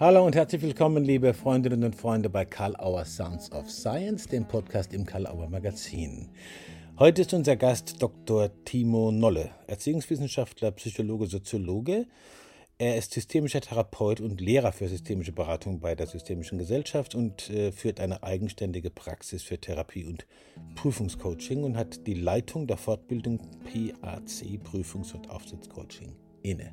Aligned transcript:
Hallo 0.00 0.24
und 0.24 0.34
herzlich 0.34 0.62
willkommen, 0.62 1.04
liebe 1.04 1.34
Freundinnen 1.34 1.84
und 1.84 1.94
Freunde, 1.94 2.30
bei 2.30 2.46
Karl 2.46 2.74
Auer 2.76 3.04
Sounds 3.04 3.52
of 3.52 3.70
Science, 3.70 4.26
dem 4.28 4.48
Podcast 4.48 4.94
im 4.94 5.04
Karl 5.04 5.26
Auer 5.26 5.50
Magazin. 5.50 6.30
Heute 6.98 7.20
ist 7.20 7.34
unser 7.34 7.56
Gast 7.56 8.00
Dr. 8.00 8.48
Timo 8.64 9.12
Nolle, 9.12 9.50
Erziehungswissenschaftler, 9.66 10.70
Psychologe, 10.70 11.26
Soziologe. 11.26 12.06
Er 12.78 12.96
ist 12.96 13.12
systemischer 13.12 13.60
Therapeut 13.60 14.22
und 14.22 14.40
Lehrer 14.40 14.72
für 14.72 14.88
systemische 14.88 15.32
Beratung 15.32 15.80
bei 15.80 15.94
der 15.94 16.06
Systemischen 16.06 16.56
Gesellschaft 16.56 17.14
und 17.14 17.50
äh, 17.50 17.70
führt 17.70 18.00
eine 18.00 18.22
eigenständige 18.22 18.88
Praxis 18.88 19.42
für 19.42 19.60
Therapie 19.60 20.06
und 20.06 20.26
Prüfungscoaching 20.76 21.62
und 21.62 21.76
hat 21.76 22.06
die 22.06 22.14
Leitung 22.14 22.66
der 22.66 22.78
Fortbildung 22.78 23.38
PAC, 23.64 24.62
Prüfungs- 24.64 25.12
und 25.12 25.28
Aufsichtscoaching, 25.28 26.16
inne. 26.42 26.72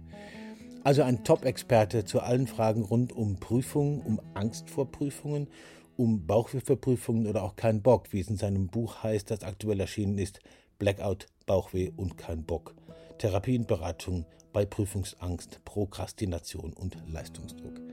Also 0.87 1.03
ein 1.03 1.25
Top-Experte 1.25 2.05
zu 2.05 2.21
allen 2.21 2.47
Fragen 2.47 2.85
rund 2.85 3.11
um 3.11 3.41
Prüfungen, 3.41 3.99
um 3.99 4.21
Angst 4.35 4.69
vor 4.69 4.89
Prüfungen, 4.89 5.49
um 5.97 6.25
Bauchweh 6.25 6.61
für 6.61 6.77
Prüfungen 6.77 7.27
oder 7.27 7.43
auch 7.43 7.57
kein 7.57 7.81
Bock, 7.81 8.13
wie 8.13 8.21
es 8.21 8.29
in 8.29 8.37
seinem 8.37 8.67
Buch 8.67 9.03
heißt, 9.03 9.29
das 9.29 9.43
aktuell 9.43 9.81
erschienen 9.81 10.17
ist, 10.17 10.39
Blackout, 10.79 11.25
Bauchweh 11.45 11.91
und 11.97 12.17
kein 12.17 12.45
Bock. 12.45 12.73
Therapie 13.17 13.59
und 13.59 13.67
Beratung 13.67 14.25
bei 14.53 14.65
Prüfungsangst, 14.65 15.59
Prokrastination 15.65 16.71
und 16.71 16.95
Leistungsdruck. 17.11 17.86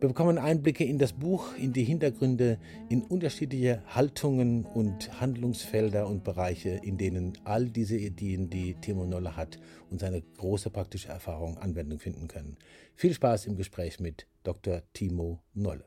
Wir 0.00 0.06
bekommen 0.08 0.38
Einblicke 0.38 0.84
in 0.84 0.96
das 0.96 1.12
Buch, 1.12 1.56
in 1.56 1.72
die 1.72 1.82
Hintergründe, 1.82 2.60
in 2.88 3.02
unterschiedliche 3.02 3.82
Haltungen 3.88 4.64
und 4.64 5.20
Handlungsfelder 5.20 6.06
und 6.06 6.22
Bereiche, 6.22 6.78
in 6.84 6.96
denen 6.98 7.32
all 7.42 7.64
diese 7.64 7.96
Ideen, 7.96 8.48
die 8.48 8.74
Timo 8.74 9.06
Noller 9.06 9.36
hat 9.36 9.58
und 9.90 9.98
seine 9.98 10.22
große 10.22 10.70
praktische 10.70 11.08
Erfahrung 11.08 11.58
Anwendung 11.58 11.98
finden 11.98 12.28
können. 12.28 12.58
Viel 12.94 13.12
Spaß 13.12 13.46
im 13.46 13.56
Gespräch 13.56 13.98
mit 13.98 14.28
Dr. 14.44 14.82
Timo 14.92 15.40
Nolle. 15.54 15.84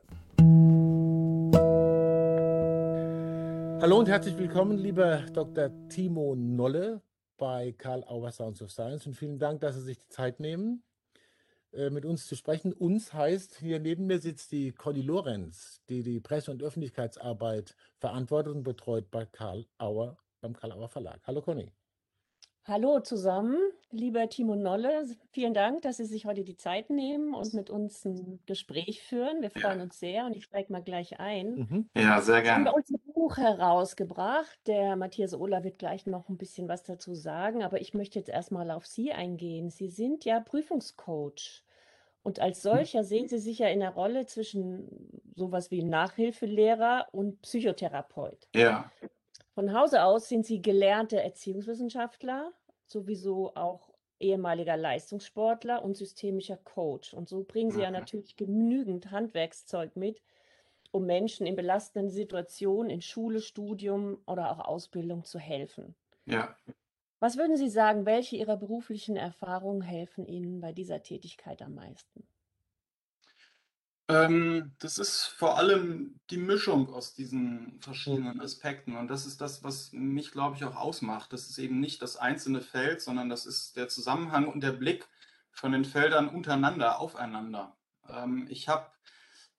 Hallo 3.81 3.98
und 3.98 4.09
herzlich 4.09 4.38
willkommen, 4.38 4.78
lieber 4.78 5.22
Dr. 5.31 5.72
Timo 5.88 6.36
Nolle 6.36 7.02
bei 7.38 7.73
Karl 7.78 8.03
Auer 8.03 8.31
Sounds 8.31 8.62
of 8.62 8.72
Science 8.72 9.08
und 9.08 9.14
vielen 9.14 9.40
Dank, 9.40 9.62
dass 9.62 9.75
Sie 9.75 9.81
sich 9.84 10.00
die 10.00 10.09
Zeit 10.09 10.42
nehmen. 10.42 10.84
Äh, 11.74 11.90
mit 11.90 12.06
uns 12.06 12.28
zu 12.28 12.36
sprechen. 12.36 12.74
Uns 12.74 13.14
heißt, 13.14 13.60
hier 13.60 13.80
neben 13.80 14.06
mir 14.06 14.20
sitzt 14.20 14.52
die 14.52 14.74
Conny 14.74 15.02
Lorenz, 15.02 15.82
die 15.88 16.04
die 16.04 16.20
Presse- 16.20 16.52
und 16.52 16.62
Öffentlichkeitsarbeit 16.62 17.76
verantwortet 17.98 18.54
und 18.54 18.64
betreut 18.64 19.10
bei 19.10 19.26
Karl 19.26 19.66
Auer, 19.78 20.18
beim 20.42 20.54
Karl 20.54 20.74
Auer 20.74 20.90
Verlag. 20.90 21.22
Hallo 21.26 21.42
Conny. 21.42 21.72
Hallo 22.66 23.00
zusammen, 23.00 23.58
lieber 23.90 24.30
Timo 24.30 24.56
Nolle. 24.56 25.08
Vielen 25.32 25.54
Dank, 25.54 25.82
dass 25.82 25.98
Sie 25.98 26.06
sich 26.06 26.26
heute 26.26 26.44
die 26.44 26.58
Zeit 26.58 26.90
nehmen 26.92 27.34
und 27.34 27.54
mit 27.54 27.72
uns 27.72 28.06
ein 28.06 28.40
Gespräch 28.46 29.02
führen. 29.02 29.42
Wir 29.42 29.50
freuen 29.50 29.80
ja. 29.80 29.84
uns 29.86 29.98
sehr 30.00 30.26
und 30.26 30.36
ich 30.36 30.44
steige 30.44 30.72
mal 30.72 30.84
gleich 30.84 31.20
ein. 31.20 31.56
Mhm. 31.56 31.90
Ja, 31.98 32.22
sehr 32.22 32.42
gerne. 32.44 32.70
Haben 32.70 32.76
unser 32.76 33.00
Buch 33.22 33.38
herausgebracht. 33.38 34.58
Der 34.66 34.96
Matthias 34.96 35.36
Ohler 35.36 35.64
wird 35.64 35.78
gleich 35.78 36.08
noch 36.08 36.28
ein 36.28 36.40
bisschen 36.40 36.68
was 36.68 36.82
dazu 36.82 37.14
sagen, 37.14 37.62
aber 37.62 37.80
ich 37.80 37.94
möchte 37.94 38.18
jetzt 38.18 38.30
erstmal 38.30 38.72
auf 38.72 38.88
Sie 38.88 39.12
eingehen. 39.12 39.70
Sie 39.70 39.90
sind 39.90 40.26
ja 40.26 40.40
Prüfungscoach. 40.40 41.64
Und 42.24 42.40
als 42.40 42.64
hm. 42.64 42.72
solcher 42.72 43.04
sehen 43.04 43.28
Sie 43.28 43.38
sich 43.38 43.60
ja 43.60 43.68
in 43.68 43.82
der 43.82 43.92
Rolle 43.92 44.26
zwischen 44.26 45.22
sowas 45.36 45.70
wie 45.70 45.84
Nachhilfelehrer 45.84 47.10
und 47.12 47.44
Psychotherapeut. 47.44 48.48
Ja. 48.56 48.92
Von 49.54 49.72
Hause 49.72 50.04
aus 50.04 50.28
sind 50.28 50.48
Sie 50.48 50.60
gelernte 50.60 51.22
Erziehungswissenschaftler, 51.22 52.52
sowieso 52.88 53.54
auch 53.54 53.94
ehemaliger 54.20 54.78
Leistungssportler 54.78 55.84
und 55.84 55.96
systemischer 55.96 56.58
Coach. 56.58 57.14
Und 57.14 57.30
so 57.30 57.44
bringen 57.44 57.70
Sie 57.70 57.82
ja 57.82 57.92
natürlich 57.92 58.36
genügend 58.36 59.12
Handwerkszeug 59.12 59.96
mit, 59.96 60.24
um 60.92 61.06
Menschen 61.06 61.47
in 61.47 61.56
belastenden 61.56 62.09
Situationen 62.09 62.89
in 62.89 63.02
Schule, 63.02 63.42
Studium 63.42 64.19
oder 64.25 64.52
auch 64.52 64.59
Ausbildung 64.59 65.24
zu 65.24 65.40
helfen. 65.40 65.96
Ja. 66.25 66.56
Was 67.19 67.38
würden 67.38 67.56
Sie 67.56 67.69
sagen, 67.69 68.06
welche 68.06 68.35
Ihrer 68.35 68.57
beruflichen 68.57 69.16
Erfahrungen 69.16 69.81
helfen 69.81 70.25
Ihnen 70.25 70.59
bei 70.59 70.74
dieser 70.74 71.03
Tätigkeit 71.03 71.62
am 71.62 71.75
meisten? 71.75 72.28
Ähm, 74.07 74.74
das 74.80 74.97
ist 74.97 75.25
vor 75.25 75.57
allem 75.57 76.19
die 76.30 76.38
Mischung 76.38 76.91
aus 76.94 77.13
diesen 77.13 77.80
verschiedenen. 77.80 78.41
Aspekten. 78.41 78.97
Und 78.97 79.07
das 79.07 79.25
ist 79.25 79.40
das, 79.40 79.63
was 79.63 79.94
mich, 79.94 80.31
glaube 80.31 80.57
ich, 80.57 80.66
auch 80.66 80.75
ausmacht. 80.75 81.31
Das 81.31 81.50
ist 81.50 81.57
eben 81.59 81.80
nicht 81.80 82.01
das 82.01 82.18
einzelne 82.18 82.62
Feld, 82.62 83.01
sondern 83.01 83.30
das 83.30 83.46
ist 83.46 83.78
der 83.78 83.88
Zusammenhang 83.88 84.47
und 84.47 84.63
der 84.63 84.74
Blick 84.74 85.07
von 85.51 85.72
den 85.72 85.85
Feldern 85.85 86.28
untereinander, 86.28 87.00
aufeinander. 87.00 87.78
Ähm, 88.09 88.47
ich 88.50 88.68
habe 88.68 88.88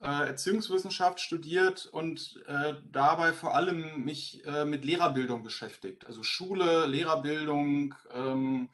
äh, 0.02 0.26
Erziehungswissenschaft 0.26 1.20
studiert 1.20 1.86
und 1.86 2.42
äh, 2.46 2.74
dabei 2.90 3.32
vor 3.32 3.54
allem 3.54 4.04
mich 4.04 4.44
äh, 4.46 4.64
mit 4.64 4.84
Lehrerbildung 4.84 5.42
beschäftigt. 5.42 6.06
Also 6.06 6.22
Schule, 6.22 6.86
Lehrerbildung, 6.86 7.94
ähm, 8.12 8.68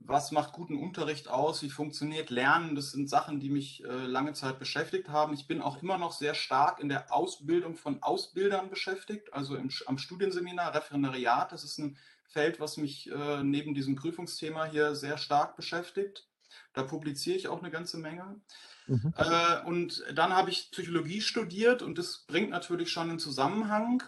was 0.00 0.30
macht 0.30 0.52
guten 0.52 0.78
Unterricht 0.78 1.28
aus, 1.28 1.62
wie 1.62 1.70
funktioniert 1.70 2.30
Lernen, 2.30 2.76
das 2.76 2.92
sind 2.92 3.10
Sachen, 3.10 3.40
die 3.40 3.50
mich 3.50 3.84
äh, 3.84 4.06
lange 4.06 4.32
Zeit 4.32 4.60
beschäftigt 4.60 5.08
haben. 5.08 5.34
Ich 5.34 5.48
bin 5.48 5.60
auch 5.60 5.82
immer 5.82 5.98
noch 5.98 6.12
sehr 6.12 6.34
stark 6.34 6.78
in 6.78 6.88
der 6.88 7.12
Ausbildung 7.12 7.76
von 7.76 8.00
Ausbildern 8.02 8.70
beschäftigt, 8.70 9.32
also 9.32 9.56
im, 9.56 9.70
am 9.86 9.98
Studienseminar, 9.98 10.74
Referendariat. 10.74 11.50
Das 11.50 11.64
ist 11.64 11.78
ein 11.78 11.98
Feld, 12.28 12.60
was 12.60 12.76
mich 12.76 13.10
äh, 13.10 13.42
neben 13.42 13.74
diesem 13.74 13.96
Prüfungsthema 13.96 14.66
hier 14.66 14.94
sehr 14.94 15.18
stark 15.18 15.56
beschäftigt. 15.56 16.28
Da 16.72 16.84
publiziere 16.84 17.36
ich 17.36 17.48
auch 17.48 17.58
eine 17.58 17.70
ganze 17.70 17.98
Menge. 17.98 18.40
Mhm. 18.88 19.12
Äh, 19.16 19.62
und 19.66 20.02
dann 20.14 20.32
habe 20.32 20.50
ich 20.50 20.70
Psychologie 20.72 21.20
studiert 21.20 21.82
und 21.82 21.98
das 21.98 22.24
bringt 22.26 22.50
natürlich 22.50 22.90
schon 22.90 23.10
einen 23.10 23.18
Zusammenhang. 23.18 24.02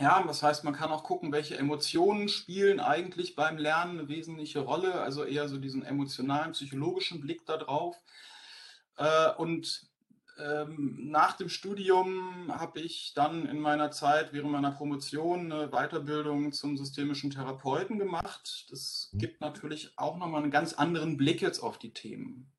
Ja, 0.00 0.22
das 0.26 0.42
heißt, 0.42 0.64
man 0.64 0.74
kann 0.74 0.90
auch 0.90 1.04
gucken, 1.04 1.32
welche 1.32 1.58
Emotionen 1.58 2.28
spielen 2.28 2.80
eigentlich 2.80 3.36
beim 3.36 3.58
Lernen 3.58 3.98
eine 3.98 4.08
wesentliche 4.08 4.60
Rolle, 4.60 4.94
also 4.94 5.24
eher 5.24 5.48
so 5.48 5.58
diesen 5.58 5.84
emotionalen, 5.84 6.52
psychologischen 6.52 7.20
Blick 7.20 7.44
darauf. 7.44 7.96
Äh, 8.96 9.32
und 9.36 9.86
ähm, 10.38 11.10
nach 11.10 11.36
dem 11.36 11.48
Studium 11.48 12.52
habe 12.52 12.80
ich 12.80 13.12
dann 13.14 13.46
in 13.46 13.60
meiner 13.60 13.90
Zeit 13.90 14.32
während 14.32 14.50
meiner 14.50 14.70
Promotion 14.70 15.52
eine 15.52 15.68
Weiterbildung 15.68 16.52
zum 16.52 16.78
systemischen 16.78 17.30
Therapeuten 17.30 17.98
gemacht. 17.98 18.66
Das 18.70 19.10
mhm. 19.12 19.18
gibt 19.18 19.40
natürlich 19.40 19.92
auch 19.98 20.16
nochmal 20.16 20.42
einen 20.42 20.50
ganz 20.50 20.72
anderen 20.72 21.16
Blick 21.16 21.42
jetzt 21.42 21.60
auf 21.60 21.78
die 21.78 21.92
Themen. 21.92 22.50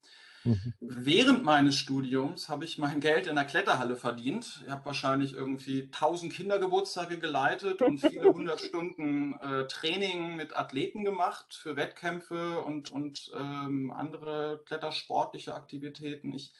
Mhm. 0.44 0.74
Während 0.82 1.44
meines 1.44 1.78
Studiums 1.78 2.50
habe 2.50 2.66
ich 2.66 2.78
mein 2.78 3.00
Geld 3.00 3.28
in 3.28 3.36
der 3.36 3.46
Kletterhalle 3.46 3.96
verdient. 3.96 4.62
Ich 4.66 4.70
habe 4.70 4.86
wahrscheinlich 4.86 5.34
irgendwie 5.34 5.84
1000 5.84 6.34
Kindergeburtstage 6.34 7.18
geleitet 7.18 7.82
und 7.82 8.00
viele 8.00 8.34
hundert 8.34 8.62
Stunden 8.62 9.40
äh, 9.40 9.68
Training 9.68 10.36
mit 10.36 10.56
Athleten 10.56 11.06
gemacht 11.06 11.54
für 11.54 11.76
Wettkämpfe 11.76 12.60
und, 12.60 12.92
und 12.92 13.32
ähm, 13.36 13.92
andere 13.92 14.62
klettersportliche 14.66 15.56
Aktivitäten. 15.56 16.34
Ich, 16.34 16.54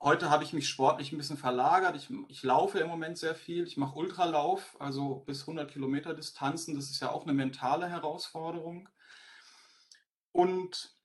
heute 0.00 0.28
habe 0.28 0.44
ich 0.44 0.52
mich 0.52 0.68
sportlich 0.68 1.12
ein 1.12 1.18
bisschen 1.18 1.38
verlagert. 1.38 1.96
Ich, 1.96 2.10
ich 2.28 2.42
laufe 2.42 2.78
im 2.78 2.88
Moment 2.88 3.16
sehr 3.16 3.34
viel. 3.34 3.66
Ich 3.66 3.78
mache 3.78 3.96
Ultralauf, 3.96 4.76
also 4.80 5.20
bis 5.26 5.42
100 5.42 5.70
Kilometer 5.70 6.12
Distanzen. 6.12 6.74
Das 6.74 6.90
ist 6.90 7.00
ja 7.00 7.10
auch 7.10 7.22
eine 7.22 7.32
mentale 7.32 7.88
Herausforderung. 7.88 8.90
Und 10.30 10.97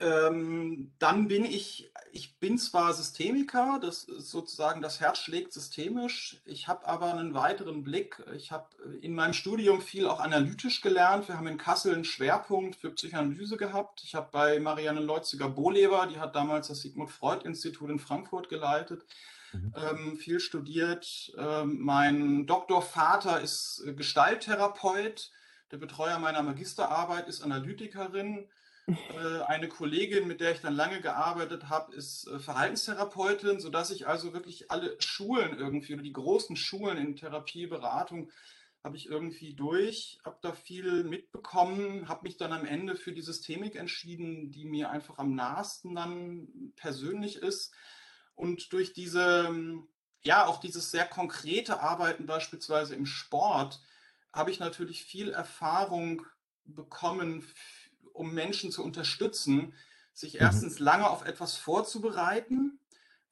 ähm, 0.00 0.92
dann 0.98 1.28
bin 1.28 1.44
ich, 1.44 1.92
ich 2.10 2.38
bin 2.40 2.58
zwar 2.58 2.92
Systemiker, 2.92 3.78
das 3.80 4.04
ist 4.04 4.30
sozusagen 4.30 4.82
das 4.82 5.00
Herz 5.00 5.18
schlägt 5.18 5.52
systemisch, 5.52 6.42
ich 6.44 6.66
habe 6.66 6.86
aber 6.86 7.12
einen 7.12 7.34
weiteren 7.34 7.84
Blick. 7.84 8.20
Ich 8.34 8.50
habe 8.50 8.68
in 9.00 9.14
meinem 9.14 9.34
Studium 9.34 9.80
viel 9.80 10.08
auch 10.08 10.18
analytisch 10.18 10.80
gelernt. 10.80 11.28
Wir 11.28 11.36
haben 11.36 11.46
in 11.46 11.58
Kassel 11.58 11.94
einen 11.94 12.04
Schwerpunkt 12.04 12.74
für 12.76 12.90
Psychoanalyse 12.90 13.56
gehabt. 13.56 14.02
Ich 14.04 14.16
habe 14.16 14.28
bei 14.32 14.58
Marianne 14.58 15.00
Leutziger-Bohleber, 15.00 16.08
die 16.08 16.18
hat 16.18 16.34
damals 16.34 16.68
das 16.68 16.82
Sigmund 16.82 17.10
Freud-Institut 17.10 17.88
in 17.88 18.00
Frankfurt 18.00 18.48
geleitet, 18.48 19.04
mhm. 19.52 19.74
ähm, 19.76 20.16
viel 20.16 20.40
studiert. 20.40 21.32
Ähm, 21.38 21.78
mein 21.80 22.46
Doktorvater 22.46 23.40
ist 23.40 23.84
Gestalttherapeut. 23.96 25.30
Der 25.70 25.78
Betreuer 25.78 26.18
meiner 26.18 26.42
Magisterarbeit 26.42 27.28
ist 27.28 27.42
Analytikerin. 27.42 28.48
Äh, 28.86 29.42
eine 29.46 29.68
Kollegin, 29.68 30.26
mit 30.28 30.40
der 30.40 30.52
ich 30.52 30.60
dann 30.60 30.74
lange 30.74 31.00
gearbeitet 31.00 31.68
habe, 31.68 31.94
ist 31.94 32.26
äh, 32.28 32.38
Verhaltenstherapeutin, 32.38 33.60
sodass 33.60 33.90
ich 33.90 34.06
also 34.06 34.34
wirklich 34.34 34.70
alle 34.70 34.96
Schulen 35.00 35.58
irgendwie 35.58 35.94
oder 35.94 36.02
die 36.02 36.12
großen 36.12 36.56
Schulen 36.56 36.98
in 36.98 37.16
Therapie, 37.16 37.66
Beratung 37.66 38.30
habe 38.84 38.98
ich 38.98 39.06
irgendwie 39.06 39.54
durch, 39.54 40.18
habe 40.26 40.36
da 40.42 40.52
viel 40.52 41.04
mitbekommen, 41.04 42.06
habe 42.06 42.24
mich 42.24 42.36
dann 42.36 42.52
am 42.52 42.66
Ende 42.66 42.96
für 42.96 43.12
die 43.12 43.22
Systemik 43.22 43.76
entschieden, 43.76 44.50
die 44.50 44.66
mir 44.66 44.90
einfach 44.90 45.16
am 45.16 45.34
nahesten 45.34 45.94
dann 45.94 46.72
persönlich 46.76 47.36
ist. 47.36 47.72
Und 48.34 48.74
durch 48.74 48.92
diese, 48.92 49.80
ja, 50.22 50.44
auch 50.44 50.60
dieses 50.60 50.90
sehr 50.90 51.06
konkrete 51.06 51.80
Arbeiten 51.80 52.26
beispielsweise 52.26 52.94
im 52.94 53.06
Sport, 53.06 53.80
habe 54.34 54.50
ich 54.50 54.60
natürlich 54.60 55.02
viel 55.02 55.30
Erfahrung 55.30 56.26
bekommen 56.66 57.46
um 58.12 58.32
Menschen 58.32 58.70
zu 58.70 58.84
unterstützen, 58.84 59.74
sich 60.12 60.34
mhm. 60.34 60.40
erstens 60.40 60.78
lange 60.78 61.08
auf 61.08 61.24
etwas 61.24 61.56
vorzubereiten 61.56 62.78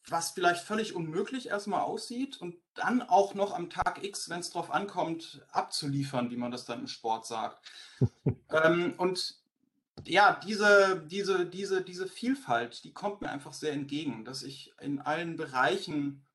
was 0.09 0.33
vielleicht 0.33 0.65
völlig 0.65 0.95
unmöglich 0.95 1.49
erstmal 1.49 1.83
aussieht 1.83 2.41
und 2.41 2.57
dann 2.75 3.03
auch 3.03 3.35
noch 3.35 3.55
am 3.55 3.71
Tag 3.71 4.03
X, 4.03 4.29
wenn 4.29 4.41
es 4.41 4.51
drauf 4.51 4.71
ankommt, 4.71 5.45
abzuliefern, 5.51 6.31
wie 6.31 6.37
man 6.37 6.51
das 6.51 6.65
dann 6.65 6.81
im 6.81 6.89
Sport 6.89 7.27
sagt. 7.27 7.65
ähm, 8.51 8.95
und 8.97 9.37
ja, 10.05 10.41
diese, 10.45 11.07
diese, 11.07 11.47
diese, 11.47 11.83
diese 11.83 12.09
Vielfalt, 12.09 12.83
die 12.85 12.93
kommt 12.93 13.21
mir 13.21 13.31
einfach 13.31 13.53
sehr 13.53 13.73
entgegen, 13.73 14.25
dass 14.25 14.43
ich 14.43 14.75
in 14.81 15.01
allen 15.01 15.37
Bereichen 15.37 16.27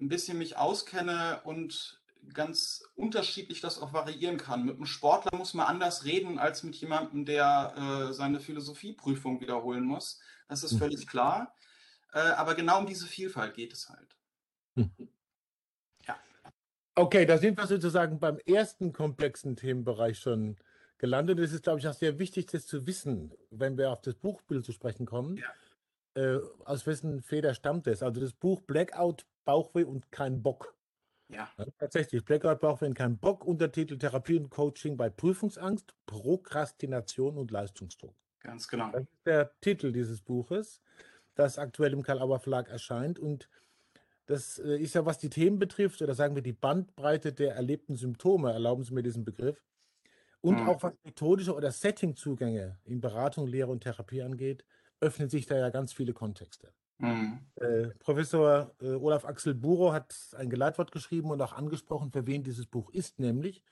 ein 0.00 0.08
bisschen 0.08 0.38
mich 0.38 0.56
auskenne 0.56 1.40
und 1.44 1.97
ganz 2.34 2.82
unterschiedlich 2.94 3.60
das 3.60 3.80
auch 3.80 3.92
variieren 3.92 4.36
kann. 4.36 4.64
Mit 4.64 4.76
einem 4.76 4.86
Sportler 4.86 5.36
muss 5.36 5.54
man 5.54 5.66
anders 5.66 6.04
reden 6.04 6.38
als 6.38 6.62
mit 6.62 6.76
jemandem, 6.76 7.24
der 7.24 7.74
äh, 8.08 8.12
seine 8.12 8.40
Philosophieprüfung 8.40 9.40
wiederholen 9.40 9.84
muss. 9.84 10.20
Das 10.48 10.62
ist 10.62 10.74
mhm. 10.74 10.78
völlig 10.78 11.06
klar. 11.06 11.54
Äh, 12.12 12.20
aber 12.20 12.54
genau 12.54 12.78
um 12.78 12.86
diese 12.86 13.06
Vielfalt 13.06 13.54
geht 13.54 13.72
es 13.72 13.88
halt. 13.88 14.16
Mhm. 14.74 15.08
Ja. 16.06 16.18
Okay, 16.94 17.26
da 17.26 17.38
sind 17.38 17.58
wir 17.58 17.66
sozusagen 17.66 18.18
beim 18.18 18.38
ersten 18.38 18.92
komplexen 18.92 19.56
Themenbereich 19.56 20.18
schon 20.18 20.56
gelandet. 20.98 21.38
Es 21.38 21.52
ist, 21.52 21.62
glaube 21.62 21.80
ich, 21.80 21.88
auch 21.88 21.94
sehr 21.94 22.18
wichtig, 22.18 22.46
das 22.46 22.66
zu 22.66 22.86
wissen, 22.86 23.32
wenn 23.50 23.76
wir 23.76 23.90
auf 23.90 24.00
das 24.00 24.14
Buchbild 24.14 24.64
zu 24.64 24.72
sprechen 24.72 25.06
kommen. 25.06 25.36
Ja. 25.36 25.52
Äh, 26.14 26.40
aus 26.64 26.86
wessen 26.86 27.22
Feder 27.22 27.54
stammt 27.54 27.86
es? 27.86 28.02
Also 28.02 28.20
das 28.20 28.32
Buch 28.32 28.60
Blackout, 28.62 29.24
Bauchweh 29.44 29.84
und 29.84 30.10
kein 30.10 30.42
Bock. 30.42 30.77
Ja. 31.28 31.48
ja 31.58 31.66
tatsächlich, 31.78 32.24
Blackout, 32.24 32.60
Bauchweh 32.60 32.86
und 32.86 32.94
kein 32.94 33.18
Bock, 33.18 33.44
Untertitel 33.44 33.98
Therapie 33.98 34.38
und 34.38 34.50
Coaching 34.50 34.96
bei 34.96 35.10
Prüfungsangst, 35.10 35.94
Prokrastination 36.06 37.36
und 37.36 37.50
Leistungsdruck. 37.50 38.14
Ganz 38.40 38.68
genau. 38.68 38.90
Das 38.92 39.02
ist 39.02 39.26
der 39.26 39.50
Titel 39.60 39.92
dieses 39.92 40.20
Buches 40.20 40.80
das 41.38 41.56
aktuell 41.56 41.92
im 41.92 42.02
Karl-Auer 42.02 42.40
Verlag 42.40 42.68
erscheint. 42.68 43.18
Und 43.18 43.48
das 44.26 44.58
äh, 44.58 44.76
ist 44.76 44.94
ja, 44.94 45.06
was 45.06 45.18
die 45.18 45.30
Themen 45.30 45.58
betrifft, 45.58 46.02
oder 46.02 46.14
sagen 46.14 46.34
wir 46.34 46.42
die 46.42 46.52
Bandbreite 46.52 47.32
der 47.32 47.54
erlebten 47.54 47.96
Symptome, 47.96 48.52
erlauben 48.52 48.82
Sie 48.82 48.92
mir 48.92 49.02
diesen 49.02 49.24
Begriff, 49.24 49.64
und 50.40 50.60
mhm. 50.60 50.68
auch 50.68 50.82
was 50.82 50.94
methodische 51.04 51.54
oder 51.54 51.70
Setting-Zugänge 51.70 52.78
in 52.84 53.00
Beratung, 53.00 53.46
Lehre 53.46 53.70
und 53.70 53.82
Therapie 53.82 54.22
angeht, 54.22 54.64
öffnen 55.00 55.28
sich 55.28 55.46
da 55.46 55.56
ja 55.56 55.70
ganz 55.70 55.92
viele 55.92 56.12
Kontexte. 56.12 56.72
Mhm. 56.98 57.40
Äh, 57.56 57.88
Professor 57.98 58.74
äh, 58.80 58.94
Olaf 58.94 59.24
Axel 59.24 59.54
Buro 59.54 59.92
hat 59.92 60.14
ein 60.36 60.50
Geleitwort 60.50 60.90
geschrieben 60.90 61.30
und 61.30 61.40
auch 61.40 61.52
angesprochen, 61.52 62.10
für 62.10 62.26
wen 62.26 62.42
dieses 62.42 62.66
Buch 62.66 62.90
ist, 62.90 63.18
nämlich 63.20 63.62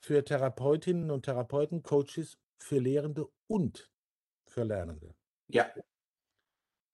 für 0.00 0.24
Therapeutinnen 0.24 1.10
und 1.10 1.24
Therapeuten, 1.24 1.82
Coaches, 1.82 2.38
für 2.58 2.78
Lehrende 2.78 3.28
und 3.46 3.90
für 4.46 4.64
Lernende. 4.64 5.14
Ja. 5.48 5.66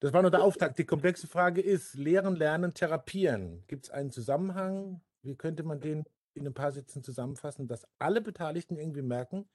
Das 0.01 0.13
war 0.13 0.23
nur 0.23 0.31
der 0.31 0.43
Auftakt. 0.43 0.79
Die 0.79 0.85
komplexe 0.85 1.27
Frage 1.27 1.61
ist, 1.63 1.95
Lehren, 1.95 2.37
Lernen, 2.37 2.75
Therapieren. 2.75 3.65
Gibt 3.69 3.87
es 3.87 3.91
einen 3.91 4.11
Zusammenhang? 4.11 5.01
Wie 5.23 5.37
könnte 5.37 5.63
man 5.63 5.81
den 5.81 6.05
in 6.35 6.47
ein 6.47 6.55
paar 6.55 6.73
Sätzen 6.73 7.03
zusammenfassen, 7.03 7.69
dass 7.69 7.87
alle 7.99 8.21
Beteiligten 8.21 8.77
irgendwie 8.77 9.03
merken, 9.03 9.49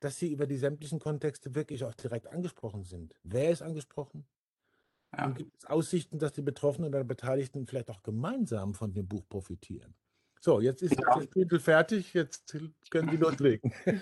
dass 0.00 0.16
sie 0.16 0.32
über 0.32 0.46
die 0.46 0.56
sämtlichen 0.56 0.98
Kontexte 0.98 1.54
wirklich 1.54 1.84
auch 1.84 1.94
direkt 1.94 2.26
angesprochen 2.26 2.84
sind? 2.84 3.14
Wer 3.22 3.50
ist 3.50 3.62
angesprochen? 3.62 4.26
Ja. 5.16 5.26
Und 5.26 5.38
gibt 5.38 5.56
es 5.56 5.64
Aussichten, 5.66 6.18
dass 6.18 6.32
die 6.32 6.42
Betroffenen 6.42 6.88
oder 6.88 7.04
Beteiligten 7.04 7.66
vielleicht 7.66 7.90
auch 7.90 8.02
gemeinsam 8.02 8.74
von 8.74 8.92
dem 8.92 9.08
Buch 9.08 9.28
profitieren? 9.28 9.94
So, 10.40 10.60
jetzt 10.60 10.82
ist 10.82 10.98
ja. 10.98 11.14
das 11.14 11.28
Titel 11.30 11.58
fertig, 11.58 12.14
jetzt 12.14 12.56
können 12.90 13.10
Sie 13.10 13.16
loslegen. 13.16 13.72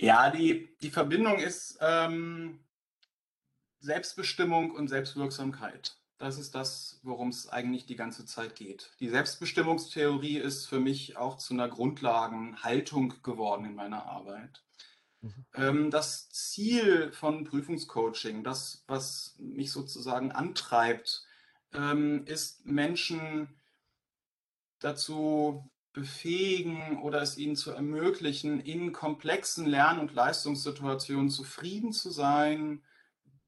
Ja, 0.00 0.30
die, 0.30 0.76
die 0.80 0.90
Verbindung 0.90 1.38
ist, 1.38 1.76
ähm, 1.80 2.60
Selbstbestimmung 3.80 4.70
und 4.70 4.88
Selbstwirksamkeit. 4.88 5.96
Das 6.18 6.38
ist 6.38 6.54
das, 6.54 7.00
worum 7.02 7.28
es 7.28 7.48
eigentlich 7.48 7.86
die 7.86 7.96
ganze 7.96 8.26
Zeit 8.26 8.56
geht. 8.56 8.92
Die 9.00 9.08
Selbstbestimmungstheorie 9.08 10.38
ist 10.38 10.66
für 10.66 10.80
mich 10.80 11.16
auch 11.16 11.36
zu 11.36 11.54
einer 11.54 11.68
Grundlagenhaltung 11.68 13.14
geworden 13.22 13.64
in 13.64 13.74
meiner 13.74 14.06
Arbeit. 14.06 14.64
Mhm. 15.20 15.46
Ähm, 15.54 15.90
das 15.90 16.30
Ziel 16.30 17.12
von 17.12 17.44
Prüfungscoaching, 17.44 18.44
das, 18.44 18.84
was 18.86 19.34
mich 19.38 19.72
sozusagen 19.72 20.32
antreibt, 20.32 21.24
ähm, 21.72 22.24
ist 22.26 22.64
Menschen 22.66 23.60
dazu 24.78 25.70
befähigen 25.92 27.00
oder 27.02 27.20
es 27.22 27.38
ihnen 27.38 27.56
zu 27.56 27.72
ermöglichen, 27.72 28.60
in 28.60 28.92
komplexen 28.92 29.66
Lern- 29.66 29.98
und 29.98 30.14
Leistungssituationen 30.14 31.30
zufrieden 31.30 31.92
zu 31.92 32.10
sein, 32.10 32.84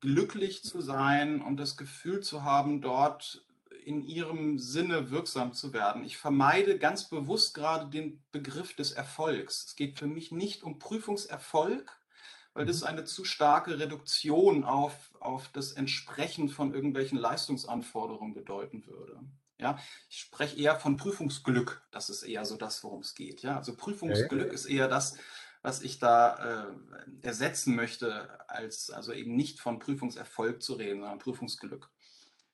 glücklich 0.00 0.64
zu 0.64 0.80
sein 0.80 1.42
und 1.42 1.58
das 1.58 1.76
Gefühl 1.76 2.20
zu 2.20 2.42
haben, 2.42 2.80
dort 2.80 3.44
in 3.84 4.02
ihrem 4.02 4.58
Sinne 4.58 5.10
wirksam 5.10 5.52
zu 5.52 5.72
werden. 5.72 6.04
Ich 6.04 6.16
vermeide 6.16 6.78
ganz 6.78 7.08
bewusst 7.08 7.54
gerade 7.54 7.90
den 7.90 8.22
Begriff 8.32 8.74
des 8.74 8.92
Erfolgs. 8.92 9.64
Es 9.66 9.76
geht 9.76 9.98
für 9.98 10.06
mich 10.06 10.32
nicht 10.32 10.62
um 10.62 10.78
Prüfungserfolg, 10.78 12.00
weil 12.54 12.66
das 12.66 12.82
mhm. 12.82 12.86
eine 12.88 13.04
zu 13.04 13.24
starke 13.24 13.78
Reduktion 13.78 14.64
auf, 14.64 15.14
auf 15.20 15.48
das 15.48 15.72
Entsprechen 15.72 16.48
von 16.48 16.74
irgendwelchen 16.74 17.18
Leistungsanforderungen 17.18 18.34
bedeuten 18.34 18.86
würde. 18.86 19.20
Ja, 19.58 19.78
ich 20.08 20.20
spreche 20.20 20.58
eher 20.58 20.76
von 20.76 20.96
Prüfungsglück. 20.96 21.82
Das 21.90 22.08
ist 22.08 22.22
eher 22.22 22.44
so 22.44 22.56
das, 22.56 22.82
worum 22.82 23.00
es 23.00 23.14
geht. 23.14 23.42
Ja, 23.42 23.56
also 23.56 23.76
Prüfungsglück 23.76 24.46
okay. 24.46 24.54
ist 24.54 24.64
eher 24.64 24.88
das, 24.88 25.16
was 25.62 25.82
ich 25.82 25.98
da 25.98 26.70
äh, 26.70 27.26
ersetzen 27.26 27.76
möchte, 27.76 28.28
als 28.48 28.90
also 28.90 29.12
eben 29.12 29.36
nicht 29.36 29.60
von 29.60 29.78
Prüfungserfolg 29.78 30.62
zu 30.62 30.74
reden, 30.74 31.00
sondern 31.00 31.18
Prüfungsglück. 31.18 31.90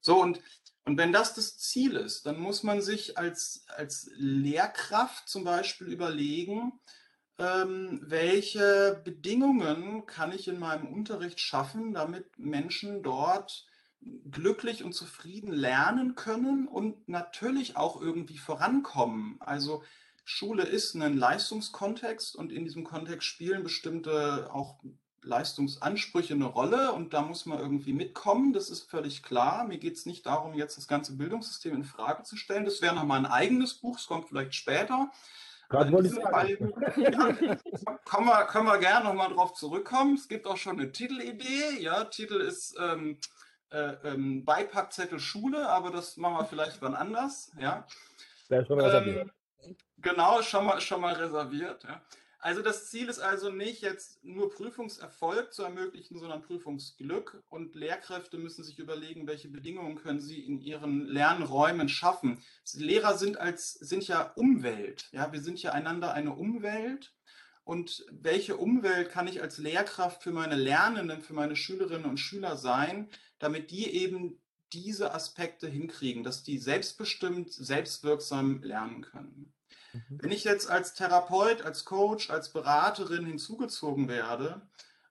So, 0.01 0.21
und, 0.21 0.41
und 0.87 0.99
wenn 0.99 1.13
das 1.13 1.35
das 1.35 1.59
Ziel 1.59 1.97
ist, 1.97 2.27
dann 2.27 2.39
muss 2.39 2.63
man 2.63 2.81
sich 2.81 3.19
als, 3.19 3.67
als 3.77 4.09
Lehrkraft 4.15 5.29
zum 5.29 5.43
Beispiel 5.43 5.89
überlegen, 5.89 6.73
ähm, 7.39 8.01
welche 8.05 9.01
Bedingungen 9.05 10.07
kann 10.07 10.33
ich 10.33 10.47
in 10.47 10.61
meinem 10.61 10.87
Unterricht 10.87 11.41
schaffen, 11.41 11.93
damit 11.93 12.39
Menschen 12.39 13.03
dort 13.03 13.67
glücklich 14.31 14.85
und 14.85 14.93
zufrieden 14.93 15.53
lernen 15.53 16.15
können 16.15 16.69
und 16.69 17.09
natürlich 17.09 17.77
auch 17.77 18.01
irgendwie 18.01 18.39
vorankommen. 18.39 19.39
Also 19.41 19.83
Schule 20.25 20.63
ist 20.63 20.95
ein 20.95 21.17
Leistungskontext 21.17 22.37
und 22.37 22.53
in 22.53 22.65
diesem 22.65 22.85
Kontext 22.85 23.27
spielen 23.27 23.65
bestimmte 23.65 24.51
auch 24.53 24.79
Leistungsansprüche 25.23 26.35
eine 26.35 26.45
Rolle 26.45 26.93
und 26.93 27.15
da 27.15 27.23
muss 27.23 27.47
man 27.47 27.59
irgendwie 27.59 27.93
mitkommen, 27.93 28.53
das 28.53 28.71
ist 28.71 28.89
völlig 28.89 29.23
klar. 29.23 29.65
Mir 29.65 29.79
geht 29.79 29.97
es 29.97 30.07
nicht 30.07 30.27
darum, 30.27 30.55
jetzt 30.55 30.77
das 30.77 30.89
ganze 30.89 31.17
Bildungssystem 31.17 31.75
in 31.75 31.85
Frage 31.85 32.23
zu 32.23 32.37
stellen. 32.37 32.65
Das 32.65 32.83
wäre 32.83 32.95
nochmal 32.95 33.19
ein 33.19 33.27
eigenes 33.27 33.75
Buch, 33.75 33.99
es 33.99 34.07
kommt 34.07 34.29
vielleicht 34.29 34.55
später. 34.55 35.11
Gerade 35.69 35.91
wollte 35.93 36.09
ich 36.09 36.15
sagen. 36.15 36.73
Ja, 36.97 37.33
können, 38.05 38.27
wir, 38.27 38.45
können 38.47 38.67
wir 38.67 38.79
gerne 38.79 39.05
nochmal 39.05 39.33
drauf 39.33 39.55
zurückkommen. 39.55 40.15
Es 40.15 40.29
gibt 40.29 40.47
auch 40.47 40.57
schon 40.57 40.79
eine 40.79 40.93
Titelidee. 40.93 41.81
Ja, 41.81 42.05
Titel 42.05 42.37
ist 42.41 42.77
ähm, 42.81 43.19
äh, 43.71 43.95
ähm, 44.05 44.45
Beipackzettel 44.45 45.19
Schule, 45.19 45.69
aber 45.69 45.91
das 45.91 46.17
machen 46.17 46.37
wir 46.37 46.45
vielleicht 46.45 46.81
wann 46.83 46.95
anders. 46.95 47.51
Ja. 47.59 47.85
Da 48.49 48.61
ist 48.61 48.69
schon 48.69 48.79
ähm, 48.81 49.31
Genau, 49.99 50.43
schon 50.43 50.67
mal, 50.67 50.81
schon 50.81 51.01
mal 51.01 51.15
reserviert. 51.15 51.83
Ja. 51.85 52.01
Also 52.39 52.63
das 52.63 52.91
Ziel 52.91 53.09
ist 53.09 53.19
also 53.19 53.51
nicht 53.51 53.83
jetzt 53.83 54.23
nur 54.23 54.51
Prüfungserfolg 54.51 55.53
zu 55.53 55.63
ermöglichen, 55.63 56.19
sondern 56.19 56.43
Prüfungsglück. 56.43 57.43
Und 57.49 57.75
Lehrkräfte 57.75 58.39
müssen 58.39 58.63
sich 58.63 58.79
überlegen, 58.79 59.27
welche 59.27 59.49
Bedingungen 59.49 59.97
können 59.97 60.21
sie 60.21 60.41
in 60.41 60.61
ihren 60.61 61.07
Lernräumen 61.07 61.89
schaffen. 61.89 62.43
Lehrer 62.75 63.17
sind 63.17 63.39
als 63.39 63.73
sind 63.75 64.07
ja 64.07 64.33
Umwelt. 64.37 65.09
Ja, 65.13 65.33
wir 65.33 65.41
sind 65.41 65.63
ja 65.63 65.73
einander 65.73 66.13
eine 66.13 66.35
Umwelt. 66.35 67.15
Und 67.65 68.07
welche 68.13 68.57
Umwelt 68.57 69.11
kann 69.11 69.27
ich 69.27 69.43
als 69.43 69.59
Lehrkraft 69.59 70.23
für 70.23 70.31
meine 70.31 70.55
Lernenden, 70.55 71.21
für 71.21 71.35
meine 71.35 71.57
Schülerinnen 71.57 72.09
und 72.09 72.19
Schüler 72.19 72.57
sein, 72.57 73.09
damit 73.41 73.73
die 73.73 73.93
eben 73.93 74.41
diese 74.73 75.13
Aspekte 75.13 75.67
hinkriegen, 75.67 76.23
dass 76.23 76.45
die 76.45 76.59
selbstbestimmt, 76.59 77.53
selbstwirksam 77.53 78.63
lernen 78.63 79.03
können. 79.03 79.53
Mhm. 80.09 80.19
Wenn 80.23 80.31
ich 80.33 80.45
jetzt 80.45 80.71
als 80.71 80.95
Therapeut, 80.95 81.63
als 81.63 81.85
Coach, 81.85 82.31
als 82.31 82.51
Beraterin 82.51 83.27
hinzugezogen 83.27 84.09
werde, 84.09 84.63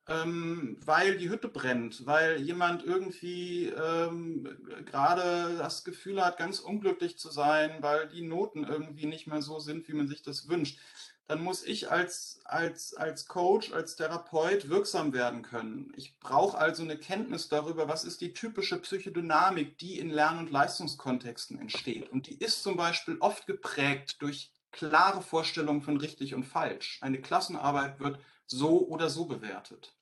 ähm, 0.07 0.77
weil 0.85 1.17
die 1.17 1.29
Hütte 1.29 1.47
brennt, 1.47 2.05
weil 2.05 2.39
jemand 2.41 2.83
irgendwie 2.83 3.67
ähm, 3.67 4.57
gerade 4.85 5.57
das 5.57 5.83
Gefühl 5.83 6.23
hat, 6.23 6.37
ganz 6.37 6.59
unglücklich 6.59 7.17
zu 7.17 7.29
sein, 7.31 7.77
weil 7.81 8.07
die 8.07 8.21
Noten 8.21 8.63
irgendwie 8.63 9.07
nicht 9.07 9.27
mehr 9.27 9.41
so 9.41 9.59
sind, 9.59 9.87
wie 9.87 9.93
man 9.93 10.07
sich 10.07 10.21
das 10.21 10.47
wünscht, 10.47 10.79
dann 11.27 11.41
muss 11.41 11.63
ich 11.63 11.91
als, 11.91 12.39
als, 12.43 12.93
als 12.93 13.27
Coach, 13.27 13.73
als 13.73 13.95
Therapeut 13.95 14.69
wirksam 14.69 15.11
werden 15.11 15.41
können. 15.41 15.91
Ich 15.95 16.19
brauche 16.19 16.57
also 16.57 16.83
eine 16.83 16.97
Kenntnis 16.97 17.49
darüber, 17.49 17.87
was 17.87 18.03
ist 18.03 18.21
die 18.21 18.33
typische 18.33 18.79
Psychodynamik, 18.79 19.79
die 19.79 19.97
in 19.97 20.11
Lern- 20.11 20.37
und 20.37 20.51
Leistungskontexten 20.51 21.57
entsteht. 21.57 22.11
Und 22.11 22.27
die 22.27 22.37
ist 22.37 22.61
zum 22.61 22.77
Beispiel 22.77 23.17
oft 23.21 23.47
geprägt 23.47 24.17
durch 24.21 24.51
klare 24.75 25.21
Vorstellungen 25.21 25.81
von 25.81 25.95
richtig 25.95 26.35
und 26.35 26.43
falsch. 26.43 26.99
Eine 27.01 27.21
Klassenarbeit 27.21 28.01
wird 28.01 28.19
so 28.45 28.85
oder 28.87 29.09
so 29.09 29.25
bewertet. 29.25 29.95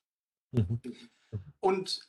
Mhm. 0.50 0.80
Und 1.60 2.00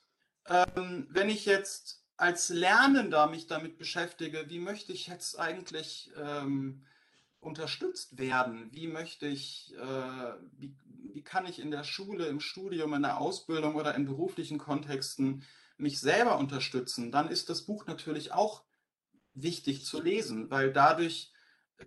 ähm, 0.48 1.08
wenn 1.12 1.30
ich 1.30 1.46
jetzt 1.46 2.04
als 2.18 2.50
Lernender 2.50 3.28
mich 3.28 3.46
damit 3.46 3.78
beschäftige, 3.78 4.50
wie 4.50 4.58
möchte 4.58 4.94
ich 4.94 5.06
jetzt 5.06 5.40
eigentlich 5.40 6.12
ähm, 6.18 6.84
unterstützt 7.40 8.18
werden? 8.18 8.70
Wie 8.72 8.88
möchte 8.88 9.28
ich, 9.28 9.76
äh, 9.78 10.34
wie, 10.58 10.76
wie 11.14 11.22
kann 11.22 11.46
ich 11.46 11.60
in 11.60 11.70
der 11.70 11.84
Schule, 11.84 12.26
im 12.26 12.40
Studium, 12.40 12.96
in 12.96 13.04
der 13.04 13.20
Ausbildung 13.20 13.76
oder 13.76 13.94
in 13.94 14.06
beruflichen 14.06 14.58
Kontexten 14.58 15.44
mich 15.78 16.00
selber 16.00 16.40
unterstützen? 16.40 17.12
Dann 17.12 17.30
ist 17.30 17.52
das 17.52 17.62
Buch 17.62 17.86
natürlich 17.86 18.32
auch 18.32 18.64
wichtig 19.36 19.86
zu 19.86 20.02
lesen, 20.02 20.50
weil 20.50 20.74
dadurch 20.74 21.32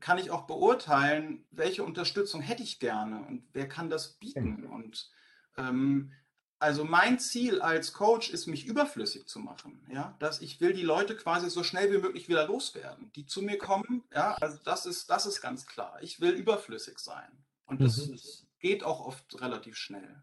kann 0.00 0.18
ich 0.18 0.30
auch 0.30 0.46
beurteilen, 0.46 1.46
welche 1.50 1.82
Unterstützung 1.82 2.40
hätte 2.40 2.62
ich 2.62 2.78
gerne 2.78 3.26
und 3.26 3.48
wer 3.52 3.68
kann 3.68 3.90
das 3.90 4.14
bieten. 4.18 4.64
Und 4.64 5.10
ähm, 5.56 6.12
also 6.58 6.84
mein 6.84 7.18
Ziel 7.18 7.60
als 7.60 7.92
Coach 7.92 8.30
ist, 8.30 8.46
mich 8.46 8.66
überflüssig 8.66 9.26
zu 9.26 9.38
machen. 9.38 9.86
Ja, 9.92 10.16
dass 10.18 10.40
ich 10.40 10.60
will 10.60 10.72
die 10.72 10.82
Leute 10.82 11.16
quasi 11.16 11.48
so 11.50 11.62
schnell 11.62 11.92
wie 11.92 11.98
möglich 11.98 12.28
wieder 12.28 12.46
loswerden, 12.46 13.12
die 13.14 13.26
zu 13.26 13.42
mir 13.42 13.58
kommen. 13.58 14.04
Ja, 14.12 14.34
also 14.40 14.58
das 14.64 14.84
ist, 14.84 15.08
das 15.08 15.26
ist 15.26 15.40
ganz 15.40 15.66
klar. 15.66 15.98
Ich 16.02 16.20
will 16.20 16.32
überflüssig 16.32 16.98
sein. 16.98 17.44
Und 17.66 17.80
das 17.80 18.08
mhm. 18.08 18.18
geht 18.58 18.82
auch 18.82 19.00
oft 19.00 19.40
relativ 19.40 19.76
schnell. 19.76 20.22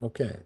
Okay. 0.00 0.44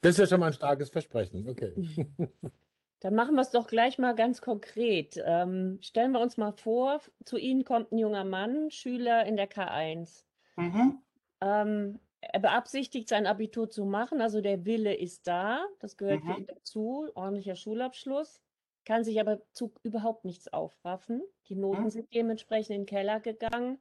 Das 0.00 0.12
ist 0.12 0.18
ja 0.18 0.26
schon 0.26 0.40
mal 0.40 0.48
ein 0.48 0.52
starkes 0.52 0.90
Versprechen. 0.90 1.48
Okay. 1.48 1.72
Dann 3.02 3.16
machen 3.16 3.34
wir 3.34 3.42
es 3.42 3.50
doch 3.50 3.66
gleich 3.66 3.98
mal 3.98 4.14
ganz 4.14 4.40
konkret. 4.40 5.20
Ähm, 5.24 5.78
stellen 5.80 6.12
wir 6.12 6.20
uns 6.20 6.36
mal 6.36 6.52
vor, 6.52 7.00
zu 7.24 7.36
Ihnen 7.36 7.64
kommt 7.64 7.90
ein 7.90 7.98
junger 7.98 8.24
Mann, 8.24 8.70
Schüler 8.70 9.26
in 9.26 9.36
der 9.36 9.50
K1. 9.50 10.24
Mhm. 10.54 11.02
Ähm, 11.40 11.98
er 12.20 12.38
beabsichtigt, 12.38 13.08
sein 13.08 13.26
Abitur 13.26 13.68
zu 13.68 13.84
machen, 13.84 14.20
also 14.20 14.40
der 14.40 14.64
Wille 14.64 14.94
ist 14.94 15.26
da, 15.26 15.66
das 15.80 15.96
gehört 15.96 16.22
mhm. 16.22 16.46
dazu, 16.46 17.08
ordentlicher 17.16 17.56
Schulabschluss, 17.56 18.40
kann 18.84 19.02
sich 19.02 19.20
aber 19.20 19.42
zu 19.50 19.72
überhaupt 19.82 20.24
nichts 20.24 20.46
aufraffen. 20.52 21.22
Die 21.48 21.56
Noten 21.56 21.82
mhm. 21.82 21.90
sind 21.90 22.14
dementsprechend 22.14 22.70
in 22.70 22.80
den 22.82 22.86
Keller 22.86 23.18
gegangen 23.18 23.80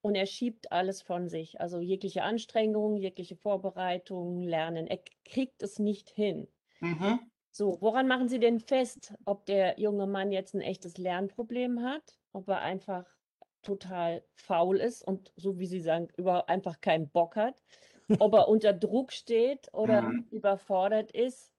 und 0.00 0.14
er 0.14 0.26
schiebt 0.26 0.70
alles 0.70 1.02
von 1.02 1.28
sich, 1.28 1.60
also 1.60 1.80
jegliche 1.80 2.22
Anstrengung, 2.22 2.96
jegliche 2.96 3.34
Vorbereitung, 3.34 4.42
Lernen. 4.42 4.86
Er 4.86 5.00
kriegt 5.24 5.60
es 5.64 5.80
nicht 5.80 6.08
hin. 6.08 6.46
Mhm. 6.78 7.18
So, 7.52 7.78
woran 7.80 8.06
machen 8.06 8.28
Sie 8.28 8.38
denn 8.38 8.60
fest, 8.60 9.14
ob 9.24 9.44
der 9.46 9.78
junge 9.78 10.06
Mann 10.06 10.30
jetzt 10.30 10.54
ein 10.54 10.60
echtes 10.60 10.98
Lernproblem 10.98 11.82
hat, 11.82 12.18
ob 12.32 12.48
er 12.48 12.60
einfach 12.60 13.04
total 13.62 14.24
faul 14.34 14.78
ist 14.78 15.02
und 15.06 15.32
so 15.36 15.58
wie 15.58 15.66
Sie 15.66 15.80
sagen, 15.80 16.08
über 16.16 16.48
einfach 16.48 16.80
keinen 16.80 17.10
Bock 17.10 17.36
hat, 17.36 17.62
ob 18.18 18.34
er 18.34 18.48
unter 18.48 18.72
Druck 18.72 19.12
steht 19.12 19.68
oder 19.72 20.02
mhm. 20.02 20.26
überfordert 20.30 21.10
ist. 21.12 21.52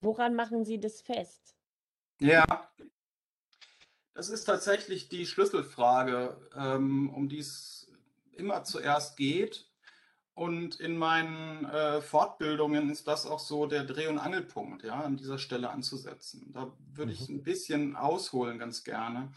Woran 0.00 0.34
machen 0.34 0.64
Sie 0.64 0.78
das 0.78 1.00
fest? 1.00 1.56
Ja, 2.20 2.44
das 4.14 4.28
ist 4.28 4.44
tatsächlich 4.44 5.08
die 5.08 5.26
Schlüsselfrage, 5.26 6.38
ähm, 6.56 7.10
um 7.10 7.28
die 7.28 7.40
es 7.40 7.90
immer 8.32 8.62
zuerst 8.62 9.16
geht. 9.16 9.68
Und 10.34 10.80
in 10.80 10.98
meinen 10.98 11.64
äh, 11.64 12.00
Fortbildungen 12.00 12.90
ist 12.90 13.06
das 13.06 13.24
auch 13.24 13.38
so 13.38 13.66
der 13.66 13.84
Dreh- 13.84 14.08
und 14.08 14.18
Angelpunkt, 14.18 14.82
ja, 14.82 15.00
an 15.00 15.16
dieser 15.16 15.38
Stelle 15.38 15.70
anzusetzen. 15.70 16.52
Da 16.52 16.72
würde 16.92 17.12
ich 17.12 17.28
mhm. 17.28 17.36
ein 17.36 17.42
bisschen 17.44 17.96
ausholen, 17.96 18.58
ganz 18.58 18.82
gerne. 18.82 19.32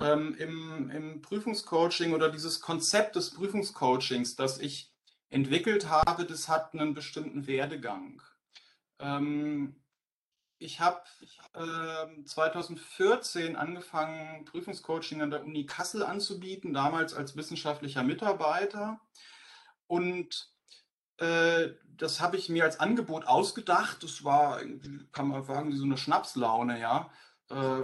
Ähm, 0.00 0.36
im, 0.38 0.90
Im 0.90 1.22
Prüfungscoaching 1.22 2.12
oder 2.12 2.30
dieses 2.30 2.60
Konzept 2.60 3.16
des 3.16 3.30
Prüfungscoachings, 3.34 4.36
das 4.36 4.58
ich 4.58 4.92
entwickelt 5.30 5.88
habe, 5.88 6.24
das 6.24 6.48
hat 6.48 6.72
einen 6.72 6.94
bestimmten 6.94 7.46
Werdegang. 7.48 8.22
Ähm, 9.00 9.74
ich 10.58 10.80
habe 10.80 11.02
äh, 11.54 12.24
2014 12.24 13.56
angefangen, 13.56 14.44
Prüfungscoaching 14.44 15.22
an 15.22 15.30
der 15.30 15.44
Uni 15.44 15.66
Kassel 15.66 16.04
anzubieten, 16.04 16.72
damals 16.72 17.14
als 17.14 17.36
wissenschaftlicher 17.36 18.02
Mitarbeiter. 18.02 19.00
Und 19.88 20.52
äh, 21.16 21.70
das 21.96 22.20
habe 22.20 22.36
ich 22.36 22.48
mir 22.48 22.64
als 22.64 22.78
Angebot 22.78 23.26
ausgedacht. 23.26 24.02
Das 24.04 24.22
war, 24.22 24.60
kann 25.12 25.28
man 25.28 25.44
sagen, 25.44 25.76
so 25.76 25.84
eine 25.84 25.98
Schnapslaune, 25.98 26.80
ja. 26.80 27.10
Äh, 27.50 27.82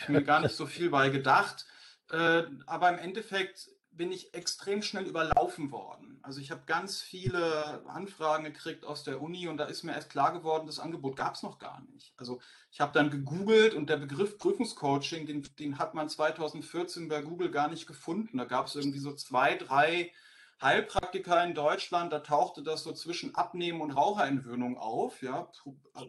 ich 0.00 0.08
mir 0.08 0.22
gar 0.22 0.40
nicht 0.40 0.54
so 0.54 0.66
viel 0.66 0.90
bei 0.90 1.08
gedacht. 1.08 1.66
Äh, 2.10 2.44
aber 2.66 2.88
im 2.90 2.98
Endeffekt 2.98 3.68
bin 3.90 4.12
ich 4.12 4.32
extrem 4.32 4.80
schnell 4.82 5.06
überlaufen 5.06 5.72
worden. 5.72 6.20
Also 6.22 6.40
ich 6.40 6.52
habe 6.52 6.62
ganz 6.66 7.00
viele 7.00 7.84
Anfragen 7.88 8.44
gekriegt 8.44 8.84
aus 8.84 9.02
der 9.02 9.20
Uni 9.20 9.48
und 9.48 9.56
da 9.56 9.64
ist 9.64 9.82
mir 9.82 9.92
erst 9.92 10.10
klar 10.10 10.32
geworden, 10.32 10.66
das 10.66 10.78
Angebot 10.78 11.16
gab 11.16 11.34
es 11.34 11.42
noch 11.42 11.58
gar 11.58 11.82
nicht. 11.92 12.14
Also 12.16 12.40
ich 12.70 12.80
habe 12.80 12.92
dann 12.92 13.10
gegoogelt 13.10 13.74
und 13.74 13.90
der 13.90 13.96
Begriff 13.96 14.38
Prüfungscoaching, 14.38 15.26
den, 15.26 15.42
den 15.58 15.78
hat 15.78 15.94
man 15.94 16.08
2014 16.08 17.08
bei 17.08 17.22
Google 17.22 17.50
gar 17.50 17.68
nicht 17.68 17.88
gefunden. 17.88 18.38
Da 18.38 18.44
gab 18.44 18.68
es 18.68 18.76
irgendwie 18.76 19.00
so 19.00 19.12
zwei, 19.14 19.56
drei 19.56 20.12
Heilpraktiker 20.60 21.44
in 21.44 21.54
Deutschland, 21.54 22.12
da 22.12 22.18
tauchte 22.18 22.62
das 22.62 22.82
so 22.82 22.92
zwischen 22.92 23.34
Abnehmen 23.34 23.80
und 23.80 23.92
Raucherentwöhnung 23.92 24.76
auf, 24.76 25.22
ja, 25.22 25.50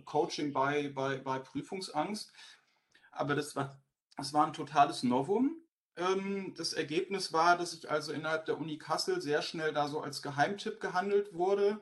Coaching 0.06 0.54
bei, 0.54 0.90
bei, 0.90 1.18
bei 1.18 1.40
Prüfungsangst. 1.40 2.34
Aber 3.12 3.36
das 3.36 3.56
war, 3.56 3.80
das 4.18 4.34
war 4.34 4.48
ein 4.48 4.54
totales 4.54 5.04
Novum. 5.04 5.62
Ähm, 5.96 6.54
das 6.58 6.74
Ergebnis 6.74 7.32
war, 7.32 7.58
dass 7.58 7.74
ich 7.74 7.90
also 7.90 8.12
innerhalb 8.12 8.46
der 8.46 8.58
Uni 8.58 8.78
Kassel 8.78 9.22
sehr 9.22 9.42
schnell 9.42 9.72
da 9.72 9.88
so 9.88 10.02
als 10.02 10.22
Geheimtipp 10.22 10.80
gehandelt 10.80 11.34
wurde 11.34 11.82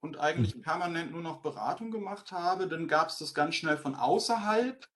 und 0.00 0.18
eigentlich 0.18 0.56
mhm. 0.56 0.62
permanent 0.62 1.12
nur 1.12 1.22
noch 1.22 1.40
Beratung 1.40 1.90
gemacht 1.90 2.32
habe. 2.32 2.68
Dann 2.68 2.88
gab 2.88 3.08
es 3.08 3.18
das 3.18 3.32
ganz 3.32 3.54
schnell 3.54 3.78
von 3.78 3.94
außerhalb 3.94 4.86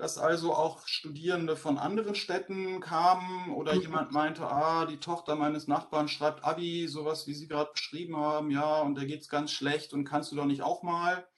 dass 0.00 0.16
also 0.16 0.54
auch 0.54 0.86
Studierende 0.86 1.56
von 1.56 1.76
anderen 1.76 2.14
Städten 2.14 2.80
kamen 2.80 3.52
oder 3.52 3.74
mhm. 3.74 3.80
jemand 3.82 4.12
meinte, 4.12 4.46
ah, 4.46 4.86
die 4.86 4.96
Tochter 4.96 5.36
meines 5.36 5.68
Nachbarn 5.68 6.08
schreibt 6.08 6.42
Abi, 6.42 6.88
sowas 6.88 7.26
wie 7.26 7.34
Sie 7.34 7.46
gerade 7.46 7.70
beschrieben 7.72 8.16
haben, 8.16 8.50
ja, 8.50 8.80
und 8.80 8.94
da 8.94 9.04
geht 9.04 9.20
es 9.20 9.28
ganz 9.28 9.52
schlecht 9.52 9.92
und 9.92 10.04
kannst 10.04 10.32
du 10.32 10.36
doch 10.36 10.46
nicht 10.46 10.62
auch 10.62 10.82
mal. 10.82 11.28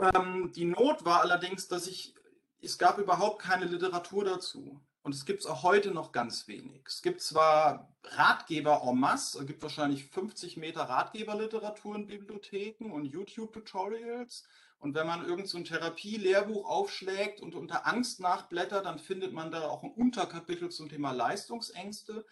Ähm, 0.00 0.50
die 0.56 0.64
Not 0.64 1.04
war 1.04 1.20
allerdings, 1.20 1.68
dass 1.68 1.86
ich, 1.86 2.16
es 2.60 2.78
gab 2.78 2.98
überhaupt 2.98 3.42
keine 3.42 3.66
Literatur 3.66 4.24
dazu. 4.24 4.80
Und 5.02 5.14
es 5.14 5.24
gibt 5.24 5.40
es 5.40 5.46
auch 5.46 5.62
heute 5.62 5.92
noch 5.92 6.10
ganz 6.10 6.48
wenig. 6.48 6.82
Es 6.84 7.00
gibt 7.00 7.22
zwar 7.22 7.94
Ratgeber 8.02 8.82
en 8.84 8.98
masse, 8.98 9.38
es 9.38 9.46
gibt 9.46 9.62
wahrscheinlich 9.62 10.04
50 10.06 10.56
Meter 10.56 10.82
Ratgeberliteratur 10.82 11.94
in 11.94 12.08
Bibliotheken 12.08 12.90
und 12.90 13.04
YouTube-Tutorials, 13.04 14.44
und 14.80 14.94
wenn 14.94 15.06
man 15.06 15.26
irgend 15.26 15.48
so 15.48 15.58
ein 15.58 15.64
Therapie-Lehrbuch 15.64 16.64
aufschlägt 16.68 17.40
und 17.40 17.54
unter 17.54 17.86
Angst 17.86 18.20
nachblättert, 18.20 18.86
dann 18.86 18.98
findet 18.98 19.32
man 19.32 19.50
da 19.50 19.68
auch 19.68 19.82
ein 19.82 19.90
Unterkapitel 19.90 20.70
zum 20.70 20.88
Thema 20.88 21.10
Leistungsängste. 21.10 22.24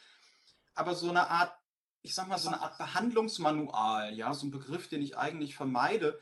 Aber 0.74 0.94
so 0.94 1.10
eine 1.10 1.28
Art, 1.28 1.52
ich 2.02 2.14
sag 2.14 2.28
mal, 2.28 2.38
so 2.38 2.48
eine 2.48 2.60
Art 2.60 2.78
Behandlungsmanual, 2.78 4.14
ja, 4.14 4.32
so 4.32 4.46
ein 4.46 4.52
Begriff, 4.52 4.88
den 4.88 5.02
ich 5.02 5.18
eigentlich 5.18 5.56
vermeide, 5.56 6.20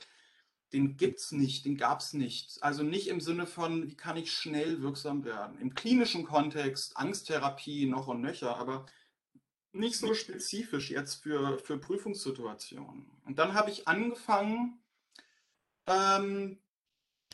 den 0.72 0.96
gibt 0.96 1.20
es 1.20 1.30
nicht, 1.30 1.66
den 1.66 1.76
gab 1.76 2.00
es 2.00 2.14
nicht. 2.14 2.62
Also 2.62 2.82
nicht 2.82 3.08
im 3.08 3.20
Sinne 3.20 3.46
von, 3.46 3.86
wie 3.86 3.96
kann 3.96 4.16
ich 4.16 4.32
schnell 4.32 4.80
wirksam 4.80 5.24
werden. 5.24 5.58
Im 5.58 5.74
klinischen 5.74 6.24
Kontext, 6.24 6.96
Angsttherapie 6.96 7.84
noch 7.84 8.06
und 8.06 8.22
nöcher, 8.22 8.56
aber 8.56 8.86
nicht 9.72 9.96
so 9.98 10.14
spezifisch 10.14 10.90
jetzt 10.90 11.22
für, 11.22 11.58
für 11.58 11.78
Prüfungssituationen. 11.78 13.10
Und 13.26 13.38
dann 13.38 13.54
habe 13.54 13.70
ich 13.70 13.86
angefangen, 13.86 14.83
ähm, 15.86 16.58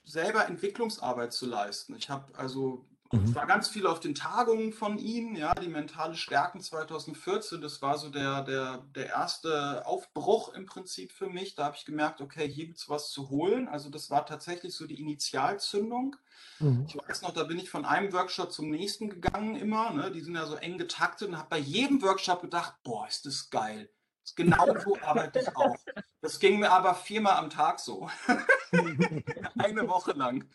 selber 0.05 0.47
Entwicklungsarbeit 0.47 1.33
zu 1.33 1.47
leisten. 1.47 1.95
Ich 1.97 2.11
habe 2.11 2.37
also 2.37 2.87
mhm. 3.13 3.35
war 3.35 3.47
ganz 3.47 3.69
viel 3.69 3.87
auf 3.87 4.01
den 4.01 4.15
Tagungen 4.15 4.73
von 4.73 4.99
ihm, 4.99 5.35
ja, 5.37 5.55
die 5.55 5.69
mentale 5.69 6.15
Stärken 6.15 6.61
2014, 6.61 7.61
das 7.61 7.83
war 7.83 7.99
so 7.99 8.09
der, 8.09 8.43
der, 8.43 8.79
der 8.95 9.07
erste 9.09 9.87
Aufbruch 9.87 10.55
im 10.55 10.67
Prinzip 10.67 11.13
für 11.13 11.29
mich. 11.29 11.55
Da 11.55 11.65
habe 11.65 11.77
ich 11.77 11.85
gemerkt, 11.85 12.21
okay, 12.21 12.49
hier 12.49 12.67
gibt 12.67 12.79
es 12.79 12.89
was 12.89 13.11
zu 13.11 13.31
holen. 13.31 13.69
Also 13.69 13.91
das 13.91 14.11
war 14.11 14.27
tatsächlich 14.27 14.75
so 14.75 14.87
die 14.87 15.01
Initialzündung. 15.01 16.17
Mhm. 16.59 16.87
Ich 16.89 16.97
weiß 16.97 17.23
noch, 17.23 17.33
da 17.33 17.45
bin 17.45 17.59
ich 17.59 17.71
von 17.71 17.85
einem 17.85 18.13
Workshop 18.13 18.53
zum 18.53 18.71
nächsten 18.71 19.11
gegangen 19.11 19.57
immer. 19.57 19.91
Ne? 19.91 20.11
Die 20.11 20.21
sind 20.21 20.35
ja 20.35 20.47
so 20.47 20.57
eng 20.57 20.79
getaktet 20.79 21.29
und 21.29 21.39
habe 21.39 21.49
bei 21.51 21.59
jedem 21.59 22.03
Workshop 22.03 22.43
gedacht, 22.43 22.75
boah, 22.83 23.07
ist 23.07 23.27
das 23.27 23.51
geil. 23.51 23.91
Genau 24.37 24.79
so 24.79 24.97
arbeite 25.03 25.41
ich 25.41 25.57
auch. 25.57 25.77
Das 26.21 26.39
ging 26.39 26.61
mir 26.61 26.71
aber 26.71 26.95
viermal 26.95 27.37
am 27.37 27.51
Tag 27.51 27.81
so. 27.81 28.09
Eine 29.59 29.89
Woche 29.89 30.13
lang. 30.13 30.49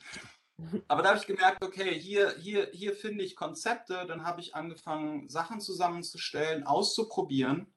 Aber 0.87 1.01
da 1.01 1.09
habe 1.09 1.19
ich 1.19 1.27
gemerkt, 1.27 1.63
okay, 1.63 1.99
hier, 1.99 2.35
hier, 2.37 2.69
hier 2.71 2.95
finde 2.95 3.23
ich 3.23 3.35
Konzepte. 3.35 4.05
Dann 4.07 4.23
habe 4.23 4.41
ich 4.41 4.55
angefangen, 4.55 5.27
Sachen 5.29 5.59
zusammenzustellen, 5.59 6.65
auszuprobieren. 6.65 7.73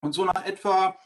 Und 0.00 0.12
so 0.12 0.24
nach 0.24 0.44
etwa 0.44 0.98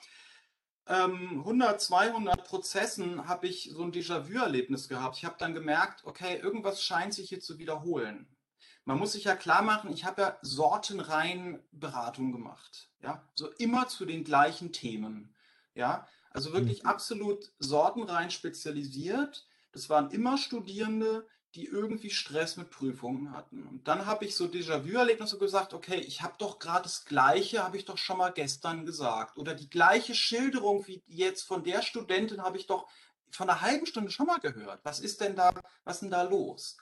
ähm, 0.89 1.41
100, 1.41 1.81
200 1.81 2.45
Prozessen 2.45 3.29
habe 3.29 3.47
ich 3.47 3.71
so 3.73 3.83
ein 3.83 3.93
Déjà-vu-Erlebnis 3.93 4.89
gehabt. 4.89 5.19
Ich 5.19 5.25
habe 5.25 5.37
dann 5.39 5.53
gemerkt, 5.53 6.05
okay, 6.05 6.39
irgendwas 6.39 6.83
scheint 6.83 7.13
sich 7.13 7.29
hier 7.29 7.41
zu 7.41 7.59
wiederholen 7.59 8.36
man 8.87 8.99
muss 8.99 9.13
sich 9.13 9.25
ja 9.25 9.35
klar 9.37 9.63
machen, 9.63 9.93
ich 9.93 10.05
habe 10.05 10.23
ja 10.23 10.39
sortenrein 10.43 11.63
Beratung 11.73 12.33
gemacht. 12.33 12.89
Ja, 13.03 13.23
so 13.35 13.51
immer 13.59 13.89
zu 13.89 14.07
den 14.07 14.25
gleichen 14.25 14.73
Themen. 14.73 15.35
Ja, 15.75 16.09
also 16.31 16.53
wirklich 16.53 16.85
mhm. 16.85 16.89
absolut 16.89 17.53
sortenrein 17.59 18.31
spezialisiert. 18.31 19.47
das 19.73 19.91
waren 19.91 20.11
immer 20.11 20.39
Studierende, 20.39 21.27
die 21.57 21.67
irgendwie 21.67 22.11
Stress 22.11 22.57
mit 22.57 22.71
Prüfungen 22.71 23.33
hatten. 23.33 23.67
Und 23.67 23.89
dann 23.89 24.07
habe 24.07 24.25
ich 24.25 24.37
so 24.37 24.45
Déjà-vu-Erlebnisse 24.45 25.39
gesagt, 25.39 25.75
okay, 25.75 25.97
ich 25.97 26.23
habe 26.23 26.35
doch 26.39 26.59
gerade 26.59 26.85
das 26.85 27.07
Gleiche, 27.07 27.65
habe 27.65 27.77
ich 27.77 27.87
doch 27.87 27.99
schon 27.99 28.19
mal 28.19 28.33
gestern 28.33 28.87
gesagt. 28.87 29.37
Oder 29.37 29.55
die 29.55 29.71
gleiche 29.71 30.15
Schilderung 30.15 30.87
wie 30.87 31.03
jetzt 31.07 31.43
von 31.43 31.65
der 31.65 31.83
Studentin 31.83 32.43
habe 32.43 32.57
ich 32.59 32.67
doch 32.67 32.89
von 33.31 33.49
einer 33.51 33.63
halben 33.63 33.87
Stunde 33.87 34.11
schon 34.11 34.27
mal 34.27 34.39
gehört. 34.39 34.81
Was 34.85 35.01
ist 35.01 35.21
denn 35.21 35.35
da, 35.35 35.53
was 35.85 35.97
ist 35.97 36.03
denn 36.03 36.11
da 36.11 36.23
los? 36.23 36.77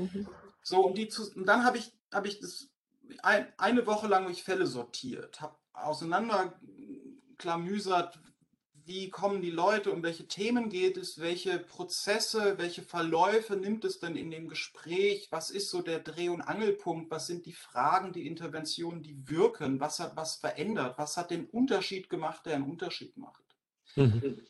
Mhm. 0.00 0.28
So, 0.62 0.86
und, 0.86 0.98
die, 0.98 1.08
und 1.34 1.46
dann 1.46 1.64
habe 1.64 1.78
ich, 1.78 1.92
habe 2.12 2.28
ich 2.28 2.40
das 2.40 2.68
ein, 3.22 3.46
eine 3.58 3.86
Woche 3.86 4.06
lang 4.06 4.30
ich 4.30 4.42
Fälle 4.42 4.66
sortiert, 4.66 5.40
habe 5.40 5.56
auseinanderklamüsert, 5.72 8.20
wie 8.84 9.10
kommen 9.10 9.40
die 9.40 9.50
Leute, 9.50 9.92
um 9.92 10.02
welche 10.02 10.26
Themen 10.26 10.68
geht 10.68 10.96
es, 10.96 11.20
welche 11.20 11.58
Prozesse, 11.58 12.58
welche 12.58 12.82
Verläufe 12.82 13.56
nimmt 13.56 13.84
es 13.84 14.00
denn 14.00 14.16
in 14.16 14.30
dem 14.30 14.48
Gespräch, 14.48 15.28
was 15.30 15.50
ist 15.50 15.68
so 15.70 15.82
der 15.82 16.00
Dreh- 16.00 16.30
und 16.30 16.42
Angelpunkt, 16.42 17.10
was 17.10 17.26
sind 17.26 17.46
die 17.46 17.52
Fragen, 17.52 18.12
die 18.12 18.26
Interventionen, 18.26 19.02
die 19.02 19.28
wirken, 19.28 19.80
was 19.80 20.00
hat 20.00 20.16
was 20.16 20.36
verändert, 20.36 20.98
was 20.98 21.16
hat 21.16 21.30
den 21.30 21.46
Unterschied 21.46 22.10
gemacht, 22.10 22.46
der 22.46 22.56
einen 22.56 22.70
Unterschied 22.70 23.16
macht. 23.16 23.42
Mhm. 23.96 24.44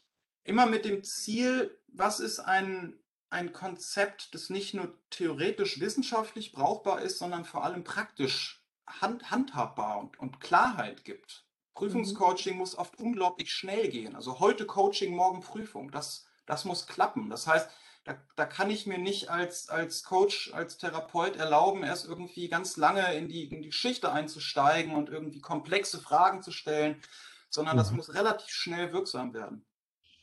Immer 0.45 0.67
mit 0.67 0.85
dem 0.85 1.03
Ziel, 1.05 1.79
was 1.89 2.21
ist 2.21 2.41
ein, 2.41 3.00
ein 3.31 3.53
Konzept, 3.53 4.35
das 4.35 4.51
nicht 4.51 4.75
nur 4.75 4.93
theoretisch 5.11 5.81
wissenschaftlich 5.81 6.53
brauchbar 6.53 7.01
ist, 7.01 7.19
sondern 7.19 7.45
vor 7.45 7.65
allem 7.65 7.85
praktisch 7.85 8.63
hand, 8.87 9.31
handhabbar 9.31 9.99
und, 9.99 10.19
und 10.19 10.41
Klarheit 10.41 11.05
gibt. 11.05 11.47
Prüfungscoaching 11.75 12.55
mhm. 12.55 12.59
muss 12.59 12.77
oft 12.77 12.99
unglaublich 12.99 13.53
schnell 13.53 13.89
gehen. 13.89 14.17
Also 14.17 14.41
heute 14.41 14.67
Coaching, 14.67 15.15
morgen 15.15 15.41
Prüfung. 15.41 15.91
Das, 15.91 16.27
das 16.45 16.65
muss 16.65 16.87
klappen. 16.87 17.31
Das 17.31 17.47
heißt, 17.47 17.71
da, 18.05 18.17
da 18.35 18.47
kann 18.47 18.71
ich 18.71 18.87
mir 18.87 18.99
nicht 18.99 19.31
als, 19.31 19.69
als 19.69 20.03
Coach, 20.03 20.53
als 20.53 20.79
Therapeut 20.79 21.37
erlauben, 21.37 21.85
erst 21.85 22.07
irgendwie 22.07 22.49
ganz 22.49 22.77
lange 22.77 23.15
in 23.15 23.29
die, 23.29 23.45
in 23.45 23.63
die 23.63 23.69
Geschichte 23.69 24.11
einzusteigen 24.11 24.95
und 24.95 25.09
irgendwie 25.09 25.41
komplexe 25.41 26.01
Fragen 26.01 26.43
zu 26.43 26.51
stellen, 26.51 27.01
sondern 27.49 27.77
mhm. 27.77 27.79
das 27.79 27.93
muss 27.93 28.15
relativ 28.15 28.51
schnell 28.51 28.93
wirksam 28.93 29.33
werden. 29.35 29.65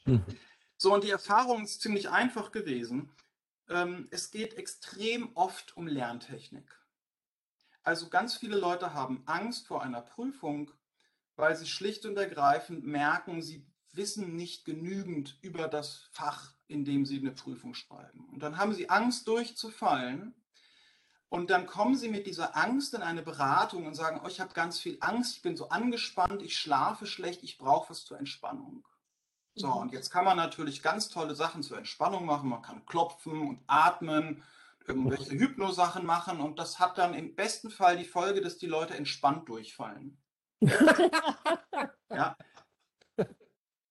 Mhm. 0.05 0.25
So, 0.77 0.93
und 0.93 1.03
die 1.03 1.09
Erfahrung 1.09 1.63
ist 1.63 1.81
ziemlich 1.81 2.09
einfach 2.09 2.51
gewesen. 2.51 3.09
Ähm, 3.67 4.07
es 4.11 4.29
geht 4.29 4.53
extrem 4.53 5.35
oft 5.35 5.75
um 5.75 5.87
Lerntechnik. 5.87 6.71
Also 7.81 8.09
ganz 8.09 8.35
viele 8.35 8.57
Leute 8.57 8.93
haben 8.93 9.23
Angst 9.25 9.65
vor 9.65 9.81
einer 9.81 10.01
Prüfung, 10.01 10.71
weil 11.35 11.55
sie 11.55 11.65
schlicht 11.65 12.05
und 12.05 12.17
ergreifend 12.17 12.85
merken, 12.85 13.41
sie 13.41 13.65
wissen 13.91 14.35
nicht 14.35 14.65
genügend 14.65 15.39
über 15.41 15.67
das 15.67 16.09
Fach, 16.11 16.53
in 16.67 16.85
dem 16.85 17.05
sie 17.05 17.17
eine 17.17 17.31
Prüfung 17.31 17.73
schreiben. 17.73 18.29
Und 18.29 18.43
dann 18.43 18.57
haben 18.57 18.73
sie 18.73 18.89
Angst 18.89 19.27
durchzufallen. 19.27 20.35
Und 21.29 21.49
dann 21.49 21.65
kommen 21.65 21.95
sie 21.95 22.07
mit 22.07 22.27
dieser 22.27 22.55
Angst 22.55 22.93
in 22.93 23.01
eine 23.01 23.23
Beratung 23.23 23.85
und 23.87 23.95
sagen, 23.95 24.21
oh, 24.23 24.27
ich 24.27 24.39
habe 24.39 24.53
ganz 24.53 24.79
viel 24.79 24.97
Angst, 25.01 25.37
ich 25.37 25.41
bin 25.41 25.57
so 25.57 25.69
angespannt, 25.69 26.41
ich 26.41 26.57
schlafe 26.57 27.05
schlecht, 27.05 27.43
ich 27.43 27.57
brauche 27.57 27.89
was 27.89 28.05
zur 28.05 28.17
Entspannung. 28.17 28.87
So, 29.59 29.71
und 29.71 29.91
jetzt 29.91 30.09
kann 30.09 30.25
man 30.25 30.37
natürlich 30.37 30.81
ganz 30.83 31.09
tolle 31.09 31.35
Sachen 31.35 31.63
zur 31.63 31.77
Entspannung 31.77 32.25
machen. 32.25 32.49
Man 32.49 32.61
kann 32.61 32.85
klopfen 32.85 33.41
und 33.41 33.59
atmen, 33.67 34.43
irgendwelche 34.87 35.31
Hypnosachen 35.31 36.05
machen 36.05 36.39
und 36.39 36.59
das 36.59 36.79
hat 36.79 36.97
dann 36.97 37.13
im 37.13 37.35
besten 37.35 37.69
Fall 37.69 37.97
die 37.97 38.05
Folge, 38.05 38.41
dass 38.41 38.57
die 38.57 38.67
Leute 38.67 38.95
entspannt 38.95 39.49
durchfallen 39.49 40.17
ja. 42.09 42.35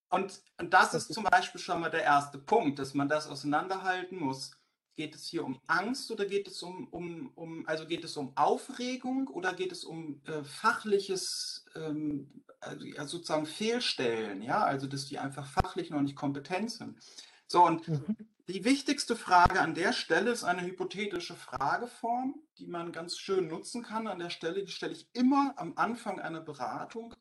Und, 0.08 0.42
und 0.58 0.73
das 0.73 0.94
ist 0.94 1.12
zum 1.12 1.25
Beispiel 1.25 1.61
schon 1.61 1.80
mal 1.80 1.90
der 1.90 2.02
erste 2.02 2.38
Punkt, 2.38 2.78
dass 2.78 2.94
man 2.94 3.08
das 3.08 3.28
auseinanderhalten 3.28 4.18
muss. 4.18 4.52
Geht 4.96 5.14
es 5.14 5.26
hier 5.26 5.44
um 5.44 5.60
Angst 5.66 6.10
oder 6.10 6.26
geht 6.26 6.49
es 6.49 6.62
um, 6.62 6.88
um, 6.88 7.30
um 7.34 7.66
also 7.66 7.86
geht 7.86 8.04
es 8.04 8.16
um 8.16 8.36
Aufregung 8.36 9.28
oder 9.28 9.52
geht 9.52 9.73
es 9.73 9.84
um 9.84 10.21
äh, 10.26 10.42
fachliches, 10.42 11.66
ähm, 11.75 12.42
also, 12.60 12.86
also 12.97 13.16
sozusagen 13.18 13.47
Fehlstellen, 13.47 14.42
ja, 14.42 14.64
also 14.64 14.86
dass 14.86 15.06
die 15.06 15.18
einfach 15.18 15.47
fachlich 15.47 15.90
noch 15.90 16.00
nicht 16.00 16.16
kompetent 16.16 16.73
sind. 16.73 16.99
So, 17.47 17.64
und 17.64 17.86
mhm. 17.86 18.16
Die 18.49 18.64
wichtigste 18.64 19.16
Frage 19.16 19.60
an 19.60 19.75
der 19.75 19.92
Stelle 19.92 20.30
ist 20.30 20.44
eine 20.44 20.62
hypothetische 20.62 21.34
Frageform, 21.34 22.36
die 22.58 22.68
man 22.68 22.92
ganz 22.92 23.18
schön 23.18 23.49
nutzen 23.49 23.82
kann. 23.82 24.06
An 24.06 24.21
der 24.21 24.30
Stelle, 24.30 24.64
die 24.64 24.71
stelle 24.71 24.92
ich 24.92 25.08
immer 25.14 25.54
am 25.56 25.73
Anfang 25.76 26.21
einer 26.21 26.40
Beratung. 26.40 27.12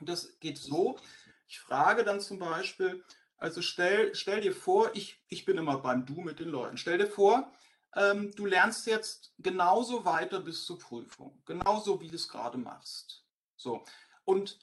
Und 0.00 0.08
das 0.08 0.40
geht 0.40 0.58
so, 0.58 0.98
ich 1.46 1.60
frage 1.60 2.02
dann 2.02 2.20
zum 2.20 2.40
Beispiel, 2.40 3.04
also 3.36 3.62
stell, 3.62 4.14
stell 4.14 4.40
dir 4.40 4.54
vor, 4.54 4.90
ich, 4.94 5.22
ich 5.28 5.44
bin 5.44 5.58
immer 5.58 5.78
beim 5.78 6.06
Du 6.06 6.20
mit 6.20 6.40
den 6.40 6.48
Leuten. 6.48 6.76
Stell 6.76 6.98
dir 6.98 7.06
vor, 7.06 7.52
ähm, 7.96 8.32
du 8.34 8.46
lernst 8.46 8.86
jetzt 8.86 9.32
genauso 9.38 10.04
weiter 10.04 10.40
bis 10.40 10.64
zur 10.64 10.78
Prüfung, 10.78 11.42
genauso 11.44 12.00
wie 12.00 12.08
du 12.08 12.16
es 12.16 12.28
gerade 12.28 12.58
machst. 12.58 13.24
So. 13.56 13.84
Und 14.24 14.58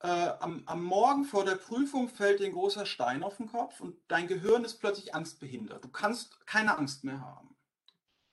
äh, 0.00 0.08
am, 0.08 0.62
am, 0.66 0.82
Morgen 0.82 1.24
vor 1.24 1.44
der 1.44 1.54
Prüfung 1.54 2.08
fällt 2.08 2.40
dir 2.40 2.46
ein 2.46 2.52
großer 2.52 2.86
Stein 2.86 3.22
auf 3.22 3.36
den 3.36 3.46
Kopf 3.48 3.80
und 3.80 3.96
dein 4.08 4.26
Gehirn 4.26 4.64
ist 4.64 4.78
plötzlich 4.80 5.14
angstbehindert. 5.14 5.84
Du 5.84 5.88
kannst 5.88 6.44
keine 6.46 6.76
Angst 6.78 7.04
mehr 7.04 7.20
haben. 7.20 7.56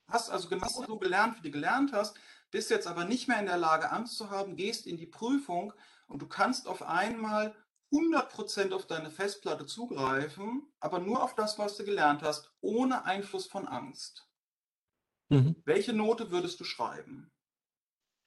Hast 0.07 0.31
also 0.31 0.49
genau 0.49 0.67
so 0.67 0.97
gelernt, 0.97 1.37
wie 1.37 1.43
du 1.43 1.51
gelernt 1.51 1.93
hast, 1.93 2.17
bist 2.49 2.71
jetzt 2.71 2.87
aber 2.87 3.05
nicht 3.05 3.27
mehr 3.27 3.39
in 3.39 3.45
der 3.45 3.57
Lage, 3.57 3.91
Angst 3.91 4.17
zu 4.17 4.31
haben, 4.31 4.55
gehst 4.55 4.87
in 4.87 4.97
die 4.97 5.05
Prüfung 5.05 5.73
und 6.07 6.21
du 6.21 6.27
kannst 6.27 6.67
auf 6.67 6.81
einmal 6.81 7.55
100% 7.91 8.71
auf 8.73 8.85
deine 8.85 9.09
Festplatte 9.09 9.65
zugreifen, 9.65 10.71
aber 10.79 10.99
nur 10.99 11.23
auf 11.23 11.35
das, 11.35 11.57
was 11.57 11.75
du 11.77 11.83
gelernt 11.83 12.21
hast, 12.21 12.51
ohne 12.61 13.05
Einfluss 13.05 13.47
von 13.47 13.67
Angst. 13.67 14.27
Mhm. 15.29 15.55
Welche 15.65 15.93
Note 15.93 16.31
würdest 16.31 16.59
du 16.59 16.63
schreiben? 16.63 17.31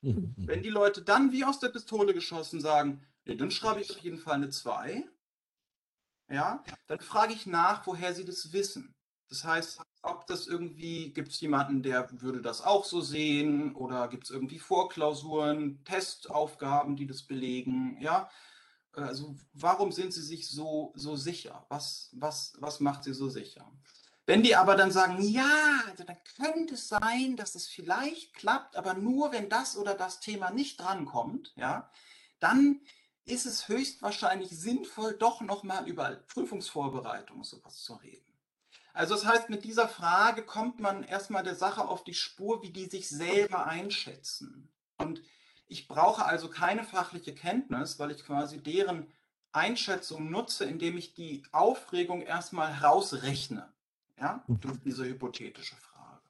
Mhm. 0.02 0.34
Wenn 0.36 0.62
die 0.62 0.70
Leute 0.70 1.02
dann 1.02 1.32
wie 1.32 1.44
aus 1.44 1.60
der 1.60 1.68
Pistole 1.68 2.14
geschossen 2.14 2.60
sagen, 2.60 3.06
ja, 3.24 3.34
dann 3.34 3.50
schreibe 3.50 3.80
ich 3.80 3.90
auf 3.90 3.98
jeden 3.98 4.18
Fall 4.18 4.34
eine 4.34 4.50
2. 4.50 5.08
Ja, 6.28 6.64
dann 6.86 7.00
frage 7.00 7.34
ich 7.34 7.46
nach, 7.46 7.86
woher 7.86 8.14
sie 8.14 8.24
das 8.24 8.52
wissen. 8.52 8.94
Das 9.28 9.44
heißt, 9.44 9.80
ob 10.02 10.26
das 10.26 10.46
irgendwie, 10.46 11.12
gibt 11.12 11.28
es 11.28 11.40
jemanden, 11.40 11.82
der 11.82 12.08
würde 12.20 12.42
das 12.42 12.62
auch 12.62 12.84
so 12.84 13.00
sehen 13.00 13.74
oder 13.74 14.08
gibt 14.08 14.24
es 14.24 14.30
irgendwie 14.30 14.58
Vorklausuren, 14.58 15.84
Testaufgaben, 15.84 16.96
die 16.96 17.06
das 17.06 17.22
belegen, 17.22 17.96
ja. 18.00 18.28
Also 18.94 19.36
warum 19.54 19.90
sind 19.92 20.12
sie 20.12 20.22
sich 20.22 20.48
so, 20.48 20.92
so 20.94 21.16
sicher? 21.16 21.64
Was, 21.68 22.10
was, 22.12 22.54
was 22.58 22.80
macht 22.80 23.04
sie 23.04 23.14
so 23.14 23.28
sicher? 23.28 23.70
Wenn 24.26 24.42
die 24.42 24.54
aber 24.54 24.76
dann 24.76 24.92
sagen, 24.92 25.20
ja, 25.20 25.82
also 25.88 26.04
dann 26.04 26.18
könnte 26.36 26.74
es 26.74 26.88
sein, 26.88 27.36
dass 27.36 27.54
es 27.54 27.66
vielleicht 27.66 28.34
klappt, 28.34 28.76
aber 28.76 28.94
nur 28.94 29.32
wenn 29.32 29.48
das 29.48 29.76
oder 29.76 29.94
das 29.94 30.20
Thema 30.20 30.50
nicht 30.50 30.78
drankommt, 30.78 31.52
ja, 31.56 31.90
dann 32.38 32.80
ist 33.24 33.46
es 33.46 33.68
höchstwahrscheinlich 33.68 34.50
sinnvoll, 34.50 35.14
doch 35.14 35.40
nochmal 35.40 35.88
über 35.88 36.10
Prüfungsvorbereitung 36.28 37.38
und 37.38 37.46
sowas 37.46 37.82
zu 37.82 37.94
reden. 37.94 38.32
Also 38.94 39.14
das 39.14 39.24
heißt, 39.24 39.48
mit 39.48 39.64
dieser 39.64 39.88
Frage 39.88 40.44
kommt 40.44 40.78
man 40.78 41.02
erstmal 41.02 41.42
der 41.42 41.54
Sache 41.54 41.88
auf 41.88 42.04
die 42.04 42.14
Spur, 42.14 42.62
wie 42.62 42.70
die 42.70 42.86
sich 42.86 43.08
selber 43.08 43.66
einschätzen. 43.66 44.70
Und 44.98 45.22
ich 45.72 45.88
brauche 45.88 46.26
also 46.26 46.48
keine 46.48 46.84
fachliche 46.84 47.34
Kenntnis, 47.34 47.98
weil 47.98 48.10
ich 48.10 48.24
quasi 48.24 48.62
deren 48.62 49.10
Einschätzung 49.52 50.30
nutze, 50.30 50.64
indem 50.64 50.98
ich 50.98 51.14
die 51.14 51.42
Aufregung 51.50 52.22
erstmal 52.22 52.74
herausrechne. 52.74 53.72
Ja, 54.20 54.44
mhm. 54.46 54.60
durch 54.60 54.78
diese 54.84 55.04
hypothetische 55.04 55.74
Frage. 55.76 56.22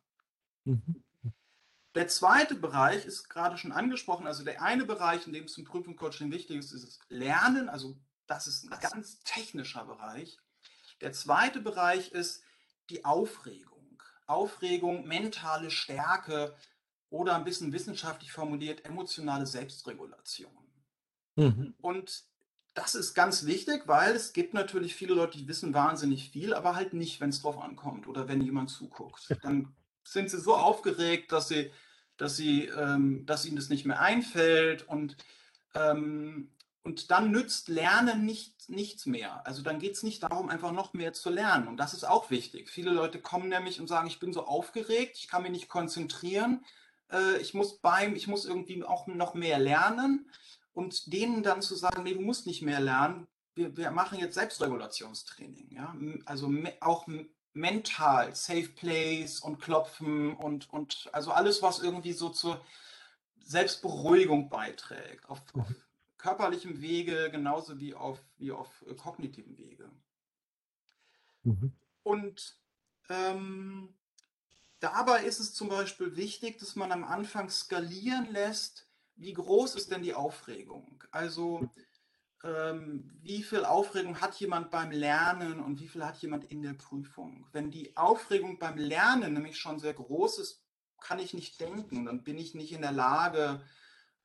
Mhm. 0.64 1.02
Der 1.94 2.08
zweite 2.08 2.54
Bereich 2.54 3.04
ist 3.04 3.28
gerade 3.28 3.58
schon 3.58 3.72
angesprochen. 3.72 4.26
Also 4.26 4.44
der 4.44 4.62
eine 4.62 4.86
Bereich, 4.86 5.26
in 5.26 5.32
dem 5.32 5.44
es 5.44 5.52
zum 5.52 5.64
Prüfungscoaching 5.64 6.30
wichtig 6.30 6.56
ist, 6.56 6.72
ist 6.72 6.86
das 6.86 6.98
Lernen. 7.10 7.68
Also 7.68 7.98
das 8.26 8.46
ist 8.46 8.64
ein 8.72 8.80
ganz 8.80 9.18
technischer 9.24 9.84
Bereich. 9.84 10.38
Der 11.02 11.12
zweite 11.12 11.60
Bereich 11.60 12.12
ist 12.12 12.44
die 12.88 13.04
Aufregung. 13.04 14.02
Aufregung, 14.26 15.06
mentale 15.06 15.70
Stärke 15.70 16.54
oder 17.12 17.36
ein 17.36 17.44
bisschen 17.44 17.72
wissenschaftlich 17.72 18.32
formuliert 18.32 18.84
emotionale 18.84 19.46
Selbstregulation. 19.46 20.50
Mhm. 21.36 21.74
Und 21.80 22.24
das 22.74 22.94
ist 22.94 23.12
ganz 23.14 23.44
wichtig, 23.44 23.82
weil 23.86 24.16
es 24.16 24.32
gibt 24.32 24.54
natürlich 24.54 24.94
viele 24.94 25.14
Leute, 25.14 25.36
die 25.36 25.46
wissen 25.46 25.74
wahnsinnig 25.74 26.30
viel, 26.30 26.54
aber 26.54 26.74
halt 26.74 26.94
nicht, 26.94 27.20
wenn 27.20 27.28
es 27.28 27.42
drauf 27.42 27.58
ankommt 27.58 28.08
oder 28.08 28.28
wenn 28.28 28.40
jemand 28.40 28.70
zuguckt. 28.70 29.28
Dann 29.42 29.74
sind 30.02 30.30
sie 30.30 30.40
so 30.40 30.56
aufgeregt, 30.56 31.32
dass 31.32 31.48
sie, 31.48 31.70
dass 32.16 32.36
sie, 32.36 32.64
ähm, 32.66 33.26
dass 33.26 33.44
ihnen 33.44 33.56
das 33.56 33.68
nicht 33.68 33.84
mehr 33.84 34.00
einfällt 34.00 34.88
und 34.88 35.16
ähm, 35.74 36.50
und 36.84 37.12
dann 37.12 37.30
nützt 37.30 37.68
Lernen 37.68 38.26
nicht, 38.26 38.68
nichts 38.68 39.06
mehr. 39.06 39.46
Also 39.46 39.62
dann 39.62 39.78
geht 39.78 39.92
es 39.92 40.02
nicht 40.02 40.24
darum, 40.24 40.48
einfach 40.48 40.72
noch 40.72 40.94
mehr 40.94 41.12
zu 41.12 41.30
lernen. 41.30 41.68
Und 41.68 41.76
das 41.76 41.94
ist 41.94 42.02
auch 42.02 42.30
wichtig. 42.30 42.68
Viele 42.68 42.90
Leute 42.90 43.20
kommen 43.20 43.48
nämlich 43.48 43.80
und 43.80 43.86
sagen, 43.86 44.08
ich 44.08 44.18
bin 44.18 44.32
so 44.32 44.46
aufgeregt, 44.46 45.16
ich 45.16 45.28
kann 45.28 45.42
mich 45.42 45.52
nicht 45.52 45.68
konzentrieren, 45.68 46.64
äh, 47.12 47.38
ich 47.38 47.54
muss 47.54 47.78
beim, 47.78 48.14
ich 48.16 48.26
muss 48.26 48.44
irgendwie 48.44 48.82
auch 48.84 49.06
noch 49.06 49.34
mehr 49.34 49.58
lernen. 49.58 50.28
Und 50.74 51.12
denen 51.12 51.42
dann 51.42 51.60
zu 51.60 51.74
sagen, 51.74 52.02
nee, 52.02 52.14
du 52.14 52.22
musst 52.22 52.46
nicht 52.46 52.62
mehr 52.62 52.80
lernen, 52.80 53.26
wir, 53.54 53.76
wir 53.76 53.90
machen 53.90 54.18
jetzt 54.18 54.34
Selbstregulationstraining. 54.34 55.70
Ja? 55.70 55.94
Also 56.24 56.50
auch 56.80 57.06
mental, 57.52 58.34
Safe 58.34 58.68
Place 58.68 59.40
und 59.40 59.60
Klopfen 59.60 60.34
und, 60.34 60.70
und 60.70 61.10
also 61.12 61.32
alles, 61.32 61.62
was 61.62 61.80
irgendwie 61.80 62.12
so 62.12 62.30
zur 62.30 62.64
Selbstberuhigung 63.40 64.48
beiträgt, 64.48 65.28
auf, 65.28 65.42
auf 65.54 65.68
mhm. 65.68 65.76
körperlichem 66.16 66.80
Wege 66.80 67.28
genauso 67.30 67.78
wie 67.78 67.94
auf, 67.94 68.18
wie 68.38 68.52
auf 68.52 68.70
äh, 68.88 68.94
kognitiven 68.94 69.58
Wege. 69.58 69.90
Mhm. 71.42 71.72
Und 72.02 72.56
ähm, 73.08 73.94
dabei 74.82 75.24
ist 75.24 75.40
es 75.40 75.54
zum 75.54 75.68
Beispiel 75.68 76.16
wichtig, 76.16 76.58
dass 76.58 76.76
man 76.76 76.92
am 76.92 77.04
Anfang 77.04 77.48
skalieren 77.48 78.30
lässt, 78.30 78.86
wie 79.16 79.32
groß 79.32 79.76
ist 79.76 79.90
denn 79.90 80.02
die 80.02 80.14
Aufregung? 80.14 81.04
Also 81.10 81.68
ähm, 82.42 83.10
wie 83.22 83.42
viel 83.42 83.64
Aufregung 83.64 84.20
hat 84.20 84.34
jemand 84.36 84.70
beim 84.70 84.90
Lernen 84.90 85.60
und 85.60 85.80
wie 85.80 85.88
viel 85.88 86.04
hat 86.04 86.18
jemand 86.18 86.44
in 86.44 86.62
der 86.62 86.74
Prüfung? 86.74 87.46
Wenn 87.52 87.70
die 87.70 87.96
Aufregung 87.96 88.58
beim 88.58 88.76
Lernen 88.76 89.34
nämlich 89.34 89.58
schon 89.58 89.78
sehr 89.78 89.94
groß 89.94 90.38
ist, 90.38 90.64
kann 91.00 91.18
ich 91.18 91.34
nicht 91.34 91.60
denken, 91.60 92.04
dann 92.04 92.24
bin 92.24 92.38
ich 92.38 92.54
nicht 92.54 92.72
in 92.72 92.82
der 92.82 92.92
Lage, 92.92 93.62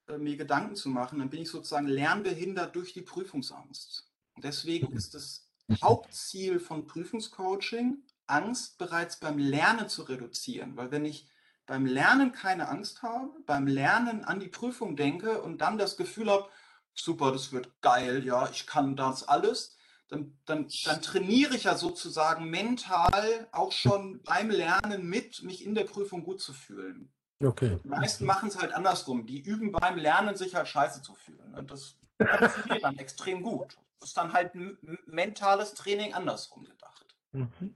äh, 0.07 0.17
mir 0.17 0.37
Gedanken 0.37 0.75
zu 0.75 0.89
machen, 0.89 1.19
dann 1.19 1.29
bin 1.29 1.41
ich 1.41 1.49
sozusagen 1.49 1.87
lernbehindert 1.87 2.75
durch 2.75 2.93
die 2.93 3.01
Prüfungsangst. 3.01 4.09
Und 4.35 4.43
deswegen 4.43 4.93
ist 4.93 5.13
das 5.13 5.47
Hauptziel 5.81 6.59
von 6.59 6.85
Prüfungscoaching, 6.85 8.03
Angst 8.27 8.77
bereits 8.77 9.17
beim 9.17 9.37
Lernen 9.37 9.89
zu 9.89 10.03
reduzieren. 10.03 10.77
Weil 10.77 10.91
wenn 10.91 11.05
ich 11.05 11.27
beim 11.65 11.85
Lernen 11.85 12.31
keine 12.31 12.69
Angst 12.69 13.03
habe, 13.03 13.31
beim 13.45 13.67
Lernen 13.67 14.23
an 14.23 14.39
die 14.39 14.47
Prüfung 14.47 14.95
denke 14.95 15.41
und 15.41 15.59
dann 15.59 15.77
das 15.77 15.97
Gefühl 15.97 16.29
habe, 16.29 16.47
super, 16.93 17.31
das 17.31 17.51
wird 17.51 17.81
geil, 17.81 18.25
ja, 18.25 18.49
ich 18.49 18.65
kann 18.65 18.95
das 18.95 19.27
alles, 19.27 19.77
dann, 20.07 20.37
dann, 20.45 20.67
dann 20.85 21.01
trainiere 21.01 21.55
ich 21.55 21.63
ja 21.63 21.75
sozusagen 21.75 22.49
mental 22.49 23.47
auch 23.51 23.73
schon 23.73 24.21
beim 24.23 24.49
Lernen 24.49 25.05
mit, 25.07 25.43
mich 25.43 25.65
in 25.65 25.75
der 25.75 25.83
Prüfung 25.83 26.23
gut 26.23 26.39
zu 26.39 26.53
fühlen. 26.53 27.11
Okay. 27.43 27.77
Die 27.83 27.87
meisten 27.89 28.25
machen 28.25 28.49
es 28.49 28.57
halt 28.57 28.73
andersrum. 28.73 29.25
Die 29.25 29.41
üben 29.41 29.71
beim 29.71 29.97
Lernen, 29.97 30.35
sich 30.35 30.55
halt 30.55 30.67
scheiße 30.67 31.01
zu 31.01 31.13
fühlen. 31.13 31.53
Und 31.55 31.69
das 31.69 31.95
funktioniert 32.17 32.83
dann 32.83 32.97
extrem 32.97 33.43
gut. 33.43 33.77
Das 33.99 34.09
ist 34.09 34.17
dann 34.17 34.33
halt 34.33 34.55
ein 34.55 34.77
mentales 35.05 35.73
Training 35.73 36.13
andersrum 36.13 36.63
gedacht. 36.63 37.05
Mhm. 37.33 37.75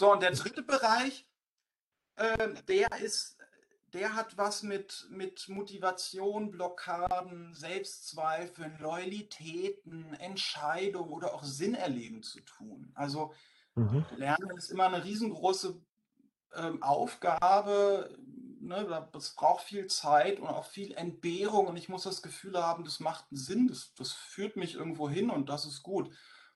So, 0.00 0.12
und 0.12 0.22
der 0.22 0.30
dritte 0.30 0.62
Bereich, 0.62 1.26
äh, 2.16 2.54
der 2.68 2.88
ist 3.02 3.36
der 3.92 4.14
hat 4.14 4.38
was 4.38 4.62
mit, 4.62 5.06
mit 5.10 5.46
Motivation, 5.50 6.50
Blockaden, 6.50 7.52
Selbstzweifeln, 7.52 8.78
Loyalitäten, 8.78 10.14
Entscheidungen 10.14 11.12
oder 11.12 11.34
auch 11.34 11.42
Sinnerleben 11.42 12.22
zu 12.22 12.40
tun. 12.40 12.92
Also 12.94 13.34
mhm. 13.74 14.06
Lernen 14.16 14.56
ist 14.56 14.70
immer 14.70 14.86
eine 14.86 15.04
riesengroße 15.04 15.78
ähm, 16.54 16.82
Aufgabe. 16.82 18.16
Ne? 18.60 19.06
Das 19.12 19.34
braucht 19.34 19.64
viel 19.64 19.88
Zeit 19.88 20.40
und 20.40 20.46
auch 20.46 20.64
viel 20.64 20.94
Entbehrung 20.94 21.66
und 21.66 21.76
ich 21.76 21.90
muss 21.90 22.04
das 22.04 22.22
Gefühl 22.22 22.56
haben, 22.56 22.84
das 22.84 23.00
macht 23.00 23.26
einen 23.30 23.38
Sinn, 23.38 23.68
das, 23.68 23.92
das 23.96 24.12
führt 24.12 24.56
mich 24.56 24.76
irgendwo 24.76 25.10
hin 25.10 25.28
und 25.28 25.50
das 25.50 25.66
ist 25.66 25.82
gut. 25.82 26.10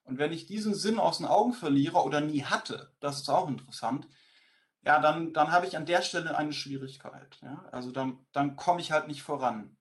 Und 0.04 0.18
wenn 0.18 0.32
ich 0.32 0.46
diesen 0.46 0.74
Sinn 0.74 0.98
aus 0.98 1.18
den 1.18 1.26
Augen 1.26 1.52
verliere 1.52 2.02
oder 2.02 2.20
nie 2.20 2.44
hatte, 2.44 2.92
das 3.00 3.20
ist 3.20 3.28
auch 3.28 3.48
interessant, 3.48 4.06
ja, 4.84 5.00
dann, 5.00 5.32
dann 5.32 5.50
habe 5.50 5.66
ich 5.66 5.76
an 5.76 5.86
der 5.86 6.02
Stelle 6.02 6.36
eine 6.36 6.52
Schwierigkeit. 6.52 7.38
Ja? 7.40 7.64
Also 7.72 7.90
dann, 7.90 8.24
dann 8.32 8.56
komme 8.56 8.80
ich 8.80 8.92
halt 8.92 9.08
nicht 9.08 9.22
voran. 9.22 9.76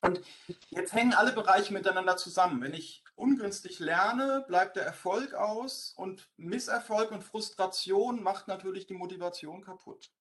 Und 0.00 0.20
jetzt 0.68 0.92
hängen 0.92 1.14
alle 1.14 1.32
Bereiche 1.32 1.72
miteinander 1.72 2.16
zusammen. 2.16 2.60
Wenn 2.60 2.74
ich 2.74 3.04
ungünstig 3.14 3.78
lerne, 3.78 4.44
bleibt 4.48 4.76
der 4.76 4.84
Erfolg 4.84 5.34
aus 5.34 5.92
und 5.96 6.28
Misserfolg 6.36 7.12
und 7.12 7.22
Frustration 7.22 8.22
macht 8.22 8.48
natürlich 8.48 8.86
die 8.86 8.94
Motivation 8.94 9.62
kaputt. 9.62 10.12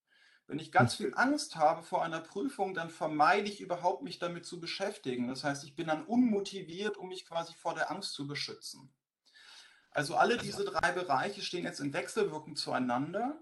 Wenn 0.46 0.60
ich 0.60 0.72
ganz 0.72 0.96
viel 0.96 1.14
Angst 1.16 1.56
habe 1.56 1.82
vor 1.82 2.04
einer 2.04 2.20
Prüfung, 2.20 2.74
dann 2.74 2.90
vermeide 2.90 3.48
ich 3.48 3.62
überhaupt, 3.62 4.04
mich 4.04 4.20
damit 4.20 4.46
zu 4.46 4.60
beschäftigen. 4.60 5.28
Das 5.30 5.44
heißt, 5.44 5.64
ich 5.64 5.76
bin 5.76 5.88
dann 5.88 6.06
unmotiviert, 6.06 6.98
um 6.98 7.08
mich 7.08 7.26
quasi 7.26 7.54
vor 7.54 7.74
der 7.74 7.90
Angst 7.90 8.14
zu 8.14 8.28
beschützen. 8.28 8.94
Also 9.92 10.16
alle 10.16 10.38
diese 10.38 10.66
drei 10.66 10.92
Bereiche 10.92 11.42
stehen 11.42 11.66
jetzt 11.66 11.80
in 11.80 11.94
Wechselwirkung 11.94 12.56
zueinander. 12.56 13.38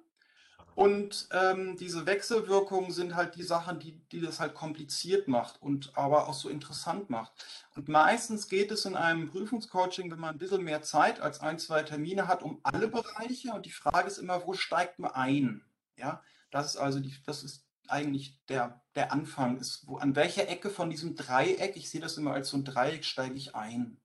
Und 0.75 1.27
ähm, 1.31 1.75
diese 1.75 2.05
Wechselwirkungen 2.05 2.91
sind 2.91 3.13
halt 3.13 3.35
die 3.35 3.43
Sachen, 3.43 3.79
die, 3.79 3.99
die 4.13 4.21
das 4.21 4.39
halt 4.39 4.53
kompliziert 4.53 5.27
macht 5.27 5.61
und 5.61 5.91
aber 5.97 6.29
auch 6.29 6.33
so 6.33 6.47
interessant 6.47 7.09
macht. 7.09 7.33
Und 7.75 7.89
meistens 7.89 8.47
geht 8.47 8.71
es 8.71 8.85
in 8.85 8.95
einem 8.95 9.29
Prüfungscoaching, 9.29 10.09
wenn 10.09 10.19
man 10.19 10.35
ein 10.35 10.37
bisschen 10.37 10.63
mehr 10.63 10.81
Zeit 10.81 11.19
als 11.19 11.41
ein, 11.41 11.59
zwei 11.59 11.83
Termine 11.83 12.27
hat, 12.27 12.43
um 12.43 12.61
alle 12.63 12.87
Bereiche. 12.87 13.51
Und 13.53 13.65
die 13.65 13.71
Frage 13.71 14.07
ist 14.07 14.19
immer, 14.19 14.45
wo 14.47 14.53
steigt 14.53 14.99
man 14.99 15.11
ein? 15.11 15.65
Ja, 15.97 16.23
das 16.49 16.67
ist 16.67 16.77
also 16.77 17.01
die, 17.01 17.13
das 17.25 17.43
ist 17.43 17.65
eigentlich 17.89 18.39
der, 18.47 18.81
der 18.95 19.11
Anfang, 19.11 19.57
ist, 19.57 19.85
wo, 19.85 19.97
an 19.97 20.15
welcher 20.15 20.47
Ecke 20.47 20.69
von 20.69 20.89
diesem 20.89 21.15
Dreieck, 21.15 21.75
ich 21.75 21.89
sehe 21.89 21.99
das 21.99 22.17
immer 22.17 22.31
als 22.33 22.49
so 22.49 22.57
ein 22.57 22.63
Dreieck, 22.63 23.03
steige 23.03 23.35
ich 23.35 23.53
ein. 23.53 23.97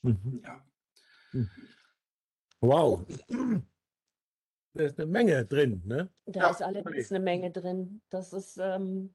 Mhm. 0.00 0.40
Ja. 0.42 0.64
Mhm. 1.32 1.50
Wow. 2.60 3.04
Da 4.74 4.84
ist 4.84 5.00
eine 5.00 5.10
Menge 5.10 5.44
drin, 5.44 5.82
ne? 5.86 6.08
Da 6.26 6.40
ja. 6.40 6.50
ist 6.50 6.62
allerdings 6.62 7.10
eine 7.10 7.24
Menge 7.24 7.50
drin. 7.50 8.00
Das 8.10 8.32
ist 8.32 8.58
ähm, 8.58 9.12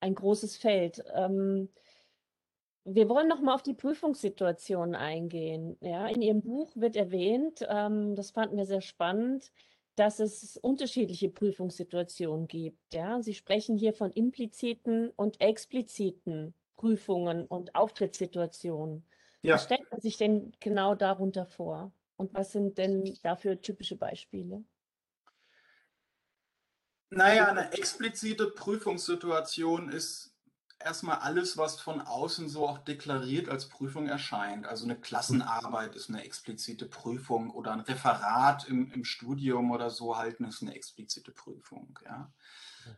ein 0.00 0.14
großes 0.14 0.56
Feld. 0.56 1.04
Ähm, 1.14 1.68
wir 2.84 3.08
wollen 3.08 3.28
noch 3.28 3.40
mal 3.40 3.54
auf 3.54 3.62
die 3.62 3.74
Prüfungssituation 3.74 4.94
eingehen. 4.94 5.76
Ja, 5.80 6.06
in 6.06 6.20
Ihrem 6.20 6.42
Buch 6.42 6.70
wird 6.74 6.96
erwähnt, 6.96 7.64
ähm, 7.68 8.14
das 8.14 8.30
fanden 8.30 8.56
wir 8.56 8.66
sehr 8.66 8.82
spannend, 8.82 9.52
dass 9.96 10.18
es 10.18 10.56
unterschiedliche 10.56 11.30
Prüfungssituationen 11.30 12.46
gibt. 12.46 12.92
Ja, 12.92 13.22
Sie 13.22 13.34
sprechen 13.34 13.76
hier 13.76 13.94
von 13.94 14.10
impliziten 14.10 15.10
und 15.10 15.40
expliziten 15.40 16.54
Prüfungen 16.76 17.46
und 17.46 17.74
Auftrittssituationen. 17.74 19.06
Ja. 19.42 19.54
Was 19.54 19.64
stellt 19.64 19.90
man 19.90 20.00
sich 20.00 20.16
denn 20.16 20.52
genau 20.60 20.94
darunter 20.94 21.46
vor? 21.46 21.92
Und 22.16 22.32
was 22.34 22.52
sind 22.52 22.78
denn 22.78 23.18
dafür 23.22 23.60
typische 23.60 23.96
Beispiele? 23.96 24.64
Naja, 27.10 27.46
eine 27.46 27.72
explizite 27.72 28.46
Prüfungssituation 28.50 29.88
ist 29.88 30.34
erstmal 30.78 31.18
alles, 31.18 31.56
was 31.56 31.80
von 31.80 32.00
außen 32.00 32.48
so 32.48 32.68
auch 32.68 32.78
deklariert 32.78 33.48
als 33.48 33.68
Prüfung 33.68 34.06
erscheint. 34.06 34.66
Also 34.66 34.84
eine 34.84 34.96
Klassenarbeit 34.96 35.96
ist 35.96 36.08
eine 36.08 36.24
explizite 36.24 36.86
Prüfung 36.86 37.50
oder 37.50 37.72
ein 37.72 37.80
Referat 37.80 38.68
im, 38.68 38.92
im 38.92 39.04
Studium 39.04 39.70
oder 39.70 39.90
so 39.90 40.16
halten 40.16 40.44
ist 40.44 40.62
eine 40.62 40.74
explizite 40.74 41.32
Prüfung. 41.32 41.98
Ja. 42.04 42.32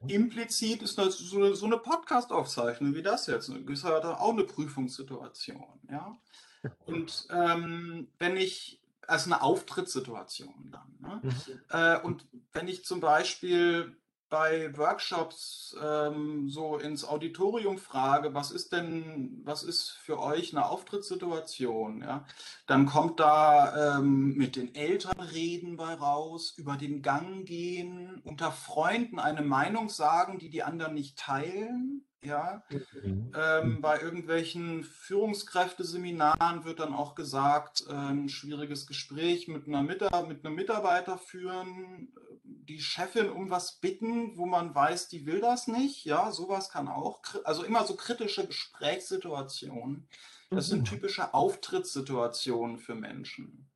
Mhm. 0.02 0.08
Implizit 0.08 0.82
ist 0.82 0.98
das 0.98 1.18
so, 1.18 1.54
so 1.54 1.66
eine 1.66 1.78
Podcast-Aufzeichnung 1.78 2.94
wie 2.94 3.02
das 3.02 3.26
jetzt. 3.26 3.48
Das 3.48 3.56
ist 3.56 3.84
halt 3.84 4.04
auch 4.04 4.32
eine 4.32 4.44
Prüfungssituation. 4.44 5.80
Ja. 5.90 6.18
Und 6.86 7.28
ähm, 7.30 8.08
wenn 8.18 8.36
ich 8.36 8.80
also 9.08 9.30
eine 9.30 9.42
Auftrittssituation 9.42 10.70
dann. 10.70 10.96
Ne? 11.00 11.20
Mhm. 11.22 11.60
Äh, 11.70 12.00
und 12.00 12.26
wenn 12.52 12.68
ich 12.68 12.84
zum 12.84 13.00
Beispiel 13.00 13.96
bei 14.28 14.76
Workshops 14.76 15.76
ähm, 15.80 16.48
so 16.48 16.78
ins 16.78 17.04
Auditorium 17.04 17.78
frage, 17.78 18.34
was 18.34 18.50
ist 18.50 18.72
denn, 18.72 19.40
was 19.44 19.62
ist 19.62 19.90
für 19.90 20.18
euch 20.20 20.52
eine 20.52 20.66
Auftrittssituation, 20.66 22.02
ja, 22.02 22.24
dann 22.66 22.86
kommt 22.86 23.20
da 23.20 23.98
ähm, 23.98 24.34
mit 24.34 24.56
den 24.56 24.74
Eltern 24.74 25.20
reden 25.20 25.76
bei 25.76 25.94
raus, 25.94 26.54
über 26.56 26.76
den 26.76 27.02
Gang 27.02 27.44
gehen, 27.46 28.20
unter 28.24 28.50
Freunden 28.50 29.20
eine 29.20 29.42
Meinung 29.42 29.88
sagen, 29.88 30.38
die 30.38 30.50
die 30.50 30.64
anderen 30.64 30.94
nicht 30.94 31.18
teilen, 31.18 32.05
ja. 32.22 32.62
Mhm. 33.02 33.32
Ähm, 33.34 33.80
bei 33.80 34.00
irgendwelchen 34.00 34.84
Führungskräfteseminaren 34.84 36.64
wird 36.64 36.80
dann 36.80 36.94
auch 36.94 37.14
gesagt, 37.14 37.84
äh, 37.88 37.92
ein 37.92 38.28
schwieriges 38.28 38.86
Gespräch 38.86 39.48
mit, 39.48 39.66
einer 39.66 39.82
mit 39.82 40.02
einem 40.02 40.54
Mitarbeiter 40.54 41.18
führen, 41.18 42.12
die 42.42 42.80
Chefin 42.80 43.30
um 43.30 43.50
was 43.50 43.78
bitten, 43.80 44.36
wo 44.36 44.46
man 44.46 44.74
weiß, 44.74 45.08
die 45.08 45.26
will 45.26 45.40
das 45.40 45.68
nicht. 45.68 46.04
Ja, 46.04 46.32
sowas 46.32 46.68
kann 46.68 46.88
auch. 46.88 47.22
Also 47.44 47.64
immer 47.64 47.84
so 47.84 47.94
kritische 47.96 48.46
Gesprächssituationen. 48.46 50.08
Das 50.50 50.68
mhm. 50.68 50.70
sind 50.70 50.88
typische 50.88 51.34
Auftrittssituationen 51.34 52.78
für 52.78 52.94
Menschen. 52.94 53.70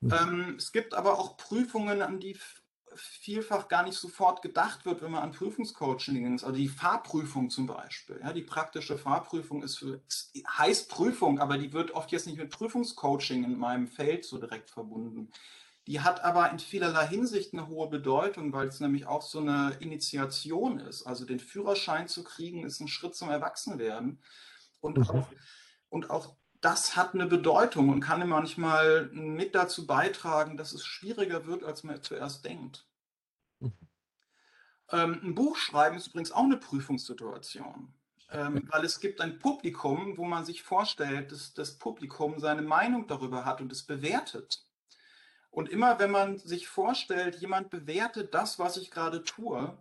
Mhm. 0.00 0.12
Ähm, 0.12 0.54
es 0.58 0.72
gibt 0.72 0.94
aber 0.94 1.18
auch 1.18 1.36
Prüfungen, 1.36 2.02
an 2.02 2.20
die 2.20 2.36
vielfach 2.96 3.68
gar 3.68 3.82
nicht 3.82 3.96
sofort 3.96 4.42
gedacht 4.42 4.84
wird, 4.84 5.02
wenn 5.02 5.10
man 5.10 5.22
an 5.22 5.32
Prüfungscoaching 5.32 6.14
denkt. 6.14 6.44
Also 6.44 6.56
die 6.56 6.68
Fahrprüfung 6.68 7.50
zum 7.50 7.66
Beispiel. 7.66 8.20
Ja, 8.22 8.32
die 8.32 8.42
praktische 8.42 8.98
Fahrprüfung 8.98 9.62
ist 9.62 9.78
für 9.78 10.00
heißt 10.58 10.90
Prüfung, 10.90 11.38
aber 11.38 11.58
die 11.58 11.72
wird 11.72 11.92
oft 11.92 12.12
jetzt 12.12 12.26
nicht 12.26 12.38
mit 12.38 12.50
Prüfungscoaching 12.50 13.44
in 13.44 13.58
meinem 13.58 13.86
Feld 13.86 14.24
so 14.24 14.38
direkt 14.38 14.70
verbunden. 14.70 15.30
Die 15.86 16.00
hat 16.00 16.24
aber 16.24 16.50
in 16.50 16.58
vielerlei 16.58 17.06
Hinsicht 17.06 17.52
eine 17.52 17.68
hohe 17.68 17.88
Bedeutung, 17.88 18.52
weil 18.52 18.66
es 18.66 18.80
nämlich 18.80 19.06
auch 19.06 19.22
so 19.22 19.38
eine 19.38 19.76
Initiation 19.78 20.80
ist. 20.80 21.06
Also 21.06 21.24
den 21.24 21.38
Führerschein 21.38 22.08
zu 22.08 22.24
kriegen, 22.24 22.64
ist 22.64 22.80
ein 22.80 22.88
Schritt 22.88 23.14
zum 23.14 23.30
Erwachsenwerden. 23.30 24.18
Und, 24.80 24.98
mhm. 24.98 25.10
auch, 25.10 25.28
und 25.88 26.10
auch 26.10 26.34
das 26.60 26.96
hat 26.96 27.14
eine 27.14 27.26
Bedeutung 27.26 27.90
und 27.90 28.00
kann 28.00 28.26
manchmal 28.28 29.06
mit 29.12 29.54
dazu 29.54 29.86
beitragen, 29.86 30.56
dass 30.56 30.72
es 30.72 30.84
schwieriger 30.84 31.46
wird, 31.46 31.64
als 31.64 31.84
man 31.84 32.02
zuerst 32.02 32.44
denkt. 32.44 32.86
Mhm. 33.60 33.72
Ähm, 34.90 35.20
ein 35.22 35.34
Buch 35.34 35.56
schreiben 35.56 35.96
ist 35.96 36.08
übrigens 36.08 36.32
auch 36.32 36.44
eine 36.44 36.56
Prüfungssituation, 36.56 37.92
ähm, 38.30 38.68
weil 38.72 38.84
es 38.84 39.00
gibt 39.00 39.20
ein 39.20 39.38
Publikum, 39.38 40.16
wo 40.16 40.24
man 40.24 40.44
sich 40.44 40.62
vorstellt, 40.62 41.32
dass 41.32 41.54
das 41.54 41.78
Publikum 41.78 42.38
seine 42.38 42.62
Meinung 42.62 43.06
darüber 43.06 43.44
hat 43.44 43.60
und 43.60 43.72
es 43.72 43.82
bewertet. 43.82 44.62
Und 45.50 45.70
immer 45.70 45.98
wenn 45.98 46.10
man 46.10 46.38
sich 46.38 46.68
vorstellt, 46.68 47.36
jemand 47.36 47.70
bewertet 47.70 48.34
das, 48.34 48.58
was 48.58 48.76
ich 48.76 48.90
gerade 48.90 49.24
tue, 49.24 49.76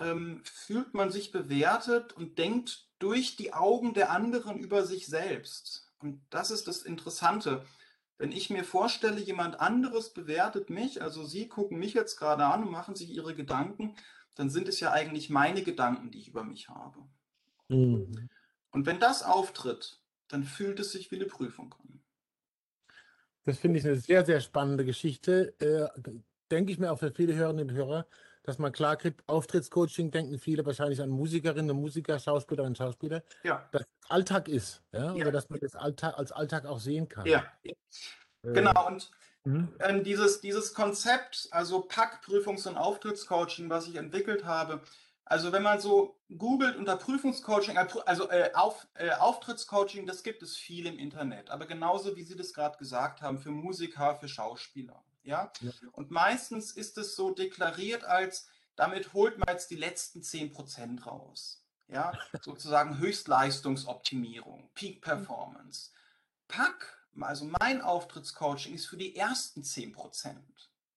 ähm, 0.00 0.42
fühlt 0.44 0.94
man 0.94 1.10
sich 1.10 1.30
bewertet 1.30 2.12
und 2.12 2.38
denkt 2.38 2.88
durch 2.98 3.36
die 3.36 3.52
Augen 3.52 3.94
der 3.94 4.10
anderen 4.10 4.58
über 4.58 4.84
sich 4.84 5.06
selbst. 5.06 5.85
Und 6.06 6.20
das 6.30 6.52
ist 6.52 6.68
das 6.68 6.82
Interessante. 6.82 7.64
Wenn 8.16 8.30
ich 8.30 8.48
mir 8.48 8.62
vorstelle, 8.62 9.20
jemand 9.20 9.60
anderes 9.60 10.12
bewertet 10.12 10.70
mich, 10.70 11.02
also 11.02 11.24
Sie 11.24 11.48
gucken 11.48 11.78
mich 11.78 11.94
jetzt 11.94 12.16
gerade 12.16 12.44
an 12.44 12.62
und 12.62 12.70
machen 12.70 12.94
sich 12.94 13.10
Ihre 13.10 13.34
Gedanken, 13.34 13.96
dann 14.36 14.48
sind 14.48 14.68
es 14.68 14.78
ja 14.78 14.92
eigentlich 14.92 15.30
meine 15.30 15.62
Gedanken, 15.62 16.12
die 16.12 16.20
ich 16.20 16.28
über 16.28 16.44
mich 16.44 16.68
habe. 16.68 17.00
Mhm. 17.68 18.28
Und 18.70 18.86
wenn 18.86 19.00
das 19.00 19.24
auftritt, 19.24 20.00
dann 20.28 20.44
fühlt 20.44 20.78
es 20.78 20.92
sich 20.92 21.10
wie 21.10 21.16
eine 21.16 21.26
Prüfung 21.26 21.74
an. 21.74 22.00
Das 23.42 23.58
finde 23.58 23.80
ich 23.80 23.84
eine 23.84 23.96
sehr, 23.96 24.24
sehr 24.24 24.40
spannende 24.40 24.84
Geschichte. 24.84 25.54
Äh, 25.60 25.88
denke 26.52 26.70
ich 26.70 26.78
mir 26.78 26.92
auch 26.92 27.00
für 27.00 27.10
viele 27.10 27.34
Hörerinnen 27.34 27.70
und 27.70 27.74
Hörer, 27.74 28.06
dass 28.46 28.58
man 28.58 28.72
klar 28.72 28.96
kriegt, 28.96 29.28
Auftrittscoaching 29.28 30.12
denken 30.12 30.38
viele 30.38 30.64
wahrscheinlich 30.64 31.02
an 31.02 31.10
Musikerinnen 31.10 31.72
und 31.72 31.80
Musiker, 31.80 32.18
Schauspielerinnen 32.18 32.72
und 32.72 32.78
Schauspieler, 32.78 33.22
ja. 33.42 33.68
dass 33.72 33.82
Alltag 34.08 34.48
ist, 34.48 34.82
ja? 34.92 35.06
ja. 35.06 35.12
oder 35.14 35.32
dass 35.32 35.50
man 35.50 35.58
das 35.58 35.74
Alltag, 35.74 36.16
als 36.16 36.30
Alltag 36.30 36.64
auch 36.64 36.78
sehen 36.78 37.08
kann. 37.08 37.26
Ja, 37.26 37.44
äh, 37.64 37.74
genau. 38.44 38.86
Und 38.86 39.10
mhm. 39.44 39.74
ähm, 39.80 40.04
dieses, 40.04 40.40
dieses 40.40 40.74
Konzept, 40.74 41.48
also 41.50 41.80
PAC, 41.80 42.22
Prüfungs- 42.24 42.68
und 42.68 42.76
Auftrittscoaching, 42.76 43.68
was 43.68 43.88
ich 43.88 43.96
entwickelt 43.96 44.44
habe, 44.44 44.80
also 45.24 45.50
wenn 45.50 45.64
man 45.64 45.80
so 45.80 46.20
googelt 46.38 46.76
unter 46.76 46.96
Prüfungscoaching, 46.96 47.76
äh, 47.76 47.86
also 48.06 48.30
äh, 48.30 48.52
auf, 48.54 48.86
äh, 48.94 49.10
Auftrittscoaching, 49.10 50.06
das 50.06 50.22
gibt 50.22 50.40
es 50.44 50.56
viel 50.56 50.86
im 50.86 51.00
Internet, 51.00 51.50
aber 51.50 51.66
genauso 51.66 52.14
wie 52.14 52.22
Sie 52.22 52.36
das 52.36 52.54
gerade 52.54 52.78
gesagt 52.78 53.22
haben, 53.22 53.38
für 53.38 53.50
Musiker, 53.50 54.14
für 54.14 54.28
Schauspieler. 54.28 55.02
Ja? 55.26 55.52
ja? 55.60 55.72
Und 55.92 56.10
meistens 56.10 56.72
ist 56.72 56.96
es 56.98 57.16
so 57.16 57.30
deklariert 57.30 58.04
als, 58.04 58.48
damit 58.76 59.12
holt 59.12 59.38
man 59.38 59.48
jetzt 59.48 59.70
die 59.70 59.76
letzten 59.76 60.20
10% 60.20 61.02
raus. 61.02 61.62
Ja, 61.88 62.12
sozusagen 62.42 62.98
Höchstleistungsoptimierung, 62.98 64.70
Peak 64.74 65.02
Performance. 65.02 65.90
Pack, 66.48 67.06
also 67.20 67.50
mein 67.60 67.80
Auftrittscoaching 67.82 68.74
ist 68.74 68.86
für 68.86 68.96
die 68.96 69.16
ersten 69.16 69.62
10%. 69.62 70.36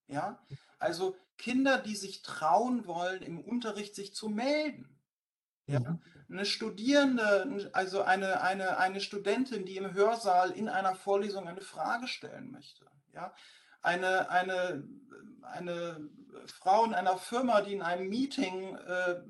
Ja, 0.08 0.42
also 0.78 1.16
Kinder, 1.38 1.78
die 1.78 1.96
sich 1.96 2.22
trauen 2.22 2.86
wollen, 2.86 3.22
im 3.22 3.40
Unterricht 3.40 3.94
sich 3.94 4.14
zu 4.14 4.28
melden. 4.28 4.96
Ja, 5.66 5.80
mhm. 5.80 6.00
eine 6.28 6.44
Studierende, 6.44 7.70
also 7.72 8.02
eine, 8.02 8.40
eine, 8.42 8.78
eine 8.78 9.00
Studentin, 9.00 9.64
die 9.64 9.76
im 9.76 9.92
Hörsaal 9.92 10.50
in 10.50 10.68
einer 10.68 10.96
Vorlesung 10.96 11.46
eine 11.46 11.60
Frage 11.60 12.08
stellen 12.08 12.50
möchte. 12.50 12.86
Ja, 13.12 13.32
eine, 13.82 14.30
eine, 14.30 14.84
eine 15.42 16.08
Frau 16.46 16.84
in 16.84 16.94
einer 16.94 17.16
Firma, 17.16 17.60
die 17.60 17.72
in 17.72 17.82
einem 17.82 18.08
Meeting 18.08 18.76
äh, 18.76 19.20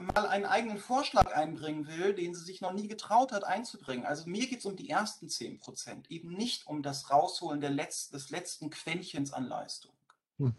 mal 0.00 0.26
einen 0.28 0.44
eigenen 0.44 0.78
Vorschlag 0.78 1.34
einbringen 1.34 1.86
will, 1.86 2.14
den 2.14 2.34
sie 2.34 2.44
sich 2.44 2.60
noch 2.60 2.72
nie 2.72 2.88
getraut 2.88 3.32
hat 3.32 3.44
einzubringen. 3.44 4.04
Also 4.04 4.28
mir 4.28 4.46
geht 4.46 4.60
es 4.60 4.66
um 4.66 4.76
die 4.76 4.90
ersten 4.90 5.28
10 5.28 5.58
Prozent, 5.58 6.10
eben 6.10 6.32
nicht 6.32 6.66
um 6.66 6.82
das 6.82 7.10
Rausholen 7.10 7.60
der 7.60 7.70
Letz-, 7.70 8.10
des 8.10 8.30
letzten 8.30 8.70
Quäntchens 8.70 9.32
an 9.32 9.46
Leistung. 9.46 9.92
Hm. 10.38 10.54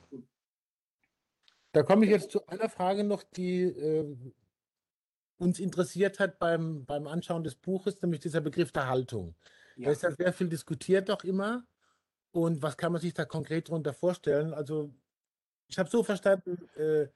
Da 1.72 1.84
komme 1.84 2.06
ich 2.06 2.12
jetzt 2.12 2.32
zu 2.32 2.46
einer 2.48 2.70
Frage 2.70 3.04
noch, 3.04 3.24
die 3.24 3.62
äh, 3.64 4.16
uns 5.38 5.60
interessiert 5.60 6.20
hat 6.20 6.40
beim, 6.40 6.86
beim 6.86 7.08
Anschauen 7.08 7.44
des 7.44 7.56
Buches, 7.56 8.02
nämlich 8.02 8.22
dieser 8.22 8.42
Begriff 8.42 8.72
der 8.72 8.88
Haltung. 8.88 9.36
Ja. 9.76 9.86
Da 9.86 9.92
ist 9.92 10.04
ja 10.04 10.12
sehr 10.12 10.34
viel 10.34 10.50
diskutiert 10.50 11.10
doch 11.10 11.24
immer. 11.24 11.64
Und 12.32 12.62
was 12.62 12.78
kann 12.78 12.92
man 12.92 13.02
sich 13.02 13.14
da 13.14 13.26
konkret 13.26 13.70
darunter 13.70 13.94
vorstellen? 13.94 14.54
Also, 14.54 14.94
ich 15.68 15.78
habe 15.78 15.90
so 15.90 16.04
verstanden, 16.04 16.68
äh, 16.76 17.08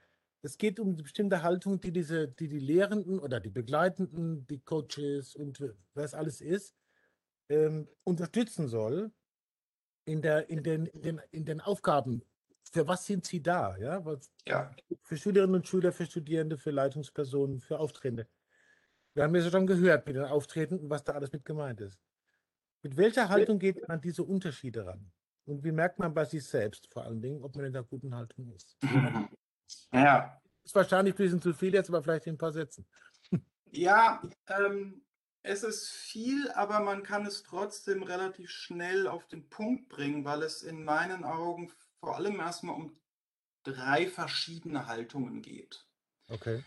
es 0.41 0.57
geht 0.57 0.79
um 0.79 0.89
eine 0.89 1.03
bestimmte 1.03 1.43
Haltung, 1.43 1.79
die 1.79 1.91
diese, 1.91 2.27
die 2.27 2.47
die 2.47 2.59
Lehrenden 2.59 3.19
oder 3.19 3.39
die 3.39 3.49
Begleitenden, 3.49 4.47
die 4.47 4.59
Coaches 4.59 5.35
und 5.35 5.63
was 5.93 6.13
alles 6.13 6.41
ist, 6.41 6.75
ähm, 7.49 7.87
unterstützen 8.03 8.67
soll 8.67 9.11
in, 10.05 10.21
der, 10.21 10.49
in, 10.49 10.63
den, 10.63 10.87
in, 10.87 11.01
den, 11.01 11.21
in 11.31 11.45
den 11.45 11.61
Aufgaben. 11.61 12.23
Für 12.71 12.87
was 12.87 13.05
sind 13.05 13.25
sie 13.25 13.41
da? 13.41 13.77
Ja? 13.77 14.03
Was, 14.03 14.31
ja. 14.47 14.73
Für 15.03 15.17
Schülerinnen 15.17 15.55
und 15.55 15.67
Schüler, 15.67 15.91
für 15.91 16.05
Studierende, 16.05 16.57
für 16.57 16.71
Leitungspersonen, 16.71 17.61
für 17.61 17.79
Auftretende. 17.79 18.27
Wir 19.13 19.23
haben 19.23 19.35
ja 19.35 19.49
schon 19.49 19.67
gehört 19.67 20.07
mit 20.07 20.15
den 20.15 20.23
Auftretenden, 20.23 20.89
was 20.89 21.03
da 21.03 21.13
alles 21.13 21.31
mit 21.31 21.45
gemeint 21.45 21.81
ist. 21.81 21.99
Mit 22.83 22.97
welcher 22.97 23.29
Haltung 23.29 23.59
geht 23.59 23.81
man 23.81 23.97
an 23.97 24.01
diese 24.01 24.23
Unterschiede 24.23 24.85
ran? 24.85 25.11
Und 25.45 25.63
wie 25.63 25.71
merkt 25.71 25.99
man 25.99 26.13
bei 26.13 26.25
sich 26.25 26.45
selbst 26.45 26.87
vor 26.91 27.03
allen 27.03 27.21
Dingen, 27.21 27.43
ob 27.43 27.55
man 27.55 27.65
in 27.65 27.73
der 27.73 27.83
guten 27.83 28.13
Haltung 28.15 28.51
ist? 28.53 28.77
Ja. 29.93 30.41
Ist 30.65 30.75
wahrscheinlich 30.75 31.13
ein 31.13 31.17
bisschen 31.17 31.41
zu 31.41 31.53
viel 31.53 31.73
jetzt, 31.73 31.87
aber 31.87 32.03
vielleicht 32.03 32.27
in 32.27 32.33
ein 32.35 32.37
paar 32.37 32.51
Sätzen. 32.51 32.85
Ja, 33.71 34.21
ähm, 34.47 35.05
es 35.43 35.63
ist 35.63 35.89
viel, 35.89 36.51
aber 36.51 36.81
man 36.81 37.03
kann 37.03 37.25
es 37.25 37.43
trotzdem 37.43 38.03
relativ 38.03 38.49
schnell 38.49 39.07
auf 39.07 39.27
den 39.27 39.49
Punkt 39.49 39.87
bringen, 39.87 40.25
weil 40.25 40.43
es 40.43 40.61
in 40.61 40.83
meinen 40.83 41.23
Augen 41.23 41.71
vor 42.01 42.17
allem 42.17 42.39
erstmal 42.39 42.75
um 42.75 42.99
drei 43.63 44.07
verschiedene 44.07 44.87
Haltungen 44.87 45.41
geht. 45.41 45.87
Okay. 46.27 46.63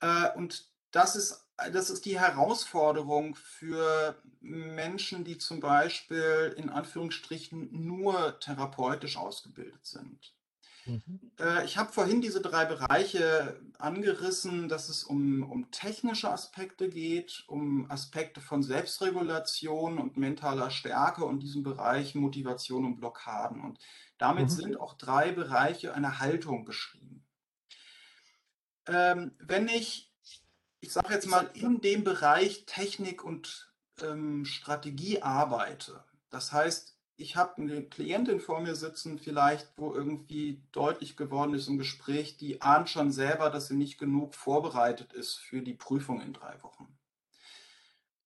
Äh, 0.00 0.34
und 0.36 0.71
das 0.92 1.16
ist, 1.16 1.48
das 1.72 1.90
ist 1.90 2.04
die 2.04 2.20
Herausforderung 2.20 3.34
für 3.34 4.16
Menschen, 4.40 5.24
die 5.24 5.38
zum 5.38 5.60
Beispiel 5.60 6.54
in 6.56 6.68
Anführungsstrichen 6.68 7.68
nur 7.72 8.38
therapeutisch 8.40 9.16
ausgebildet 9.16 9.84
sind. 9.84 10.32
Mhm. 10.84 11.32
Äh, 11.38 11.64
ich 11.64 11.78
habe 11.78 11.92
vorhin 11.92 12.20
diese 12.20 12.40
drei 12.40 12.64
Bereiche 12.64 13.60
angerissen, 13.78 14.68
dass 14.68 14.88
es 14.88 15.04
um, 15.04 15.48
um 15.50 15.70
technische 15.70 16.30
Aspekte 16.30 16.88
geht, 16.88 17.44
um 17.46 17.90
Aspekte 17.90 18.40
von 18.40 18.62
Selbstregulation 18.62 19.98
und 19.98 20.16
mentaler 20.16 20.70
Stärke 20.70 21.24
und 21.24 21.40
diesem 21.40 21.62
Bereich 21.62 22.14
Motivation 22.14 22.84
und 22.84 22.96
Blockaden. 22.96 23.60
Und 23.60 23.78
damit 24.18 24.44
mhm. 24.44 24.50
sind 24.50 24.80
auch 24.80 24.94
drei 24.94 25.32
Bereiche 25.32 25.94
einer 25.94 26.18
Haltung 26.18 26.64
beschrieben. 26.64 27.24
Ähm, 28.86 29.36
wenn 29.38 29.68
ich 29.68 30.11
ich 30.82 30.92
sage 30.92 31.14
jetzt 31.14 31.28
mal, 31.28 31.48
in 31.54 31.80
dem 31.80 32.02
Bereich 32.02 32.66
Technik 32.66 33.24
und 33.24 33.72
ähm, 34.02 34.44
Strategie 34.44 35.22
arbeite. 35.22 36.04
Das 36.28 36.52
heißt, 36.52 36.98
ich 37.16 37.36
habe 37.36 37.62
eine 37.62 37.84
Klientin 37.84 38.40
vor 38.40 38.60
mir 38.60 38.74
sitzen, 38.74 39.20
vielleicht, 39.20 39.72
wo 39.76 39.94
irgendwie 39.94 40.60
deutlich 40.72 41.16
geworden 41.16 41.54
ist 41.54 41.68
im 41.68 41.78
Gespräch, 41.78 42.36
die 42.36 42.62
ahnt 42.62 42.90
schon 42.90 43.12
selber, 43.12 43.48
dass 43.48 43.68
sie 43.68 43.76
nicht 43.76 43.96
genug 43.96 44.34
vorbereitet 44.34 45.12
ist 45.12 45.36
für 45.36 45.62
die 45.62 45.74
Prüfung 45.74 46.20
in 46.20 46.32
drei 46.32 46.60
Wochen. 46.64 46.88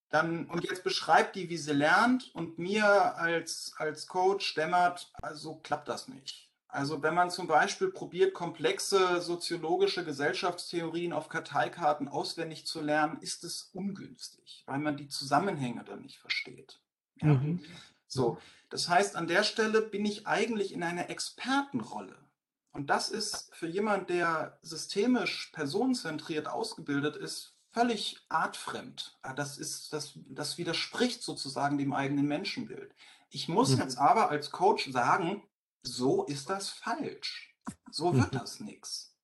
Dann, 0.09 0.47
und 0.47 0.65
jetzt 0.65 0.83
beschreibt 0.83 1.37
die, 1.37 1.51
wie 1.51 1.59
sie 1.59 1.75
lernt, 1.75 2.35
und 2.35 2.59
mir 2.59 2.87
als, 3.17 3.75
als 3.77 4.07
Coach 4.07 4.55
dämmert, 4.55 5.13
also 5.21 5.57
klappt 5.57 5.89
das 5.89 6.09
nicht. 6.09 6.46
Also 6.69 7.03
wenn 7.03 7.15
man 7.15 7.31
zum 7.31 7.47
Beispiel 7.47 7.89
probiert, 7.89 8.35
komplexe 8.35 9.21
soziologische 9.21 10.05
Gesellschaftstheorien 10.05 11.13
auf 11.13 11.29
Karteikarten 11.29 12.09
auswendig 12.09 12.67
zu 12.67 12.81
lernen, 12.81 13.19
ist 13.21 13.45
es 13.45 13.71
ungünstig, 13.73 14.65
weil 14.67 14.79
man 14.79 14.97
die 14.97 15.09
Zusammenhänge 15.09 15.85
dann 15.85 16.03
nicht 16.03 16.19
versteht. 16.19 16.81
Ja? 17.21 17.35
Mhm. 17.35 17.61
So, 18.09 18.39
das 18.69 18.89
heißt, 18.89 19.17
an 19.17 19.29
der 19.29 19.43
Stelle 19.43 19.81
bin 19.81 20.05
ich 20.05 20.27
eigentlich 20.27 20.73
in 20.73 20.83
einer 20.83 21.09
Expertenrolle. 21.09 22.17
Und 22.73 22.91
das 22.91 23.09
ist 23.09 23.49
für 23.55 23.67
jemand, 23.67 24.11
der 24.11 24.59
systemisch 24.61 25.51
personenzentriert 25.53 26.47
ausgebildet 26.47 27.17
ist, 27.17 27.55
völlig 27.71 28.19
artfremd. 28.29 29.19
Das, 29.35 29.57
ist, 29.57 29.93
das, 29.93 30.13
das 30.29 30.59
widerspricht 30.59 31.23
sozusagen 31.23 31.79
dem 31.79 31.93
eigenen 31.93 32.27
Menschenbild. 32.27 32.95
Ich 33.31 33.49
muss 33.49 33.71
mhm. 33.71 33.83
jetzt 33.83 33.99
aber 33.99 34.31
als 34.31 34.51
Coach 34.51 34.91
sagen, 34.91 35.43
so 35.87 36.25
ist 36.25 36.51
das 36.51 36.69
falsch. 36.69 37.55
So 37.91 38.15
wird 38.15 38.33
mhm. 38.33 38.39
das 38.39 38.61
nichts. 38.61 39.17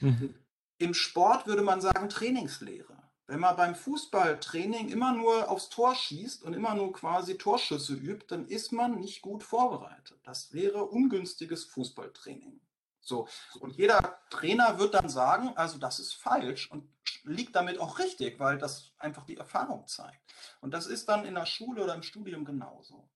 Mhm. 0.00 0.34
Im 0.78 0.94
Sport 0.94 1.46
würde 1.46 1.62
man 1.62 1.80
sagen 1.80 2.08
Trainingslehre. 2.08 2.96
Wenn 3.26 3.40
man 3.40 3.56
beim 3.56 3.74
Fußballtraining 3.74 4.88
immer 4.88 5.12
nur 5.12 5.50
aufs 5.50 5.68
Tor 5.68 5.94
schießt 5.94 6.42
und 6.44 6.54
immer 6.54 6.74
nur 6.74 6.92
quasi 6.94 7.36
Torschüsse 7.36 7.94
übt, 7.94 8.26
dann 8.28 8.46
ist 8.46 8.72
man 8.72 8.98
nicht 9.00 9.20
gut 9.20 9.42
vorbereitet. 9.42 10.18
Das 10.24 10.52
wäre 10.54 10.86
ungünstiges 10.86 11.64
Fußballtraining. 11.64 12.60
So. 13.00 13.28
Und 13.60 13.76
jeder 13.76 14.18
Trainer 14.30 14.78
wird 14.78 14.94
dann 14.94 15.08
sagen, 15.10 15.52
also 15.56 15.78
das 15.78 15.98
ist 15.98 16.14
falsch 16.14 16.70
und 16.70 16.88
liegt 17.24 17.54
damit 17.54 17.78
auch 17.78 17.98
richtig, 17.98 18.38
weil 18.38 18.56
das 18.56 18.92
einfach 18.98 19.24
die 19.24 19.36
Erfahrung 19.36 19.86
zeigt. 19.86 20.20
Und 20.60 20.72
das 20.72 20.86
ist 20.86 21.08
dann 21.08 21.26
in 21.26 21.34
der 21.34 21.46
Schule 21.46 21.84
oder 21.84 21.94
im 21.94 22.02
Studium 22.02 22.44
genauso. 22.44 23.10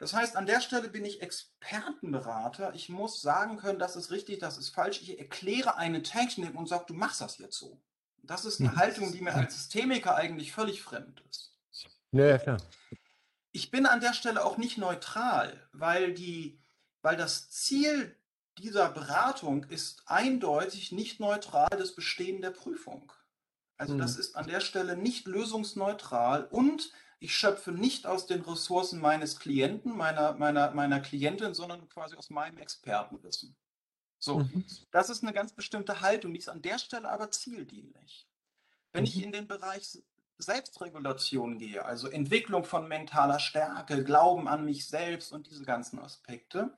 Das 0.00 0.14
heißt, 0.14 0.34
an 0.34 0.46
der 0.46 0.62
Stelle 0.62 0.88
bin 0.88 1.04
ich 1.04 1.20
Expertenberater. 1.20 2.74
Ich 2.74 2.88
muss 2.88 3.20
sagen 3.20 3.58
können, 3.58 3.78
das 3.78 3.96
ist 3.96 4.10
richtig, 4.10 4.38
das 4.38 4.56
ist 4.56 4.70
falsch. 4.70 5.02
Ich 5.02 5.18
erkläre 5.18 5.76
eine 5.76 6.02
Technik 6.02 6.54
und 6.54 6.66
sage, 6.66 6.86
du 6.88 6.94
machst 6.94 7.20
das 7.20 7.36
jetzt 7.36 7.58
so. 7.58 7.78
Das 8.22 8.46
ist 8.46 8.60
eine 8.60 8.76
Haltung, 8.76 9.12
die 9.12 9.20
mir 9.20 9.34
als 9.34 9.54
Systemiker 9.54 10.16
eigentlich 10.16 10.52
völlig 10.52 10.82
fremd 10.82 11.22
ist. 11.28 11.52
Ja, 12.12 12.38
klar. 12.38 12.56
Ich 13.52 13.70
bin 13.70 13.84
an 13.84 14.00
der 14.00 14.14
Stelle 14.14 14.42
auch 14.42 14.56
nicht 14.56 14.78
neutral, 14.78 15.68
weil, 15.72 16.14
die, 16.14 16.58
weil 17.02 17.18
das 17.18 17.50
Ziel 17.50 18.16
dieser 18.56 18.88
Beratung 18.88 19.64
ist 19.64 20.02
eindeutig 20.06 20.92
nicht 20.92 21.20
neutral 21.20 21.68
das 21.72 21.94
Bestehen 21.94 22.40
der 22.40 22.52
Prüfung. 22.52 23.12
Also 23.80 23.96
das 23.96 24.16
mhm. 24.16 24.20
ist 24.20 24.36
an 24.36 24.46
der 24.46 24.60
Stelle 24.60 24.94
nicht 24.94 25.26
lösungsneutral 25.26 26.44
und 26.44 26.92
ich 27.18 27.34
schöpfe 27.34 27.72
nicht 27.72 28.06
aus 28.06 28.26
den 28.26 28.42
Ressourcen 28.42 29.00
meines 29.00 29.38
Klienten, 29.38 29.96
meiner, 29.96 30.34
meiner, 30.34 30.72
meiner 30.72 31.00
Klientin, 31.00 31.54
sondern 31.54 31.88
quasi 31.88 32.14
aus 32.14 32.28
meinem 32.28 32.58
Expertenwissen. 32.58 33.56
So, 34.18 34.40
mhm. 34.40 34.66
das 34.90 35.08
ist 35.08 35.22
eine 35.22 35.32
ganz 35.32 35.54
bestimmte 35.54 36.02
Haltung, 36.02 36.34
die 36.34 36.40
ist 36.40 36.50
an 36.50 36.60
der 36.60 36.78
Stelle 36.78 37.08
aber 37.08 37.30
zieldienlich. 37.30 38.28
Wenn 38.92 39.04
mhm. 39.04 39.08
ich 39.08 39.22
in 39.22 39.32
den 39.32 39.48
Bereich 39.48 39.98
Selbstregulation 40.36 41.56
gehe, 41.56 41.82
also 41.82 42.08
Entwicklung 42.08 42.64
von 42.64 42.86
mentaler 42.86 43.40
Stärke, 43.40 44.04
Glauben 44.04 44.46
an 44.46 44.66
mich 44.66 44.86
selbst 44.88 45.32
und 45.32 45.46
diese 45.46 45.64
ganzen 45.64 45.98
Aspekte, 46.00 46.76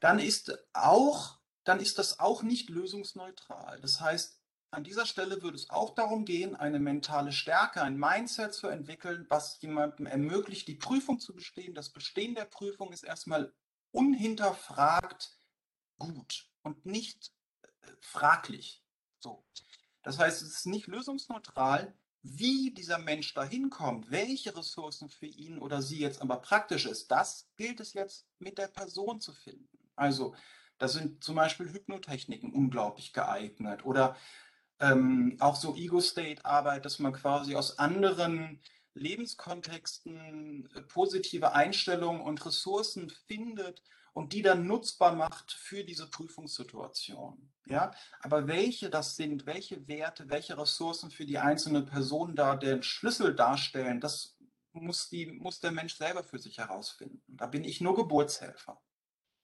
dann 0.00 0.18
ist 0.18 0.58
auch, 0.74 1.38
dann 1.64 1.80
ist 1.80 1.98
das 1.98 2.20
auch 2.20 2.42
nicht 2.42 2.68
lösungsneutral. 2.68 3.80
Das 3.80 4.02
heißt, 4.02 4.39
an 4.72 4.84
dieser 4.84 5.06
Stelle 5.06 5.42
würde 5.42 5.56
es 5.56 5.70
auch 5.70 5.94
darum 5.94 6.24
gehen, 6.24 6.54
eine 6.54 6.78
mentale 6.78 7.32
Stärke, 7.32 7.82
ein 7.82 7.96
Mindset 7.96 8.54
zu 8.54 8.68
entwickeln, 8.68 9.26
was 9.28 9.60
jemandem 9.60 10.06
ermöglicht, 10.06 10.68
die 10.68 10.76
Prüfung 10.76 11.18
zu 11.18 11.34
bestehen. 11.34 11.74
Das 11.74 11.90
Bestehen 11.90 12.34
der 12.34 12.44
Prüfung 12.44 12.92
ist 12.92 13.02
erstmal 13.02 13.52
unhinterfragt 13.90 15.36
gut 15.98 16.48
und 16.62 16.86
nicht 16.86 17.32
äh, 17.62 17.88
fraglich. 18.00 18.84
So. 19.18 19.44
Das 20.02 20.18
heißt, 20.18 20.42
es 20.42 20.50
ist 20.50 20.66
nicht 20.66 20.86
lösungsneutral, 20.86 21.94
wie 22.22 22.72
dieser 22.72 22.98
Mensch 22.98 23.34
dahin 23.34 23.70
kommt, 23.70 24.10
welche 24.10 24.56
Ressourcen 24.56 25.08
für 25.08 25.26
ihn 25.26 25.58
oder 25.58 25.82
sie 25.82 25.98
jetzt 25.98 26.20
aber 26.20 26.36
praktisch 26.36 26.86
ist. 26.86 27.10
Das 27.10 27.48
gilt 27.56 27.80
es 27.80 27.94
jetzt 27.94 28.26
mit 28.38 28.58
der 28.58 28.68
Person 28.68 29.20
zu 29.20 29.32
finden. 29.32 29.78
Also 29.96 30.34
da 30.78 30.88
sind 30.88 31.24
zum 31.24 31.34
Beispiel 31.34 31.72
Hypnotechniken 31.72 32.52
unglaublich 32.52 33.12
geeignet 33.12 33.84
oder 33.84 34.16
ähm, 34.80 35.36
auch 35.40 35.56
so 35.56 35.76
Ego-State-Arbeit, 35.76 36.84
dass 36.84 36.98
man 36.98 37.12
quasi 37.12 37.54
aus 37.54 37.78
anderen 37.78 38.60
Lebenskontexten 38.94 40.68
äh, 40.74 40.82
positive 40.82 41.52
Einstellungen 41.52 42.22
und 42.22 42.44
Ressourcen 42.44 43.10
findet 43.26 43.82
und 44.12 44.32
die 44.32 44.42
dann 44.42 44.66
nutzbar 44.66 45.14
macht 45.14 45.52
für 45.52 45.84
diese 45.84 46.08
Prüfungssituation. 46.08 47.50
Ja, 47.66 47.92
aber 48.20 48.48
welche 48.48 48.90
das 48.90 49.14
sind, 49.14 49.46
welche 49.46 49.86
Werte, 49.86 50.28
welche 50.28 50.58
Ressourcen 50.58 51.10
für 51.10 51.24
die 51.24 51.38
einzelne 51.38 51.82
Person 51.82 52.34
da 52.34 52.56
den 52.56 52.82
Schlüssel 52.82 53.34
darstellen, 53.34 54.00
das 54.00 54.36
muss, 54.72 55.08
die, 55.08 55.26
muss 55.26 55.60
der 55.60 55.70
Mensch 55.70 55.96
selber 55.96 56.24
für 56.24 56.38
sich 56.38 56.58
herausfinden. 56.58 57.22
Da 57.28 57.46
bin 57.46 57.62
ich 57.64 57.80
nur 57.80 57.94
Geburtshelfer. 57.94 58.80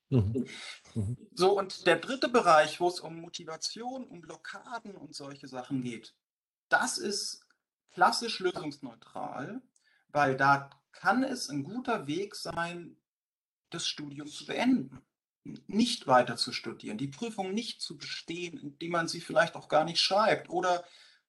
Mhm. 0.08 0.46
Mhm. 0.94 1.16
So, 1.32 1.58
und 1.58 1.86
der 1.86 1.96
dritte 1.96 2.28
Bereich, 2.28 2.80
wo 2.80 2.88
es 2.88 3.00
um 3.00 3.20
Motivation, 3.20 4.04
um 4.04 4.20
Blockaden 4.20 4.94
und 4.94 5.14
solche 5.14 5.48
Sachen 5.48 5.82
geht, 5.82 6.14
das 6.68 6.98
ist 6.98 7.44
klassisch 7.90 8.40
lösungsneutral, 8.40 9.62
weil 10.08 10.36
da 10.36 10.70
kann 10.92 11.22
es 11.22 11.48
ein 11.48 11.64
guter 11.64 12.06
Weg 12.06 12.34
sein, 12.34 12.96
das 13.70 13.86
Studium 13.86 14.28
zu 14.28 14.46
beenden, 14.46 15.02
nicht 15.66 16.06
weiter 16.06 16.36
zu 16.36 16.52
studieren, 16.52 16.98
die 16.98 17.08
Prüfung 17.08 17.52
nicht 17.52 17.80
zu 17.80 17.96
bestehen, 17.96 18.58
indem 18.58 18.92
man 18.92 19.08
sie 19.08 19.20
vielleicht 19.20 19.54
auch 19.54 19.68
gar 19.68 19.84
nicht 19.84 20.00
schreibt 20.00 20.48
oder 20.50 20.84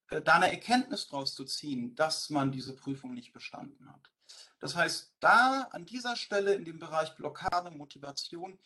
äh, 0.09 0.21
da 0.21 0.35
eine 0.35 0.51
Erkenntnis 0.51 1.07
draus 1.07 1.35
zu 1.35 1.45
ziehen, 1.45 1.95
dass 1.95 2.29
man 2.29 2.51
diese 2.51 2.75
Prüfung 2.75 3.13
nicht 3.13 3.33
bestanden 3.33 3.91
hat. 3.91 4.11
Das 4.59 4.75
heißt, 4.75 5.13
da 5.19 5.67
an 5.71 5.85
dieser 5.85 6.15
Stelle 6.15 6.53
in 6.53 6.65
dem 6.65 6.79
Bereich 6.79 7.15
Blockade, 7.15 7.71
Motivation, 7.71 8.59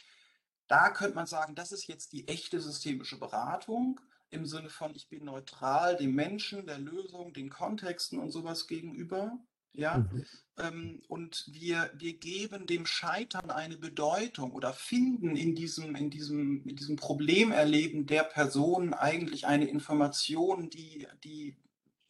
da 0.67 0.89
könnte 0.89 1.15
man 1.15 1.27
sagen, 1.27 1.55
das 1.55 1.71
ist 1.71 1.87
jetzt 1.87 2.13
die 2.13 2.27
echte 2.27 2.61
systemische 2.61 3.19
Beratung 3.19 3.99
im 4.29 4.45
Sinne 4.45 4.69
von, 4.69 4.95
ich 4.95 5.09
bin 5.09 5.25
neutral 5.25 5.97
dem 5.97 6.15
Menschen, 6.15 6.65
der 6.65 6.79
Lösung, 6.79 7.33
den 7.33 7.49
Kontexten 7.49 8.19
und 8.19 8.31
sowas 8.31 8.67
gegenüber. 8.67 9.37
Ja, 9.73 9.99
mhm. 9.99 10.25
ähm, 10.57 11.01
und 11.07 11.45
wir, 11.51 11.91
wir 11.95 12.17
geben 12.17 12.67
dem 12.67 12.85
Scheitern 12.85 13.51
eine 13.51 13.77
Bedeutung 13.77 14.51
oder 14.51 14.73
finden 14.73 15.37
in 15.37 15.55
diesem, 15.55 15.95
in 15.95 16.09
diesem, 16.09 16.65
in 16.67 16.75
diesem 16.75 16.97
Problemerleben 16.97 18.05
der 18.05 18.23
Person 18.23 18.93
eigentlich 18.93 19.47
eine 19.47 19.69
Information, 19.69 20.69
die, 20.69 21.07
die 21.23 21.55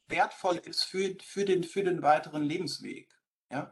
wertvoll 0.08 0.58
ist 0.58 0.84
für, 0.84 1.16
für, 1.22 1.46
den, 1.46 1.64
für 1.64 1.84
den 1.84 2.02
weiteren 2.02 2.44
Lebensweg. 2.44 3.10
Ja? 3.52 3.72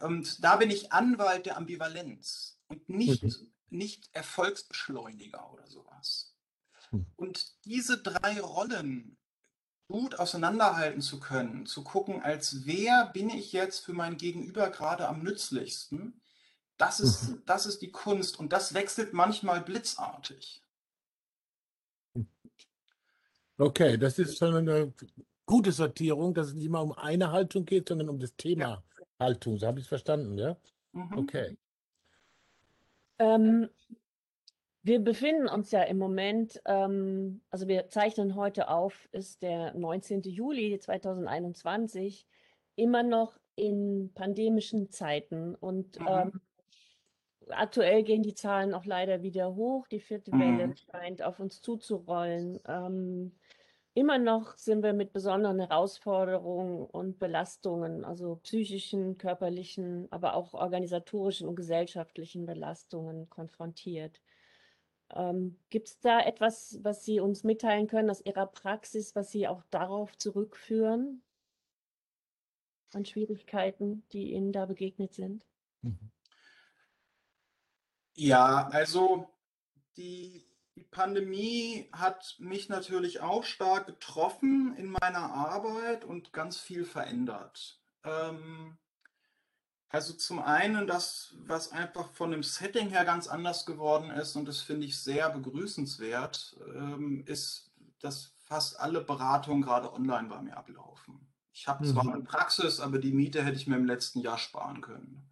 Und 0.00 0.42
da 0.42 0.56
bin 0.56 0.70
ich 0.70 0.92
Anwalt 0.92 1.46
der 1.46 1.56
Ambivalenz 1.56 2.58
und 2.68 2.88
nicht, 2.88 3.22
mhm. 3.22 3.52
nicht 3.70 4.08
Erfolgsbeschleuniger 4.12 5.52
oder 5.52 5.66
sowas. 5.66 6.34
Mhm. 6.90 7.06
Und 7.16 7.64
diese 7.64 8.02
drei 8.02 8.40
Rollen 8.40 9.18
gut 9.88 10.18
auseinanderhalten 10.18 11.02
zu 11.02 11.20
können, 11.20 11.66
zu 11.66 11.84
gucken, 11.84 12.22
als 12.22 12.64
wer 12.64 13.06
bin 13.12 13.28
ich 13.28 13.52
jetzt 13.52 13.84
für 13.84 13.92
mein 13.92 14.16
Gegenüber 14.16 14.70
gerade 14.70 15.08
am 15.08 15.22
nützlichsten, 15.22 16.20
das 16.76 17.00
ist, 17.00 17.28
mhm. 17.28 17.42
das 17.46 17.66
ist 17.66 17.82
die 17.82 17.92
Kunst 17.92 18.38
und 18.38 18.52
das 18.52 18.74
wechselt 18.74 19.12
manchmal 19.12 19.60
blitzartig. 19.60 20.62
Okay, 23.56 23.96
das 23.96 24.18
ist 24.18 24.38
schon 24.38 24.56
eine 24.56 24.92
gute 25.46 25.72
Sortierung, 25.72 26.34
dass 26.34 26.48
es 26.48 26.54
nicht 26.54 26.66
immer 26.66 26.82
um 26.82 26.92
eine 26.92 27.32
Haltung 27.32 27.64
geht, 27.64 27.88
sondern 27.88 28.08
um 28.08 28.18
das 28.18 28.34
Thema 28.36 28.60
ja. 28.60 28.82
Haltung. 29.20 29.58
So 29.58 29.66
habe 29.66 29.78
ich 29.78 29.84
es 29.84 29.88
verstanden, 29.88 30.38
ja? 30.38 30.56
Mhm. 30.92 31.18
Okay. 31.18 31.56
Ähm, 33.18 33.68
wir 34.82 35.00
befinden 35.00 35.48
uns 35.48 35.70
ja 35.70 35.82
im 35.82 35.98
Moment, 35.98 36.60
ähm, 36.66 37.40
also 37.50 37.68
wir 37.68 37.88
zeichnen 37.88 38.34
heute 38.34 38.68
auf, 38.68 39.08
ist 39.12 39.42
der 39.42 39.74
19. 39.74 40.22
Juli 40.22 40.78
2021, 40.78 42.26
immer 42.76 43.02
noch 43.02 43.38
in 43.56 44.12
pandemischen 44.14 44.90
Zeiten. 44.90 45.54
Und 45.54 45.98
mhm. 46.00 46.06
ähm, 46.08 46.40
aktuell 47.48 48.02
gehen 48.02 48.22
die 48.22 48.34
Zahlen 48.34 48.74
auch 48.74 48.84
leider 48.84 49.22
wieder 49.22 49.54
hoch. 49.54 49.86
Die 49.88 50.00
vierte 50.00 50.34
mhm. 50.34 50.40
Welle 50.40 50.74
scheint 50.76 51.22
auf 51.22 51.40
uns 51.40 51.60
zuzurollen. 51.62 52.58
Ähm, 52.66 53.32
immer 53.94 54.18
noch 54.18 54.56
sind 54.58 54.82
wir 54.82 54.92
mit 54.92 55.12
besonderen 55.12 55.60
Herausforderungen 55.60 56.86
und 56.86 57.18
Belastungen, 57.18 58.04
also 58.04 58.36
psychischen, 58.42 59.18
körperlichen, 59.18 60.08
aber 60.12 60.34
auch 60.34 60.54
organisatorischen 60.54 61.48
und 61.48 61.56
gesellschaftlichen 61.56 62.46
Belastungen 62.46 63.28
konfrontiert. 63.30 64.20
Ähm, 65.14 65.58
Gibt 65.70 65.88
es 65.88 66.00
da 66.00 66.20
etwas, 66.20 66.80
was 66.82 67.04
Sie 67.04 67.20
uns 67.20 67.44
mitteilen 67.44 67.86
können 67.88 68.10
aus 68.10 68.20
Ihrer 68.24 68.46
Praxis, 68.46 69.14
was 69.16 69.30
Sie 69.30 69.48
auch 69.48 69.62
darauf 69.70 70.16
zurückführen, 70.18 71.22
an 72.94 73.04
Schwierigkeiten, 73.04 74.04
die 74.12 74.32
Ihnen 74.32 74.50
da 74.50 74.64
begegnet 74.64 75.12
sind? 75.12 75.46
Mhm. 75.82 76.10
Ja, 78.16 78.68
also 78.72 79.28
die, 79.96 80.46
die 80.76 80.84
Pandemie 80.84 81.88
hat 81.92 82.36
mich 82.38 82.68
natürlich 82.68 83.20
auch 83.20 83.44
stark 83.44 83.86
getroffen 83.86 84.74
in 84.76 84.90
meiner 84.90 85.32
Arbeit 85.32 86.04
und 86.04 86.32
ganz 86.32 86.58
viel 86.58 86.84
verändert. 86.84 87.80
Ähm, 88.02 88.76
also 89.88 90.12
zum 90.14 90.40
einen 90.40 90.88
das, 90.88 91.34
was 91.38 91.70
einfach 91.70 92.10
von 92.10 92.32
dem 92.32 92.42
Setting 92.42 92.88
her 92.88 93.04
ganz 93.04 93.28
anders 93.28 93.64
geworden 93.64 94.10
ist 94.10 94.34
und 94.34 94.48
das 94.48 94.60
finde 94.60 94.86
ich 94.86 94.98
sehr 94.98 95.30
begrüßenswert, 95.30 96.56
ähm, 96.74 97.22
ist, 97.26 97.72
dass 98.00 98.34
fast 98.38 98.80
alle 98.80 99.00
Beratungen 99.00 99.62
gerade 99.62 99.92
online 99.92 100.28
bei 100.28 100.42
mir 100.42 100.56
ablaufen. 100.56 101.32
Ich 101.52 101.68
habe 101.68 101.86
zwar 101.86 102.02
eine 102.02 102.16
mhm. 102.16 102.24
Praxis, 102.24 102.80
aber 102.80 102.98
die 102.98 103.12
Miete 103.12 103.44
hätte 103.44 103.56
ich 103.56 103.68
mir 103.68 103.76
im 103.76 103.86
letzten 103.86 104.18
Jahr 104.18 104.38
sparen 104.38 104.80
können. 104.80 105.30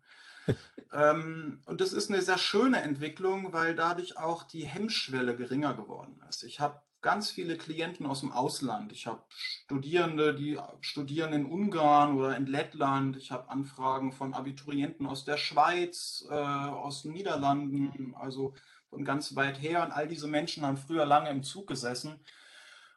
Ähm, 0.93 1.63
und 1.67 1.81
das 1.81 1.93
ist 1.93 2.11
eine 2.11 2.23
sehr 2.23 2.39
schöne 2.39 2.83
Entwicklung, 2.83 3.53
weil 3.53 3.75
dadurch 3.75 4.19
auch 4.19 4.43
die 4.43 4.67
Hemmschwelle 4.67 5.37
geringer 5.37 5.75
geworden 5.75 6.21
ist. 6.29 6.43
Ich 6.45 6.61
habe 6.61 6.81
ganz 7.01 7.31
viele 7.31 7.57
Klienten 7.57 8.07
aus 8.07 8.21
dem 8.21 8.31
Ausland. 8.31 8.93
Ich 8.93 9.07
habe 9.07 9.23
Studierende, 9.29 10.35
die 10.35 10.59
studieren 10.81 11.33
in 11.33 11.47
Ungarn 11.47 12.17
oder 12.17 12.37
in 12.37 12.47
Lettland. 12.47 13.17
Ich 13.17 13.33
habe 13.33 13.51
Anfragen 13.51 14.13
von 14.13 14.35
Abiturienten 14.35 15.07
aus 15.07 15.25
der 15.25 15.37
Schweiz, 15.37 16.27
äh, 16.31 16.35
aus 16.35 17.03
den 17.03 17.13
Niederlanden, 17.13 18.15
also 18.15 18.55
von 18.89 19.05
ganz 19.05 19.35
weit 19.35 19.61
her. 19.61 19.83
Und 19.85 19.93
all 19.93 20.07
diese 20.07 20.29
Menschen 20.29 20.65
haben 20.65 20.77
früher 20.77 21.05
lange 21.05 21.31
im 21.31 21.43
Zug 21.43 21.67
gesessen, 21.67 22.21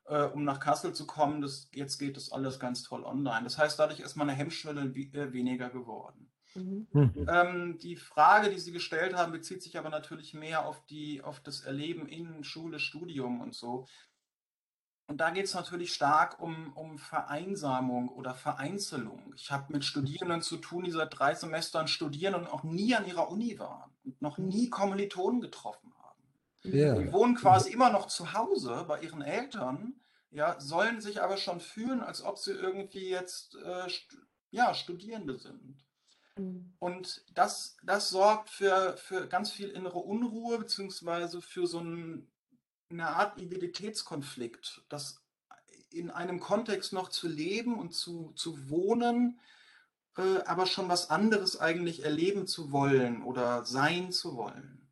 äh, 0.06 0.24
um 0.24 0.44
nach 0.44 0.60
Kassel 0.60 0.94
zu 0.94 1.08
kommen. 1.08 1.42
Das, 1.42 1.70
jetzt 1.74 1.98
geht 1.98 2.16
das 2.16 2.32
alles 2.32 2.60
ganz 2.60 2.84
toll 2.84 3.04
online. 3.04 3.44
Das 3.44 3.58
heißt, 3.58 3.80
dadurch 3.80 4.02
ist 4.02 4.16
meine 4.16 4.34
Hemmschwelle 4.34 4.82
äh, 4.84 5.34
weniger 5.34 5.70
geworden. 5.70 6.30
Mhm. 6.56 6.88
mhm. 6.92 7.28
Ähm, 7.30 7.78
die 7.80 7.96
Frage, 7.96 8.50
die 8.50 8.60
Sie 8.60 8.72
gestellt 8.72 9.16
haben, 9.16 9.32
bezieht 9.32 9.62
sich 9.62 9.78
aber 9.78 9.90
natürlich 9.90 10.34
mehr 10.34 10.66
auf, 10.66 10.86
die, 10.86 11.22
auf 11.22 11.40
das 11.40 11.62
Erleben 11.62 12.08
in 12.08 12.44
Schule, 12.44 12.80
Studium 12.80 13.42
und 13.42 13.54
so. 13.54 13.88
Und 15.08 15.18
da 15.22 15.30
geht 15.30 15.46
es 15.46 15.54
natürlich 15.54 15.94
stark 15.94 16.42
um, 16.42 16.74
um 16.74 16.98
Vereinsamung 16.98 18.10
oder 18.10 18.34
Vereinzelung. 18.34 19.34
Ich 19.36 19.52
habe 19.52 19.72
mit 19.72 19.86
Studierenden 19.86 20.42
zu 20.42 20.58
tun, 20.58 20.84
die 20.84 20.92
seit 20.92 21.18
drei 21.18 21.36
Semestern 21.36 21.88
studieren 21.88 22.34
und 22.34 22.48
auch 22.48 22.64
nie 22.64 22.96
an 22.96 23.06
ihrer 23.06 23.30
Uni 23.30 23.60
waren 23.60 23.92
und 24.04 24.20
noch 24.22 24.40
nie 24.40 24.70
Kommilitonen 24.70 25.42
getroffen 25.42 25.94
haben. 26.00 26.24
Ja. 26.64 26.96
Die 26.96 27.12
wohnen 27.12 27.36
quasi 27.36 27.72
immer 27.72 27.92
noch 27.92 28.08
zu 28.08 28.34
Hause 28.34 28.86
bei 28.88 29.02
ihren 29.02 29.22
Eltern, 29.22 29.94
ja, 30.32 30.60
sollen 30.60 31.00
sich 31.02 31.22
aber 31.22 31.38
schon 31.38 31.60
fühlen, 31.60 32.02
als 32.02 32.24
ob 32.24 32.40
sie 32.40 32.52
irgendwie 32.52 33.10
jetzt 33.10 33.56
äh, 33.56 33.88
st 33.88 34.18
ja, 34.50 34.74
Studierende 34.74 35.38
sind. 35.38 35.86
Mhm. 36.38 36.74
Und 36.80 37.24
das, 37.34 37.78
das 37.84 38.10
sorgt 38.10 38.50
für, 38.50 38.98
für 38.98 39.28
ganz 39.28 39.52
viel 39.52 39.70
innere 39.70 40.00
Unruhe, 40.00 40.60
beziehungsweise 40.60 41.42
für 41.42 41.68
so 41.68 41.80
ein, 41.80 42.32
eine 42.90 43.08
Art 43.08 43.40
Identitätskonflikt, 43.40 44.84
das 44.90 45.22
in 45.90 46.12
einem 46.12 46.40
Kontext 46.40 46.94
noch 46.94 47.10
zu 47.10 47.28
leben 47.28 47.80
und 47.80 47.94
zu, 47.94 48.34
zu 48.36 48.70
wohnen, 48.70 49.40
äh, 50.18 50.40
aber 50.46 50.66
schon 50.66 50.90
was 50.90 51.10
anderes 51.10 51.60
eigentlich 51.60 52.04
erleben 52.04 52.48
zu 52.48 52.72
wollen 52.72 53.24
oder 53.24 53.66
sein 53.66 54.12
zu 54.12 54.36
wollen. 54.36 54.90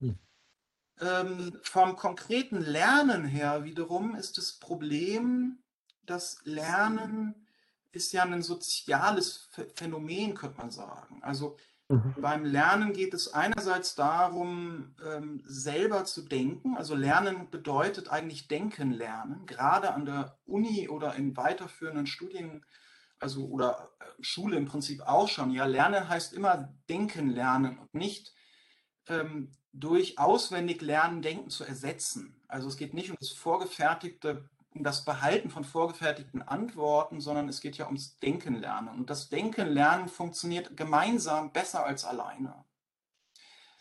Hm. 0.00 0.18
Ähm, 1.00 1.58
vom 1.62 1.96
konkreten 1.96 2.60
Lernen 2.60 3.24
her 3.24 3.64
wiederum 3.64 4.14
ist 4.14 4.38
das 4.38 4.52
Problem, 4.52 5.58
dass 6.02 6.40
Lernen 6.44 7.47
ist 7.98 8.12
ja 8.12 8.22
ein 8.22 8.42
soziales 8.42 9.50
Phänomen, 9.74 10.34
könnte 10.34 10.58
man 10.58 10.70
sagen. 10.70 11.20
Also 11.22 11.56
mhm. 11.88 12.14
beim 12.20 12.44
Lernen 12.44 12.92
geht 12.92 13.12
es 13.12 13.34
einerseits 13.34 13.96
darum, 13.96 14.94
ähm, 15.04 15.42
selber 15.44 16.04
zu 16.04 16.22
denken. 16.22 16.76
Also 16.76 16.94
Lernen 16.94 17.50
bedeutet 17.50 18.08
eigentlich 18.08 18.46
Denken 18.46 18.92
lernen, 18.92 19.46
gerade 19.46 19.92
an 19.92 20.06
der 20.06 20.38
Uni 20.46 20.88
oder 20.88 21.16
in 21.16 21.36
weiterführenden 21.36 22.06
Studien, 22.06 22.64
also 23.18 23.46
oder 23.48 23.90
äh, 23.98 24.04
Schule 24.20 24.56
im 24.56 24.66
Prinzip 24.66 25.02
auch 25.02 25.28
schon. 25.28 25.50
Ja, 25.50 25.66
Lernen 25.66 26.08
heißt 26.08 26.32
immer 26.32 26.72
Denken 26.88 27.30
lernen 27.30 27.78
und 27.78 27.92
nicht 27.94 28.32
ähm, 29.08 29.50
durch 29.72 30.20
auswendig 30.20 30.82
Lernen 30.82 31.20
Denken 31.20 31.50
zu 31.50 31.64
ersetzen. 31.64 32.40
Also 32.46 32.68
es 32.68 32.76
geht 32.76 32.94
nicht 32.94 33.10
um 33.10 33.16
das 33.18 33.30
vorgefertigte 33.30 34.48
das 34.82 35.04
Behalten 35.04 35.50
von 35.50 35.64
vorgefertigten 35.64 36.42
Antworten, 36.42 37.20
sondern 37.20 37.48
es 37.48 37.60
geht 37.60 37.76
ja 37.76 37.86
ums 37.86 38.18
Denken 38.18 38.54
lernen. 38.54 38.88
Und 38.88 39.10
das 39.10 39.28
Denken 39.28 39.68
lernen 39.68 40.08
funktioniert 40.08 40.76
gemeinsam 40.76 41.52
besser 41.52 41.84
als 41.84 42.04
alleine. 42.04 42.64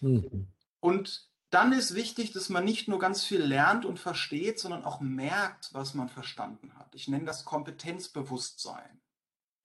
Mhm. 0.02 0.48
Und 0.80 1.30
dann 1.50 1.72
ist 1.72 1.96
wichtig, 1.96 2.34
dass 2.34 2.50
man 2.50 2.66
nicht 2.66 2.88
nur 2.88 3.00
ganz 3.00 3.24
viel 3.24 3.42
lernt 3.42 3.86
und 3.86 4.00
versteht, 4.00 4.60
sondern 4.60 4.84
auch 4.84 5.00
merkt, 5.00 5.74
was 5.74 5.94
man 5.94 6.10
verstanden 6.10 6.74
hat. 6.78 6.94
Ich 6.94 7.08
nenne 7.08 7.26
das 7.26 7.46
Kompetenzbewusstsein. 7.46 9.02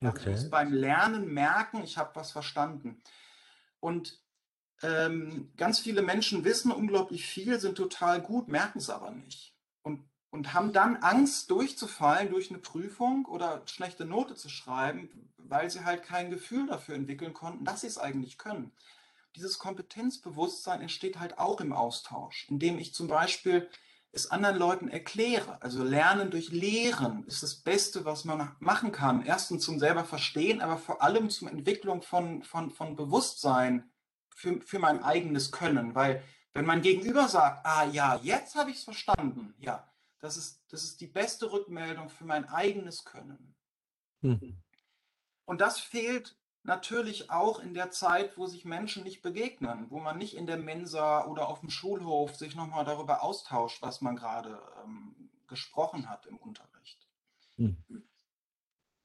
Okay. 0.00 0.30
Also 0.30 0.50
beim 0.50 0.72
Lernen 0.72 1.32
merken, 1.32 1.82
ich 1.82 1.98
habe 1.98 2.14
was 2.14 2.32
verstanden. 2.32 3.02
Und 3.80 4.20
ähm, 4.82 5.52
ganz 5.56 5.78
viele 5.78 6.02
Menschen 6.02 6.44
wissen 6.44 6.72
unglaublich 6.72 7.26
viel, 7.26 7.60
sind 7.60 7.76
total 7.76 8.20
gut, 8.20 8.48
merken 8.48 8.78
es 8.78 8.90
aber 8.90 9.10
nicht 9.10 9.52
und 9.82 10.08
haben 10.32 10.72
dann 10.72 10.96
Angst, 10.96 11.50
durchzufallen 11.50 12.30
durch 12.30 12.50
eine 12.50 12.58
Prüfung 12.58 13.26
oder 13.26 13.62
schlechte 13.66 14.06
Note 14.06 14.34
zu 14.34 14.48
schreiben, 14.48 15.10
weil 15.36 15.70
sie 15.70 15.84
halt 15.84 16.02
kein 16.02 16.30
Gefühl 16.30 16.66
dafür 16.66 16.94
entwickeln 16.94 17.34
konnten, 17.34 17.64
dass 17.64 17.82
sie 17.82 17.86
es 17.86 17.98
eigentlich 17.98 18.38
können. 18.38 18.72
Dieses 19.36 19.58
Kompetenzbewusstsein 19.58 20.80
entsteht 20.80 21.18
halt 21.18 21.38
auch 21.38 21.60
im 21.60 21.72
Austausch, 21.72 22.46
indem 22.48 22.78
ich 22.78 22.94
zum 22.94 23.08
Beispiel 23.08 23.68
es 24.10 24.30
anderen 24.30 24.56
Leuten 24.56 24.88
erkläre. 24.88 25.60
Also 25.62 25.82
Lernen 25.82 26.30
durch 26.30 26.50
Lehren 26.50 27.24
ist 27.26 27.42
das 27.42 27.54
Beste, 27.54 28.04
was 28.04 28.24
man 28.24 28.54
machen 28.58 28.92
kann. 28.92 29.24
Erstens 29.24 29.64
zum 29.64 29.78
selber 29.78 30.04
Verstehen, 30.04 30.60
aber 30.60 30.76
vor 30.76 31.02
allem 31.02 31.30
zum 31.30 31.48
Entwicklung 31.48 32.02
von, 32.02 32.42
von, 32.42 32.70
von 32.70 32.94
Bewusstsein 32.94 33.90
für, 34.34 34.60
für 34.60 34.78
mein 34.78 35.02
eigenes 35.02 35.50
Können. 35.50 35.94
Weil 35.94 36.22
wenn 36.52 36.66
mein 36.66 36.82
Gegenüber 36.82 37.28
sagt, 37.28 37.64
ah 37.66 37.84
ja, 37.86 38.20
jetzt 38.22 38.54
habe 38.54 38.70
ich 38.70 38.78
es 38.78 38.84
verstanden, 38.84 39.54
ja, 39.58 39.88
das 40.22 40.36
ist, 40.36 40.62
das 40.68 40.84
ist 40.84 41.00
die 41.00 41.08
beste 41.08 41.50
Rückmeldung 41.50 42.08
für 42.08 42.24
mein 42.24 42.48
eigenes 42.48 43.04
Können. 43.04 43.54
Mhm. 44.20 44.62
Und 45.44 45.60
das 45.60 45.80
fehlt 45.80 46.36
natürlich 46.62 47.30
auch 47.30 47.58
in 47.58 47.74
der 47.74 47.90
Zeit, 47.90 48.38
wo 48.38 48.46
sich 48.46 48.64
Menschen 48.64 49.02
nicht 49.02 49.20
begegnen, 49.20 49.90
wo 49.90 49.98
man 49.98 50.16
nicht 50.16 50.36
in 50.36 50.46
der 50.46 50.58
Mensa 50.58 51.26
oder 51.26 51.48
auf 51.48 51.58
dem 51.58 51.70
Schulhof 51.70 52.36
sich 52.36 52.54
nochmal 52.54 52.84
darüber 52.84 53.24
austauscht, 53.24 53.82
was 53.82 54.00
man 54.00 54.14
gerade 54.14 54.62
ähm, 54.84 55.30
gesprochen 55.48 56.08
hat 56.08 56.26
im 56.26 56.36
Unterricht. 56.36 57.08
Mhm. 57.56 57.76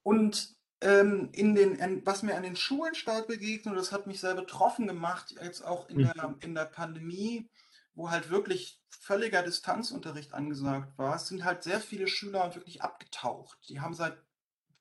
Und 0.03 0.55
ähm, 0.81 1.29
in 1.33 1.55
den, 1.55 2.05
was 2.05 2.21
mir 2.21 2.35
an 2.35 2.43
den 2.43 2.55
Schulen 2.55 2.93
stark 2.93 3.25
begegnet, 3.25 3.65
und 3.65 3.75
das 3.75 3.91
hat 3.91 4.05
mich 4.05 4.19
sehr 4.19 4.35
betroffen 4.35 4.85
gemacht, 4.85 5.33
jetzt 5.41 5.63
auch 5.63 5.89
in, 5.89 5.97
mhm. 5.97 6.11
der, 6.13 6.35
in 6.41 6.53
der 6.53 6.65
Pandemie, 6.65 7.49
wo 7.97 8.11
halt 8.11 8.29
wirklich 8.29 8.79
völliger 8.89 9.41
Distanzunterricht 9.41 10.33
angesagt 10.33 10.97
war, 10.99 11.17
sind 11.17 11.43
halt 11.43 11.63
sehr 11.63 11.81
viele 11.81 12.07
Schüler 12.07 12.53
wirklich 12.53 12.83
abgetaucht. 12.83 13.57
Die 13.69 13.81
haben 13.81 13.95
seit 13.95 14.15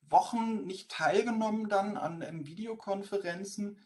Wochen 0.07 0.65
nicht 0.65 0.91
teilgenommen 0.91 1.67
dann 1.67 1.97
an, 1.97 2.21
an 2.21 2.45
Videokonferenzen. 2.45 3.79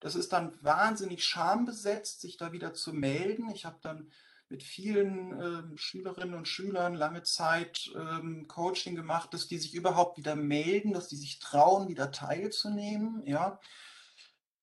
Das 0.00 0.14
ist 0.14 0.32
dann 0.32 0.56
wahnsinnig 0.62 1.22
schambesetzt, 1.22 2.22
sich 2.22 2.38
da 2.38 2.52
wieder 2.52 2.72
zu 2.72 2.94
melden. 2.94 3.50
Ich 3.50 3.66
habe 3.66 3.78
dann 3.82 4.10
mit 4.48 4.62
vielen 4.62 5.38
ähm, 5.38 5.76
Schülerinnen 5.76 6.34
und 6.34 6.48
Schülern 6.48 6.94
lange 6.94 7.22
Zeit 7.24 7.90
ähm, 7.94 8.48
Coaching 8.48 8.96
gemacht, 8.96 9.34
dass 9.34 9.48
die 9.48 9.58
sich 9.58 9.74
überhaupt 9.74 10.16
wieder 10.16 10.34
melden, 10.34 10.94
dass 10.94 11.08
die 11.08 11.16
sich 11.16 11.40
trauen, 11.40 11.88
wieder 11.88 12.10
teilzunehmen. 12.10 13.22
Ja. 13.26 13.60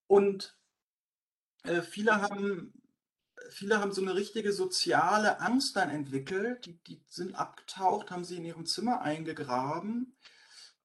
Und 0.07 0.57
äh, 1.63 1.83
viele 1.83 2.21
haben 2.21 2.73
viele 3.49 3.79
haben 3.79 3.91
so 3.91 4.01
eine 4.01 4.15
richtige 4.15 4.53
soziale 4.53 5.39
Angst 5.39 5.75
dann 5.75 5.89
entwickelt. 5.89 6.65
Die, 6.65 6.77
die 6.83 7.01
sind 7.09 7.35
abgetaucht, 7.35 8.11
haben 8.11 8.23
sie 8.23 8.37
in 8.37 8.45
ihrem 8.45 8.65
Zimmer 8.65 9.01
eingegraben. 9.01 10.15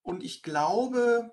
Und 0.02 0.22
ich 0.22 0.42
glaube 0.42 1.30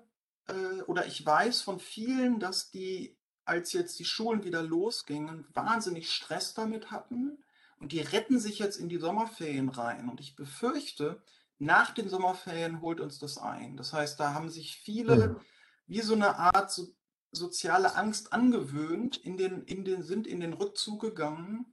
äh, 0.48 0.82
oder 0.82 1.06
ich 1.06 1.24
weiß 1.24 1.62
von 1.62 1.78
vielen, 1.78 2.40
dass 2.40 2.70
die, 2.70 3.16
als 3.44 3.72
jetzt 3.72 3.98
die 3.98 4.04
Schulen 4.04 4.44
wieder 4.44 4.62
losgingen, 4.62 5.46
wahnsinnig 5.54 6.10
Stress 6.10 6.54
damit 6.54 6.90
hatten. 6.90 7.38
Und 7.78 7.92
die 7.92 8.00
retten 8.00 8.40
sich 8.40 8.58
jetzt 8.58 8.76
in 8.76 8.88
die 8.88 8.98
Sommerferien 8.98 9.68
rein. 9.68 10.08
Und 10.08 10.20
ich 10.20 10.34
befürchte, 10.34 11.22
nach 11.58 11.92
den 11.92 12.08
Sommerferien 12.08 12.80
holt 12.80 13.00
uns 13.00 13.18
das 13.18 13.38
ein. 13.38 13.76
Das 13.76 13.92
heißt, 13.92 14.18
da 14.18 14.34
haben 14.34 14.48
sich 14.48 14.76
viele 14.76 15.28
mhm. 15.28 15.40
wie 15.86 16.00
so 16.00 16.14
eine 16.14 16.36
Art 16.36 16.72
so 16.72 16.88
soziale 17.32 17.94
Angst 17.96 18.32
angewöhnt, 18.32 19.16
in 19.16 19.36
den, 19.36 19.64
in 19.64 19.84
den, 19.84 20.02
sind 20.02 20.26
in 20.26 20.40
den 20.40 20.52
Rückzug 20.52 21.00
gegangen. 21.00 21.66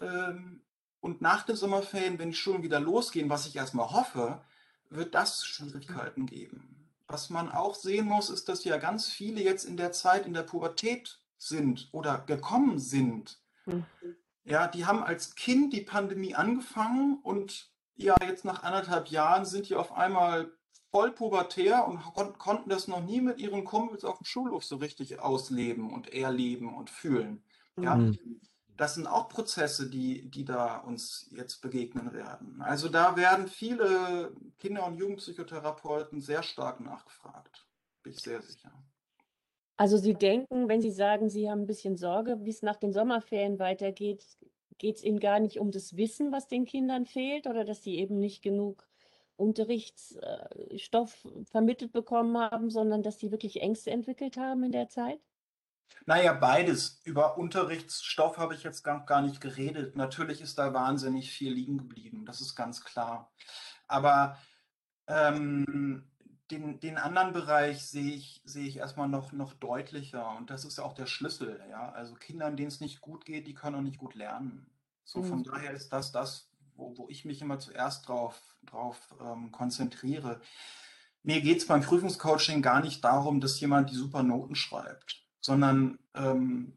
Ähm, 0.00 0.62
und 1.00 1.20
nach 1.20 1.42
den 1.42 1.56
Sommerferien, 1.56 2.18
wenn 2.18 2.30
die 2.30 2.36
Schulen 2.36 2.62
wieder 2.62 2.80
losgehen, 2.80 3.28
was 3.28 3.46
ich 3.46 3.56
erstmal 3.56 3.90
hoffe, 3.90 4.40
wird 4.88 5.14
das 5.14 5.44
Schwierigkeiten 5.44 6.26
geben. 6.26 6.90
Was 7.08 7.28
man 7.28 7.50
auch 7.50 7.74
sehen 7.74 8.06
muss, 8.06 8.30
ist, 8.30 8.48
dass 8.48 8.64
ja 8.64 8.76
ganz 8.76 9.08
viele 9.08 9.42
jetzt 9.42 9.64
in 9.64 9.76
der 9.76 9.92
Zeit 9.92 10.26
in 10.26 10.34
der 10.34 10.44
Pubertät 10.44 11.20
sind 11.38 11.88
oder 11.92 12.18
gekommen 12.18 12.78
sind. 12.78 13.40
Mhm. 13.66 13.84
Ja, 14.44 14.66
die 14.66 14.86
haben 14.86 15.02
als 15.02 15.34
Kind 15.34 15.72
die 15.72 15.82
Pandemie 15.82 16.34
angefangen 16.34 17.18
und 17.22 17.70
ja, 17.96 18.16
jetzt 18.26 18.44
nach 18.44 18.62
anderthalb 18.62 19.08
Jahren 19.08 19.44
sind 19.44 19.68
die 19.68 19.74
auf 19.74 19.92
einmal 19.92 20.52
voll 20.92 21.10
pubertär 21.10 21.88
und 21.88 22.00
kon 22.14 22.38
konnten 22.38 22.68
das 22.70 22.86
noch 22.86 23.02
nie 23.02 23.20
mit 23.20 23.40
ihren 23.40 23.64
Kumpels 23.64 24.04
auf 24.04 24.18
dem 24.18 24.24
Schulhof 24.24 24.62
so 24.62 24.76
richtig 24.76 25.18
ausleben 25.18 25.90
und 25.90 26.12
erleben 26.12 26.74
und 26.76 26.90
fühlen. 26.90 27.42
Ja, 27.80 27.96
mhm. 27.96 28.40
das 28.76 28.94
sind 28.94 29.06
auch 29.06 29.28
Prozesse, 29.30 29.88
die, 29.88 30.30
die 30.30 30.44
da 30.44 30.78
uns 30.78 31.28
jetzt 31.32 31.62
begegnen 31.62 32.12
werden. 32.12 32.60
Also 32.60 32.90
da 32.90 33.16
werden 33.16 33.48
viele 33.48 34.34
Kinder- 34.58 34.86
und 34.86 34.96
Jugendpsychotherapeuten 34.96 36.20
sehr 36.20 36.42
stark 36.42 36.80
nachgefragt. 36.80 37.66
Bin 38.02 38.12
ich 38.12 38.20
sehr 38.20 38.42
sicher. 38.42 38.70
Also 39.78 39.96
Sie 39.96 40.14
denken, 40.14 40.68
wenn 40.68 40.82
Sie 40.82 40.90
sagen, 40.90 41.30
Sie 41.30 41.50
haben 41.50 41.62
ein 41.62 41.66
bisschen 41.66 41.96
Sorge, 41.96 42.38
wie 42.44 42.50
es 42.50 42.60
nach 42.60 42.76
den 42.76 42.92
Sommerferien 42.92 43.58
weitergeht, 43.58 44.22
geht 44.76 44.96
es 44.96 45.04
Ihnen 45.04 45.20
gar 45.20 45.40
nicht 45.40 45.58
um 45.58 45.70
das 45.70 45.96
Wissen, 45.96 46.32
was 46.32 46.48
den 46.48 46.66
Kindern 46.66 47.06
fehlt 47.06 47.46
oder 47.46 47.64
dass 47.64 47.82
sie 47.82 47.96
eben 47.96 48.18
nicht 48.18 48.42
genug 48.42 48.86
Unterrichtsstoff 49.36 51.26
vermittelt 51.44 51.92
bekommen 51.92 52.36
haben, 52.38 52.70
sondern 52.70 53.02
dass 53.02 53.18
sie 53.18 53.30
wirklich 53.30 53.60
Ängste 53.60 53.90
entwickelt 53.90 54.36
haben 54.36 54.62
in 54.64 54.72
der 54.72 54.88
Zeit? 54.88 55.20
Naja, 56.06 56.32
beides. 56.32 57.00
Über 57.04 57.38
Unterrichtsstoff 57.38 58.38
habe 58.38 58.54
ich 58.54 58.62
jetzt 58.62 58.82
gar, 58.82 59.04
gar 59.04 59.22
nicht 59.22 59.40
geredet. 59.40 59.96
Natürlich 59.96 60.40
ist 60.40 60.58
da 60.58 60.72
wahnsinnig 60.74 61.30
viel 61.30 61.52
liegen 61.52 61.78
geblieben, 61.78 62.24
das 62.24 62.40
ist 62.40 62.54
ganz 62.54 62.82
klar. 62.82 63.30
Aber 63.86 64.38
ähm, 65.06 66.10
den, 66.50 66.80
den 66.80 66.98
anderen 66.98 67.32
Bereich 67.32 67.86
sehe 67.86 68.14
ich, 68.14 68.42
sehe 68.44 68.66
ich 68.66 68.76
erstmal 68.76 69.08
noch, 69.08 69.32
noch 69.32 69.54
deutlicher 69.54 70.36
und 70.36 70.50
das 70.50 70.64
ist 70.64 70.78
auch 70.78 70.92
der 70.92 71.06
Schlüssel. 71.06 71.62
Ja? 71.70 71.90
Also 71.92 72.14
Kindern, 72.14 72.56
denen 72.56 72.68
es 72.68 72.80
nicht 72.80 73.00
gut 73.00 73.24
geht, 73.24 73.46
die 73.46 73.54
können 73.54 73.76
auch 73.76 73.82
nicht 73.82 73.98
gut 73.98 74.14
lernen. 74.14 74.66
So 75.04 75.22
von 75.22 75.38
mhm. 75.40 75.44
daher 75.44 75.72
ist 75.72 75.92
das 75.92 76.12
das, 76.12 76.51
wo, 76.76 76.96
wo 76.96 77.08
ich 77.08 77.24
mich 77.24 77.40
immer 77.40 77.58
zuerst 77.58 78.08
drauf, 78.08 78.40
drauf 78.64 78.98
ähm, 79.20 79.52
konzentriere. 79.52 80.40
Mir 81.22 81.40
geht 81.40 81.58
es 81.58 81.66
beim 81.66 81.82
Prüfungscoaching 81.82 82.62
gar 82.62 82.80
nicht 82.80 83.04
darum, 83.04 83.40
dass 83.40 83.60
jemand 83.60 83.90
die 83.90 83.94
super 83.94 84.22
Noten 84.22 84.54
schreibt, 84.54 85.24
sondern 85.40 85.98
ähm, 86.14 86.76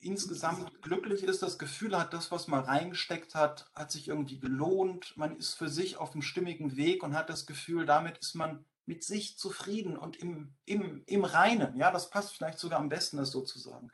insgesamt 0.00 0.80
glücklich 0.82 1.24
ist, 1.24 1.42
das 1.42 1.58
Gefühl 1.58 1.98
hat, 1.98 2.12
das, 2.12 2.30
was 2.30 2.48
man 2.48 2.64
reingesteckt 2.64 3.34
hat, 3.34 3.70
hat 3.74 3.90
sich 3.90 4.08
irgendwie 4.08 4.38
gelohnt. 4.38 5.16
Man 5.16 5.36
ist 5.36 5.54
für 5.54 5.68
sich 5.68 5.96
auf 5.96 6.12
einem 6.12 6.22
stimmigen 6.22 6.76
Weg 6.76 7.02
und 7.02 7.14
hat 7.14 7.28
das 7.28 7.46
Gefühl, 7.46 7.84
damit 7.84 8.18
ist 8.18 8.34
man 8.34 8.64
mit 8.86 9.04
sich 9.04 9.36
zufrieden 9.36 9.98
und 9.98 10.16
im, 10.16 10.54
im, 10.64 11.02
im 11.06 11.24
Reinen. 11.24 11.76
Ja, 11.76 11.90
das 11.90 12.08
passt 12.10 12.34
vielleicht 12.34 12.58
sogar 12.58 12.78
am 12.78 12.88
besten, 12.88 13.18
das 13.18 13.30
sozusagen. 13.30 13.90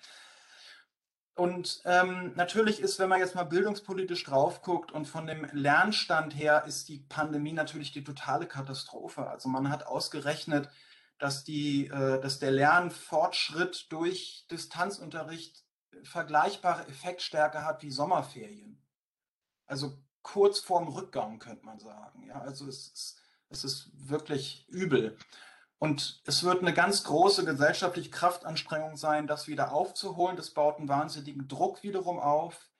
Und 1.37 1.83
ähm, 1.85 2.33
natürlich 2.37 2.81
ist, 2.81 3.01
wenn 3.01 3.09
man 3.09 3.19
jetzt 3.19 3.35
mal 3.35 3.43
bildungspolitisch 3.43 4.23
drauf 4.23 4.63
guckt 4.63 4.93
und 4.93 5.07
von 5.07 5.27
dem 5.27 5.47
Lernstand 5.53 6.37
her 6.37 6.65
ist 6.67 6.89
die 6.89 6.99
Pandemie 6.99 7.53
natürlich 7.53 7.91
die 7.91 8.05
totale 8.05 8.47
Katastrophe. 8.47 9.27
Also 9.27 9.49
man 9.49 9.69
hat 9.69 9.87
ausgerechnet, 9.87 10.71
dass, 11.19 11.43
die, 11.43 11.89
äh, 11.89 12.21
dass 12.21 12.39
der 12.39 12.53
Lernfortschritt 12.53 13.91
durch 13.91 14.47
Distanzunterricht 14.51 15.65
vergleichbare 16.05 16.87
Effektstärke 16.87 17.65
hat 17.65 17.83
wie 17.83 17.91
Sommerferien. 17.91 18.81
Also 19.67 19.99
kurz 20.23 20.61
vorm 20.61 20.89
Rückgang 20.89 21.41
könnte 21.41 21.65
man 21.65 21.81
sagen. 21.81 22.27
Ja, 22.29 22.41
also 22.41 22.67
es 22.69 22.89
ist, 22.89 23.21
es 23.49 23.65
ist 23.65 23.91
wirklich 23.95 24.67
übel. 24.69 25.17
Und 25.79 26.23
es 26.27 26.45
wird 26.45 26.63
eine 26.63 26.73
ganz 26.73 27.05
große 27.05 27.45
gesellschaftliche 27.45 28.11
Kraftanstrengung 28.11 28.97
sein, 28.97 29.27
das 29.27 29.49
wieder 29.49 29.73
aufzuholen. 29.73 30.37
Das 30.37 30.51
baut 30.51 30.79
einen 30.79 30.89
wahnsinnigen 30.89 31.49
Druck 31.49 31.83
wiederum 31.83 32.19
auf. 32.19 32.71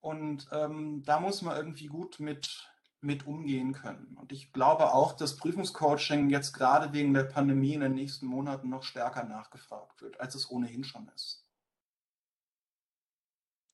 Und 0.00 0.48
ähm, 0.52 1.02
da 1.04 1.20
muss 1.20 1.42
man 1.42 1.56
irgendwie 1.56 1.86
gut 1.86 2.18
mit, 2.18 2.68
mit 3.00 3.26
umgehen 3.26 3.72
können. 3.72 4.16
Und 4.20 4.32
ich 4.32 4.52
glaube 4.52 4.92
auch, 4.92 5.12
dass 5.12 5.36
Prüfungscoaching 5.36 6.28
jetzt 6.28 6.52
gerade 6.52 6.92
wegen 6.92 7.14
der 7.14 7.24
Pandemie 7.24 7.74
in 7.74 7.80
den 7.80 7.94
nächsten 7.94 8.26
Monaten 8.26 8.68
noch 8.68 8.82
stärker 8.82 9.24
nachgefragt 9.24 10.02
wird, 10.02 10.20
als 10.20 10.34
es 10.34 10.50
ohnehin 10.50 10.84
schon 10.84 11.08
ist. 11.14 11.46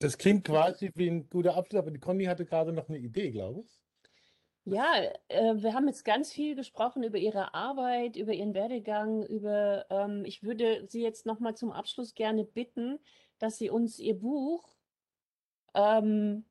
Das 0.00 0.16
klingt 0.16 0.44
quasi 0.44 0.92
wie 0.94 1.10
ein 1.10 1.28
guter 1.28 1.56
Abschluss, 1.56 1.80
aber 1.80 1.90
die 1.90 1.98
Conny 1.98 2.26
hatte 2.26 2.44
gerade 2.44 2.72
noch 2.72 2.88
eine 2.88 2.98
Idee, 2.98 3.30
glaube 3.32 3.62
ich. 3.62 3.77
Ja, 4.70 5.02
äh, 5.28 5.54
wir 5.56 5.72
haben 5.72 5.86
jetzt 5.88 6.04
ganz 6.04 6.32
viel 6.32 6.54
gesprochen 6.54 7.02
über 7.02 7.16
Ihre 7.16 7.54
Arbeit, 7.54 8.16
über 8.16 8.32
Ihren 8.32 8.54
Werdegang, 8.54 9.24
über, 9.24 9.86
ähm, 9.88 10.24
ich 10.26 10.42
würde 10.42 10.86
Sie 10.86 11.02
jetzt 11.02 11.24
nochmal 11.24 11.56
zum 11.56 11.72
Abschluss 11.72 12.14
gerne 12.14 12.44
bitten, 12.44 12.98
dass 13.38 13.56
Sie 13.56 13.70
uns 13.70 13.98
Ihr 13.98 14.18
Buch 14.18 14.76
ähm, 15.74 16.44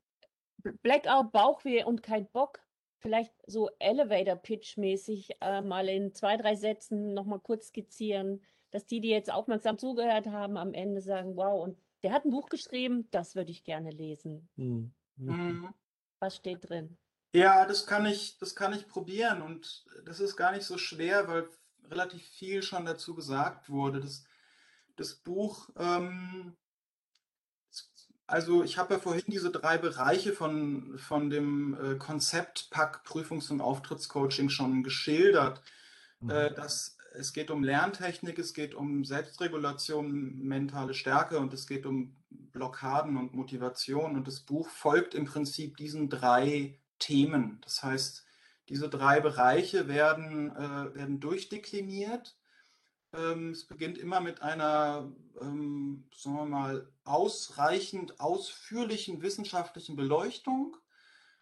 Blackout, 0.82 1.30
Bauchweh 1.30 1.84
und 1.84 2.02
kein 2.02 2.26
Bock, 2.30 2.60
vielleicht 2.98 3.32
so 3.46 3.70
Elevator-Pitch-mäßig 3.78 5.36
äh, 5.40 5.62
mal 5.62 5.88
in 5.88 6.12
zwei, 6.12 6.36
drei 6.36 6.56
Sätzen 6.56 7.14
nochmal 7.14 7.40
kurz 7.40 7.68
skizzieren, 7.68 8.42
dass 8.70 8.86
die, 8.86 9.00
die 9.00 9.10
jetzt 9.10 9.32
aufmerksam 9.32 9.78
zugehört 9.78 10.26
haben, 10.26 10.56
am 10.56 10.74
Ende 10.74 11.00
sagen, 11.00 11.36
wow, 11.36 11.62
und 11.62 11.78
der 12.02 12.12
hat 12.12 12.24
ein 12.24 12.30
Buch 12.30 12.48
geschrieben, 12.48 13.08
das 13.12 13.36
würde 13.36 13.52
ich 13.52 13.64
gerne 13.64 13.90
lesen. 13.90 14.48
Hm. 14.56 14.92
Mhm. 15.16 15.74
Was 16.18 16.36
steht 16.36 16.68
drin? 16.68 16.96
Ja, 17.32 17.66
das 17.66 17.86
kann 17.86 18.06
ich, 18.06 18.38
das 18.38 18.54
kann 18.54 18.72
ich 18.72 18.88
probieren 18.88 19.42
und 19.42 19.84
das 20.04 20.20
ist 20.20 20.36
gar 20.36 20.52
nicht 20.52 20.64
so 20.64 20.78
schwer, 20.78 21.28
weil 21.28 21.48
relativ 21.90 22.22
viel 22.22 22.62
schon 22.62 22.86
dazu 22.86 23.14
gesagt 23.14 23.68
wurde. 23.68 24.00
Das, 24.00 24.24
das 24.96 25.14
Buch, 25.14 25.68
ähm, 25.76 26.56
also 28.26 28.62
ich 28.62 28.78
habe 28.78 28.94
ja 28.94 29.00
vorhin 29.00 29.24
diese 29.26 29.50
drei 29.50 29.78
Bereiche 29.78 30.32
von, 30.32 30.98
von 30.98 31.30
dem 31.30 31.76
äh, 31.80 31.94
Konzept 31.96 32.70
Pack 32.70 33.02
Prüfungs- 33.04 33.50
und 33.50 33.60
Auftrittscoaching 33.60 34.48
schon 34.48 34.82
geschildert. 34.82 35.62
Mhm. 36.20 36.30
Äh, 36.30 36.54
dass 36.54 36.98
es 37.14 37.32
geht 37.32 37.50
um 37.50 37.64
Lerntechnik, 37.64 38.38
es 38.38 38.54
geht 38.54 38.74
um 38.74 39.04
Selbstregulation, 39.04 40.38
mentale 40.40 40.94
Stärke 40.94 41.38
und 41.38 41.52
es 41.54 41.66
geht 41.66 41.86
um 41.86 42.16
Blockaden 42.30 43.16
und 43.16 43.34
Motivation. 43.34 44.14
Und 44.14 44.28
das 44.28 44.40
Buch 44.40 44.68
folgt 44.68 45.14
im 45.14 45.24
Prinzip 45.24 45.76
diesen 45.76 46.08
drei 46.10 46.78
Themen. 46.98 47.60
Das 47.62 47.82
heißt, 47.82 48.24
diese 48.68 48.88
drei 48.88 49.20
Bereiche 49.20 49.88
werden, 49.88 50.50
äh, 50.54 50.94
werden 50.94 51.20
durchdekliniert. 51.20 52.36
Ähm, 53.14 53.50
es 53.50 53.66
beginnt 53.66 53.96
immer 53.98 54.20
mit 54.20 54.42
einer, 54.42 55.10
ähm, 55.40 56.04
sagen 56.14 56.36
wir 56.36 56.44
mal, 56.44 56.92
ausreichend 57.04 58.20
ausführlichen 58.20 59.22
wissenschaftlichen 59.22 59.96
Beleuchtung. 59.96 60.76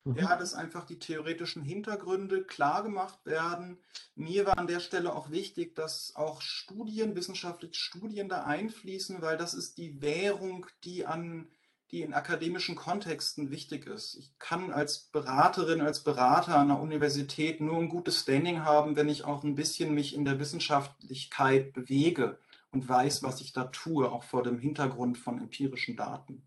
Mhm. 0.05 0.19
Ja, 0.19 0.37
dass 0.37 0.55
einfach 0.55 0.87
die 0.87 1.01
theoretischen 1.01 1.63
Hintergründe 1.63 2.45
klar 2.45 2.85
gemacht 2.85 3.19
werden. 3.27 3.79
Mir 4.15 4.47
war 4.47 4.57
an 4.57 4.69
der 4.69 4.79
Stelle 4.79 5.13
auch 5.13 5.31
wichtig, 5.31 5.75
dass 5.75 6.15
auch 6.15 6.41
Studien, 6.43 7.17
wissenschaftliche 7.17 7.75
Studien 7.75 8.29
da 8.29 8.45
einfließen, 8.45 9.21
weil 9.21 9.37
das 9.37 9.53
ist 9.53 9.79
die 9.79 10.01
Währung, 10.01 10.67
die 10.85 11.07
an 11.07 11.49
die 11.91 12.03
in 12.03 12.15
akademischen 12.15 12.75
Kontexten 12.75 13.51
wichtig 13.51 13.87
ist. 13.87 14.17
Ich 14.17 14.37
kann 14.39 14.73
als 14.73 15.11
Beraterin, 15.13 15.81
als 15.81 16.03
Berater 16.03 16.57
an 16.57 16.69
der 16.69 16.81
Universität 16.81 17.61
nur 17.61 17.79
ein 17.79 17.89
gutes 17.89 18.21
Standing 18.21 18.65
haben, 18.65 18.97
wenn 18.97 19.09
ich 19.09 19.25
auch 19.25 19.45
ein 19.45 19.55
bisschen 19.55 19.95
mich 19.95 20.15
in 20.15 20.25
der 20.25 20.41
Wissenschaftlichkeit 20.41 21.73
bewege 21.73 22.39
und 22.73 22.89
weiß, 22.89 23.23
was 23.23 23.41
ich 23.41 23.53
da 23.53 23.65
tue, 23.65 24.11
auch 24.11 24.25
vor 24.25 24.43
dem 24.43 24.59
Hintergrund 24.59 25.17
von 25.17 25.39
empirischen 25.39 25.97
Daten. 25.97 26.47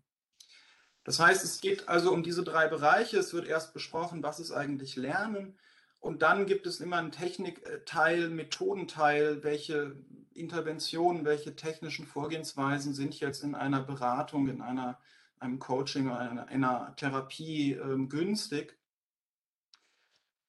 Das 1.04 1.18
heißt, 1.18 1.42
es 1.42 1.60
geht 1.60 1.88
also 1.88 2.12
um 2.12 2.22
diese 2.22 2.44
drei 2.44 2.68
Bereiche. 2.68 3.18
Es 3.18 3.32
wird 3.32 3.46
erst 3.46 3.72
besprochen, 3.72 4.22
was 4.22 4.38
ist 4.40 4.52
eigentlich 4.52 4.96
Lernen. 4.96 5.58
Und 5.98 6.22
dann 6.22 6.46
gibt 6.46 6.66
es 6.66 6.80
immer 6.80 6.96
einen 6.96 7.12
Technikteil, 7.12 8.28
Methodenteil, 8.28 9.42
welche 9.42 9.96
Interventionen, 10.34 11.24
welche 11.24 11.56
technischen 11.56 12.06
Vorgehensweisen 12.06 12.94
sind 12.94 13.18
jetzt 13.18 13.42
in 13.42 13.54
einer 13.54 13.80
Beratung, 13.80 14.48
in 14.48 14.60
einer 14.60 14.98
einem 15.40 15.58
Coaching 15.58 16.06
oder 16.06 16.46
einer, 16.46 16.94
Therapie 16.96 17.72
ähm, 17.72 18.08
günstig. 18.08 18.78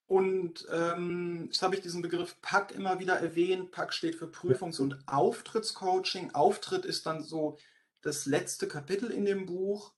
Und 0.06 0.68
ähm, 0.70 1.46
jetzt 1.46 1.62
habe 1.62 1.76
ich 1.76 1.82
diesen 1.82 2.02
Begriff 2.02 2.42
PAC 2.42 2.74
immer 2.74 3.00
wieder 3.00 3.18
erwähnt. 3.20 3.72
PAC 3.72 3.94
steht 3.94 4.16
für 4.16 4.28
Prüfungs- 4.28 4.82
und 4.82 5.00
Auftrittscoaching. 5.08 6.32
Auftritt 6.32 6.86
ist 6.86 7.06
dann 7.06 7.24
so 7.24 7.58
das 8.02 8.26
letzte 8.26 8.68
Kapitel 8.68 9.10
in 9.10 9.24
dem 9.24 9.46
Buch. 9.46 9.94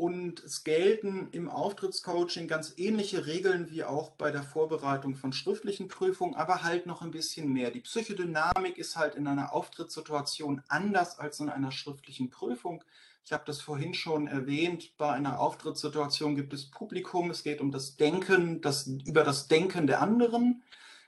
Und 0.00 0.42
es 0.44 0.64
gelten 0.64 1.28
im 1.32 1.50
Auftrittscoaching 1.50 2.48
ganz 2.48 2.72
ähnliche 2.78 3.26
Regeln 3.26 3.70
wie 3.70 3.84
auch 3.84 4.12
bei 4.12 4.30
der 4.30 4.42
Vorbereitung 4.42 5.14
von 5.14 5.34
schriftlichen 5.34 5.88
Prüfungen, 5.88 6.34
aber 6.34 6.62
halt 6.62 6.86
noch 6.86 7.02
ein 7.02 7.10
bisschen 7.10 7.52
mehr. 7.52 7.70
Die 7.70 7.80
Psychodynamik 7.80 8.78
ist 8.78 8.96
halt 8.96 9.14
in 9.14 9.26
einer 9.26 9.52
Auftrittssituation 9.52 10.62
anders 10.68 11.18
als 11.18 11.40
in 11.40 11.50
einer 11.50 11.70
schriftlichen 11.70 12.30
Prüfung. 12.30 12.82
Ich 13.24 13.32
habe 13.32 13.44
das 13.46 13.60
vorhin 13.60 13.94
schon 13.94 14.26
erwähnt, 14.26 14.96
bei 14.96 15.10
einer 15.12 15.38
Auftrittssituation 15.38 16.34
gibt 16.34 16.52
es 16.52 16.70
Publikum, 16.70 17.30
es 17.30 17.42
geht 17.42 17.60
um 17.60 17.70
das 17.70 17.96
Denken, 17.96 18.60
das, 18.60 18.86
über 18.86 19.24
das 19.24 19.46
Denken 19.46 19.86
der 19.86 20.00
anderen. 20.00 20.62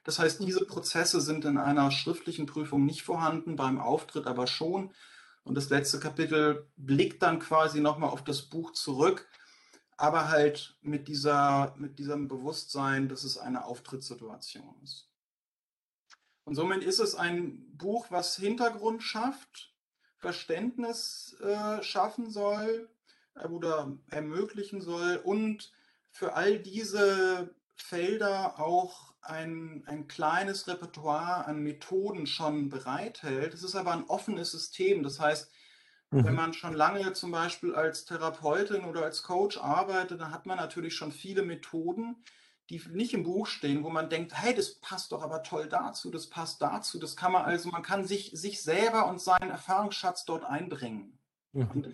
Das 0.05 0.19
heißt, 0.19 0.41
diese 0.41 0.67
Prozesse 0.67 1.21
sind 1.21 1.45
in 1.45 1.59
einer 1.59 1.91
schriftlichen 1.91 2.47
Prüfung 2.47 2.85
nicht 2.85 3.03
vorhanden, 3.03 3.57
beim 3.57 3.81
Auftritt 3.81 4.27
aber 4.27 4.47
schon. 4.47 4.93
Und 5.45 5.57
das 5.57 5.71
letzte 5.71 5.99
Kapitel 5.99 6.69
blickt 6.77 7.23
dann 7.23 7.39
quasi 7.39 7.81
nochmal 7.81 8.11
auf 8.11 8.23
das 8.23 8.43
Buch 8.43 8.73
zurück, 8.73 9.29
aber 9.97 10.29
halt 10.29 10.77
mit, 10.83 11.09
dieser, 11.09 11.75
mit 11.77 11.99
diesem 11.99 12.29
Bewusstsein, 12.29 13.09
dass 13.09 13.25
es 13.25 13.39
eine 13.39 13.65
Auftrittssituation 13.65 14.77
ist. 14.83 15.09
Und 16.45 16.55
somit 16.55 16.83
ist 16.83 16.99
es 16.99 17.15
ein 17.15 17.77
Buch, 17.77 18.07
was 18.11 18.37
Hintergrund 18.37 19.03
schafft, 19.03 19.72
Verständnis 20.23 21.37
äh, 21.41 21.83
schaffen 21.83 22.31
soll 22.31 22.89
äh, 23.35 23.47
oder 23.49 23.99
ermöglichen 24.11 24.81
soll 24.81 25.21
und 25.23 25.71
für 26.11 26.35
all 26.35 26.59
diese 26.59 27.55
Felder 27.77 28.59
auch 28.59 29.13
ein, 29.21 29.85
ein 29.87 30.09
kleines 30.09 30.67
Repertoire 30.67 31.45
an 31.47 31.63
Methoden 31.63 32.27
schon 32.27 32.71
bereithält. 32.71 33.53
Es 33.53 33.63
ist 33.63 33.77
aber 33.77 33.93
ein 33.93 34.05
offenes 34.05 34.51
System. 34.51 35.03
Das 35.03 35.21
heißt, 35.21 35.51
Mhm. 36.13 36.25
Wenn 36.25 36.35
man 36.35 36.53
schon 36.53 36.75
lange 36.75 37.13
zum 37.15 37.33
Beispiel 37.33 37.75
als 37.75 38.05
Therapeutin 38.05 38.85
oder 38.85 39.03
als 39.03 39.23
Coach 39.23 39.57
arbeitet, 39.59 40.21
dann 40.21 40.31
hat 40.31 40.47
man 40.47 40.59
natürlich 40.59 40.95
schon 40.95 41.11
viele 41.11 41.43
Methoden, 41.43 42.17
die 42.73 42.83
nicht 42.91 43.15
im 43.15 43.23
Buch 43.23 43.47
stehen, 43.47 43.85
wo 43.85 43.91
man 43.91 44.09
denkt, 44.09 44.33
hey, 44.35 44.55
das 44.55 44.75
passt 44.77 45.13
doch 45.13 45.23
aber 45.23 45.43
toll 45.43 45.69
dazu, 45.69 46.11
das 46.11 46.29
passt 46.29 46.61
dazu. 46.61 46.99
Das 46.99 47.17
kann 47.17 47.33
man 47.33 47.45
also, 47.45 47.69
man 47.69 47.83
kann 47.83 48.05
sich, 48.05 48.33
sich 48.35 48.63
selber 48.63 49.07
und 49.09 49.21
seinen 49.21 49.51
Erfahrungsschatz 49.51 50.25
dort 50.25 50.45
einbringen. 50.45 51.19
Mhm. 51.53 51.71
Und, 51.71 51.87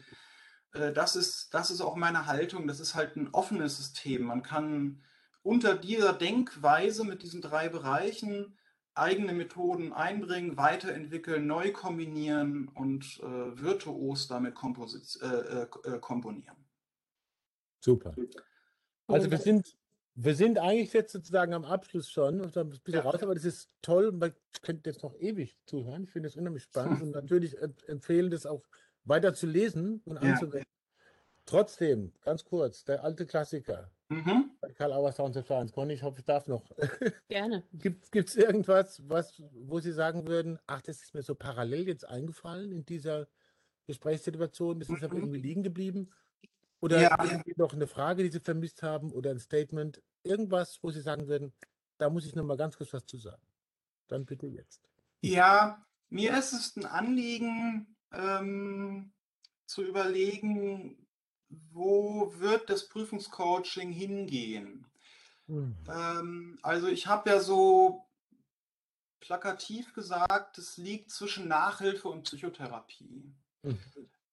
äh, 0.73 0.93
das, 0.93 1.17
ist, 1.17 1.53
das 1.53 1.71
ist 1.71 1.81
auch 1.81 1.97
meine 1.97 2.27
Haltung. 2.27 2.67
Das 2.67 2.81
ist 2.81 2.95
halt 2.95 3.17
ein 3.17 3.29
offenes 3.35 3.77
System. 3.77 4.25
Man 4.25 4.43
kann 4.43 5.03
unter 5.43 5.75
dieser 5.75 6.13
Denkweise 6.13 7.05
mit 7.05 7.23
diesen 7.23 7.43
drei 7.43 7.69
Bereichen 7.69 8.57
eigene 8.95 9.33
Methoden 9.33 9.93
einbringen, 9.93 10.57
weiterentwickeln, 10.57 11.47
neu 11.47 11.73
kombinieren 11.73 12.69
und 12.69 13.21
äh, 13.21 13.63
virtuos 13.63 14.27
damit 14.27 14.55
äh, 14.57 15.27
äh, 15.27 15.67
äh, 15.85 15.99
komponieren. 16.01 16.57
Super. 17.81 18.15
Also 19.07 19.31
wir 19.31 19.39
sind, 19.39 19.78
wir 20.21 20.35
sind 20.35 20.59
eigentlich 20.59 20.93
jetzt 20.93 21.13
sozusagen 21.13 21.55
am 21.55 21.65
Abschluss 21.65 22.11
schon, 22.11 22.41
ein 22.41 22.71
bisschen 22.71 22.95
ja. 22.95 23.01
raus, 23.03 23.23
aber 23.23 23.37
das 23.37 23.45
ist 23.45 23.71
toll. 23.83 24.11
Man 24.11 24.35
könnte 24.63 24.91
jetzt 24.91 25.05
noch 25.05 25.15
ewig 25.15 25.57
zuhören. 25.65 26.05
Ich 26.05 26.11
finde 26.11 26.29
es 26.29 26.37
unheimlich 26.37 26.65
spannend 26.65 27.03
und 27.03 27.11
natürlich 27.15 27.57
empfehlen, 27.87 28.29
das 28.29 28.45
auch 28.45 28.65
weiter 29.05 29.33
zu 29.33 29.47
lesen 29.47 30.03
und 30.07 30.17
ja. 30.17 30.33
anzuwenden. 30.33 30.69
Trotzdem, 31.47 32.13
ganz 32.23 32.45
kurz, 32.45 32.85
der 32.85 33.05
alte 33.05 33.27
Klassiker. 33.27 33.93
Mhm. 34.09 34.51
Bei 34.61 34.73
Karl 34.73 34.93
Auer 34.93 35.13
Sounds 35.13 35.37
of 35.37 35.47
Science. 35.47 35.71
Conny, 35.71 35.95
ich 35.95 36.03
hoffe, 36.03 36.19
ich 36.19 36.25
darf 36.25 36.49
noch. 36.49 36.69
Gerne. 37.29 37.63
Gibt 37.73 38.13
es 38.13 38.37
irgendwas, 38.37 39.01
was, 39.09 39.41
wo 39.53 39.79
Sie 39.79 39.93
sagen 39.93 40.27
würden, 40.27 40.59
ach, 40.67 40.83
das 40.83 41.01
ist 41.01 41.15
mir 41.15 41.23
so 41.23 41.37
parallel 41.37 41.87
jetzt 41.87 42.09
eingefallen 42.09 42.73
in 42.73 42.85
dieser 42.85 43.29
Gesprächssituation, 43.87 44.81
das 44.81 44.91
ist 44.91 45.05
aber 45.05 45.15
mhm. 45.15 45.23
irgendwie 45.23 45.41
liegen 45.41 45.63
geblieben? 45.63 46.11
Oder 46.81 47.01
ja. 47.01 47.25
irgendwie 47.25 47.55
noch 47.57 47.73
eine 47.73 47.87
Frage, 47.87 48.25
die 48.25 48.31
Sie 48.31 48.41
vermisst 48.41 48.83
haben 48.83 49.13
oder 49.13 49.31
ein 49.31 49.41
Statement, 49.41 50.03
irgendwas, 50.23 50.79
wo 50.83 50.91
Sie 50.91 51.01
sagen 51.01 51.29
würden, 51.29 51.53
da 51.99 52.11
muss 52.11 52.27
ich 52.27 52.35
noch 52.35 52.45
mal 52.45 52.57
ganz 52.57 52.77
kurz 52.77 52.93
was 52.93 53.07
zu 53.07 53.19
sagen. 53.19 53.43
Dann 54.09 54.25
bitte 54.25 54.47
jetzt. 54.47 54.81
Ja, 55.21 55.85
mir 56.09 56.37
ist 56.39 56.53
es 56.53 56.77
ein 56.77 56.87
Anliegen, 56.87 57.97
ähm, 58.13 59.13
zu 59.67 59.83
überlegen, 59.83 61.07
wo 61.49 62.33
wird 62.39 62.71
das 62.71 62.89
Prüfungscoaching 62.89 63.93
hingehen? 63.93 64.87
Mhm. 65.47 65.77
Ähm, 65.89 66.59
also 66.63 66.87
ich 66.89 67.07
habe 67.07 67.31
ja 67.31 67.41
so 67.41 68.07
plakativ 69.21 69.93
gesagt, 69.95 70.59
es 70.59 70.77
liegt 70.77 71.11
zwischen 71.11 71.49
Nachhilfe 71.49 72.09
und 72.09 72.23
Psychotherapie. 72.25 73.35
Mhm. 73.63 73.79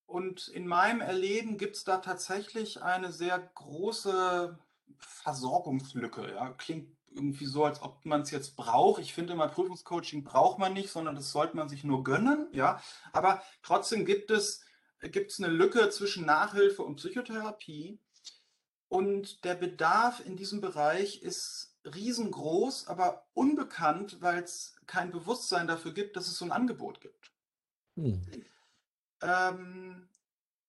Und 0.06 0.48
in 0.50 0.68
meinem 0.68 1.02
Erleben 1.02 1.58
gibt 1.58 1.78
es 1.78 1.84
da 1.84 1.98
tatsächlich 1.98 2.82
eine 2.82 3.12
sehr 3.12 3.40
große 3.40 4.58
Versorgungslücke. 4.98 6.32
Ja? 6.32 6.52
Klingt 6.52 6.96
irgendwie 7.12 7.46
so, 7.46 7.64
als 7.64 7.82
ob 7.82 8.06
man 8.06 8.22
es 8.22 8.32
jetzt 8.32 8.56
braucht. 8.56 9.02
Ich 9.02 9.14
finde 9.14 9.34
immer, 9.34 9.48
Prüfungscoaching 9.48 10.24
braucht 10.24 10.60
man 10.60 10.74
nicht, 10.74 10.90
sondern 10.90 11.16
das 11.16 11.32
sollte 11.32 11.56
man 11.56 11.70
sich 11.70 11.84
nur 11.84 12.04
gönnen. 12.04 12.48
Ja? 12.52 12.82
Aber 13.14 13.42
trotzdem 13.62 14.06
gibt 14.06 14.32
es 14.32 14.66
gibt 15.02 15.32
es 15.32 15.40
eine 15.40 15.52
Lücke 15.52 15.90
zwischen 15.90 16.26
Nachhilfe 16.26 16.84
und 16.84 16.98
Psychotherapie. 16.98 18.00
Und 18.88 19.44
der 19.44 19.56
Bedarf 19.56 20.26
in 20.26 20.38
diesem 20.38 20.62
Bereich 20.62 21.22
ist 21.22 21.76
riesengroß, 21.84 22.88
aber 22.88 23.28
unbekannt, 23.34 24.22
weil 24.22 24.44
es 24.44 24.76
kein 24.88 25.12
Bewusstsein 25.12 25.68
dafür 25.68 25.94
gibt, 25.94 26.16
dass 26.16 26.28
es 26.28 26.38
so 26.38 26.46
ein 26.46 26.52
Angebot 26.52 27.02
gibt. 27.02 27.32
Hm. 27.96 28.26
Ähm, 29.22 30.10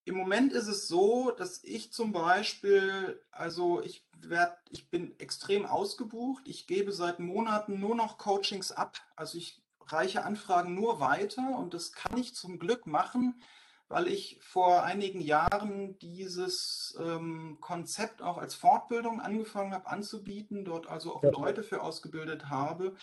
Im 0.07 0.15
Moment 0.15 0.53
ist 0.53 0.69
es 0.69 0.87
so, 0.87 1.33
dass 1.33 1.65
ich 1.65 1.93
zum 1.93 2.13
Beispiel, 2.13 3.21
also 3.33 3.83
ich 3.83 4.07
werd, 4.21 4.57
ich 4.71 4.89
bin 4.89 5.19
extrem 5.19 5.67
ausgebucht. 5.67 6.47
Ich 6.47 6.69
gebe 6.69 6.93
seit 6.93 7.19
Monaten 7.19 7.81
nur 7.81 7.97
noch 7.97 8.17
Coachings 8.17 8.71
ab. 8.71 8.99
Also 9.17 9.37
ich 9.37 9.61
reiche 9.89 10.25
Anfragen 10.25 10.77
nur 10.77 11.01
weiter 11.01 11.59
und 11.59 11.75
das 11.75 11.91
kann 11.91 12.17
ich 12.19 12.37
zum 12.37 12.61
Glück 12.61 12.87
machen, 12.87 13.43
weil 13.89 14.07
ich 14.07 14.39
vor 14.41 14.85
einigen 14.85 15.21
Jahren 15.21 15.99
dieses 15.99 16.97
ähm, 17.01 17.59
Konzept 17.61 18.23
auch 18.23 18.39
als 18.39 18.55
Fortbildung 18.55 19.21
angefangen 19.21 19.75
habe 19.75 19.89
anzubieten, 19.89 20.65
dort 20.65 20.87
also 20.87 21.17
auch 21.17 21.25
ja. 21.25 21.31
Leute 21.31 21.65
für 21.65 21.83
ausgebildet 21.83 22.49
habe. 22.49 22.95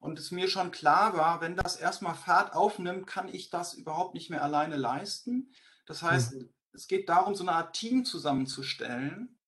Und 0.00 0.18
es 0.18 0.30
mir 0.30 0.48
schon 0.48 0.70
klar 0.70 1.18
war, 1.18 1.42
wenn 1.42 1.54
das 1.54 1.76
erstmal 1.76 2.14
Fahrt 2.14 2.54
aufnimmt, 2.54 3.06
kann 3.06 3.28
ich 3.28 3.50
das 3.50 3.74
überhaupt 3.74 4.14
nicht 4.14 4.30
mehr 4.30 4.42
alleine 4.42 4.76
leisten. 4.76 5.52
Das 5.86 6.02
heißt, 6.02 6.34
mhm. 6.34 6.48
es 6.72 6.86
geht 6.86 7.08
darum, 7.08 7.34
so 7.34 7.44
eine 7.44 7.52
Art 7.52 7.74
Team 7.74 8.04
zusammenzustellen 8.04 9.38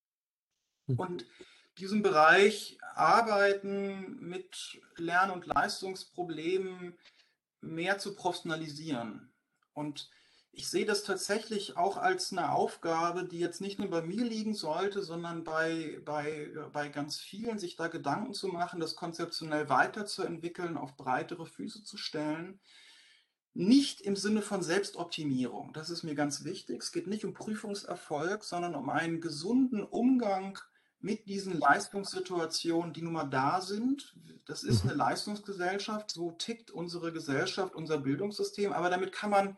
mhm. 0.86 0.98
und 0.98 1.26
diesen 1.78 2.02
Bereich 2.02 2.78
Arbeiten 2.94 4.18
mit 4.20 4.80
Lern- 4.96 5.30
und 5.30 5.46
Leistungsproblemen 5.46 6.98
mehr 7.60 7.98
zu 7.98 8.14
professionalisieren. 8.14 9.32
Und 9.72 10.10
ich 10.50 10.68
sehe 10.68 10.84
das 10.84 11.04
tatsächlich 11.04 11.76
auch 11.76 11.96
als 11.96 12.32
eine 12.32 12.50
Aufgabe, 12.50 13.24
die 13.24 13.38
jetzt 13.38 13.60
nicht 13.60 13.78
nur 13.78 13.90
bei 13.90 14.02
mir 14.02 14.24
liegen 14.24 14.54
sollte, 14.54 15.02
sondern 15.02 15.44
bei, 15.44 16.00
bei, 16.04 16.50
bei 16.72 16.88
ganz 16.88 17.18
vielen, 17.18 17.60
sich 17.60 17.76
da 17.76 17.86
Gedanken 17.86 18.34
zu 18.34 18.48
machen, 18.48 18.80
das 18.80 18.96
konzeptionell 18.96 19.68
weiterzuentwickeln, 19.68 20.76
auf 20.76 20.96
breitere 20.96 21.46
Füße 21.46 21.84
zu 21.84 21.96
stellen. 21.96 22.60
Nicht 23.54 24.00
im 24.02 24.14
Sinne 24.14 24.42
von 24.42 24.62
Selbstoptimierung, 24.62 25.72
das 25.72 25.90
ist 25.90 26.04
mir 26.04 26.14
ganz 26.14 26.44
wichtig. 26.44 26.82
Es 26.82 26.92
geht 26.92 27.06
nicht 27.06 27.24
um 27.24 27.34
Prüfungserfolg, 27.34 28.44
sondern 28.44 28.74
um 28.74 28.88
einen 28.88 29.20
gesunden 29.20 29.82
Umgang 29.82 30.58
mit 31.00 31.26
diesen 31.28 31.58
Leistungssituationen, 31.58 32.92
die 32.92 33.02
nun 33.02 33.12
mal 33.12 33.24
da 33.24 33.60
sind. 33.60 34.14
Das 34.46 34.62
ist 34.62 34.84
mhm. 34.84 34.90
eine 34.90 34.98
Leistungsgesellschaft, 34.98 36.10
so 36.10 36.32
tickt 36.32 36.70
unsere 36.70 37.12
Gesellschaft, 37.12 37.74
unser 37.74 37.98
Bildungssystem, 37.98 38.72
aber 38.72 38.90
damit 38.90 39.12
kann 39.12 39.30
man 39.30 39.56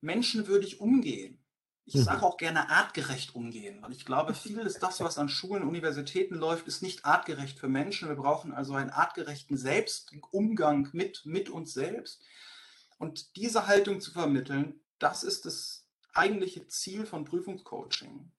menschenwürdig 0.00 0.80
umgehen. 0.80 1.38
Ich 1.86 1.94
mhm. 1.96 2.04
sage 2.04 2.22
auch 2.22 2.36
gerne 2.36 2.70
artgerecht 2.70 3.34
umgehen, 3.34 3.82
weil 3.82 3.92
ich 3.92 4.04
glaube, 4.04 4.34
viel 4.34 4.58
ist 4.58 4.82
das, 4.82 5.00
was 5.00 5.18
an 5.18 5.28
Schulen, 5.28 5.64
Universitäten 5.64 6.36
läuft, 6.36 6.68
ist 6.68 6.82
nicht 6.82 7.04
artgerecht 7.04 7.58
für 7.58 7.68
Menschen. 7.68 8.08
Wir 8.08 8.16
brauchen 8.16 8.52
also 8.52 8.74
einen 8.74 8.90
artgerechten 8.90 9.56
Selbstumgang 9.56 10.88
mit, 10.92 11.26
mit 11.26 11.50
uns 11.50 11.72
selbst. 11.72 12.22
Und 13.00 13.34
diese 13.36 13.66
Haltung 13.66 14.02
zu 14.02 14.12
vermitteln, 14.12 14.78
das 14.98 15.22
ist 15.22 15.46
das 15.46 15.86
eigentliche 16.12 16.68
Ziel 16.68 17.06
von 17.06 17.24
Prüfungscoaching. 17.24 18.30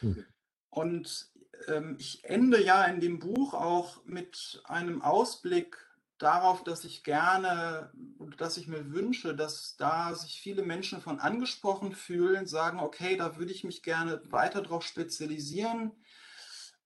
Mhm. 0.00 0.26
Und 0.70 1.30
ähm, 1.68 1.94
ich 2.00 2.24
ende 2.24 2.60
ja 2.60 2.84
in 2.86 2.98
dem 2.98 3.20
Buch 3.20 3.54
auch 3.54 4.04
mit 4.04 4.60
einem 4.64 5.02
Ausblick 5.02 5.78
darauf, 6.18 6.64
dass 6.64 6.82
ich 6.82 7.04
gerne 7.04 7.92
dass 8.38 8.56
ich 8.56 8.66
mir 8.66 8.90
wünsche, 8.90 9.36
dass 9.36 9.76
da 9.76 10.14
sich 10.16 10.40
viele 10.40 10.64
Menschen 10.64 11.00
von 11.00 11.20
angesprochen 11.20 11.94
fühlen, 11.94 12.46
sagen, 12.46 12.80
okay, 12.80 13.16
da 13.16 13.36
würde 13.36 13.52
ich 13.52 13.62
mich 13.62 13.84
gerne 13.84 14.20
weiter 14.32 14.62
drauf 14.62 14.84
spezialisieren 14.84 15.92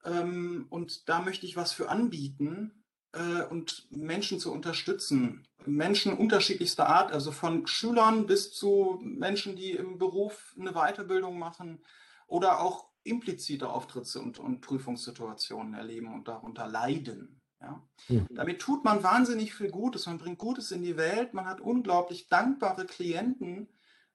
ähm, 0.05 0.67
und 0.69 1.09
da 1.09 1.23
möchte 1.23 1.47
ich 1.47 1.57
was 1.57 1.73
für 1.73 1.89
anbieten 1.89 2.85
äh, 3.17 3.43
und 3.45 3.87
Menschen 3.91 4.39
zu 4.39 4.53
unterstützen. 4.53 5.47
Menschen 5.65 6.17
unterschiedlichster 6.17 6.89
Art, 6.89 7.13
also 7.13 7.33
von 7.33 7.67
Schülern 7.67 8.27
bis 8.27 8.53
zu 8.53 9.01
Menschen, 9.03 9.57
die 9.57 9.73
im 9.73 9.99
Beruf 9.99 10.55
eine 10.59 10.73
Weiterbildung 10.73 11.39
machen 11.39 11.81
oder 12.29 12.61
auch 12.61 12.89
implizite 13.03 13.69
Auftritts- 13.69 14.17
und, 14.17 14.39
und 14.39 14.61
Prüfungssituationen 14.61 15.75
erleben 15.75 16.13
und 16.13 16.29
darunter 16.29 16.69
leiden. 16.69 17.41
Ja? 17.61 17.83
Mhm. 18.09 18.27
Damit 18.31 18.61
tut 18.61 18.85
man 18.85 19.03
wahnsinnig 19.03 19.55
viel 19.55 19.71
Gutes, 19.71 20.07
man 20.07 20.19
bringt 20.19 20.39
Gutes 20.39 20.71
in 20.71 20.83
die 20.83 20.97
Welt, 20.97 21.35
man 21.35 21.47
hat 21.47 21.61
unglaublich 21.61 22.29
dankbare 22.29 22.87
Klienten. 22.87 23.69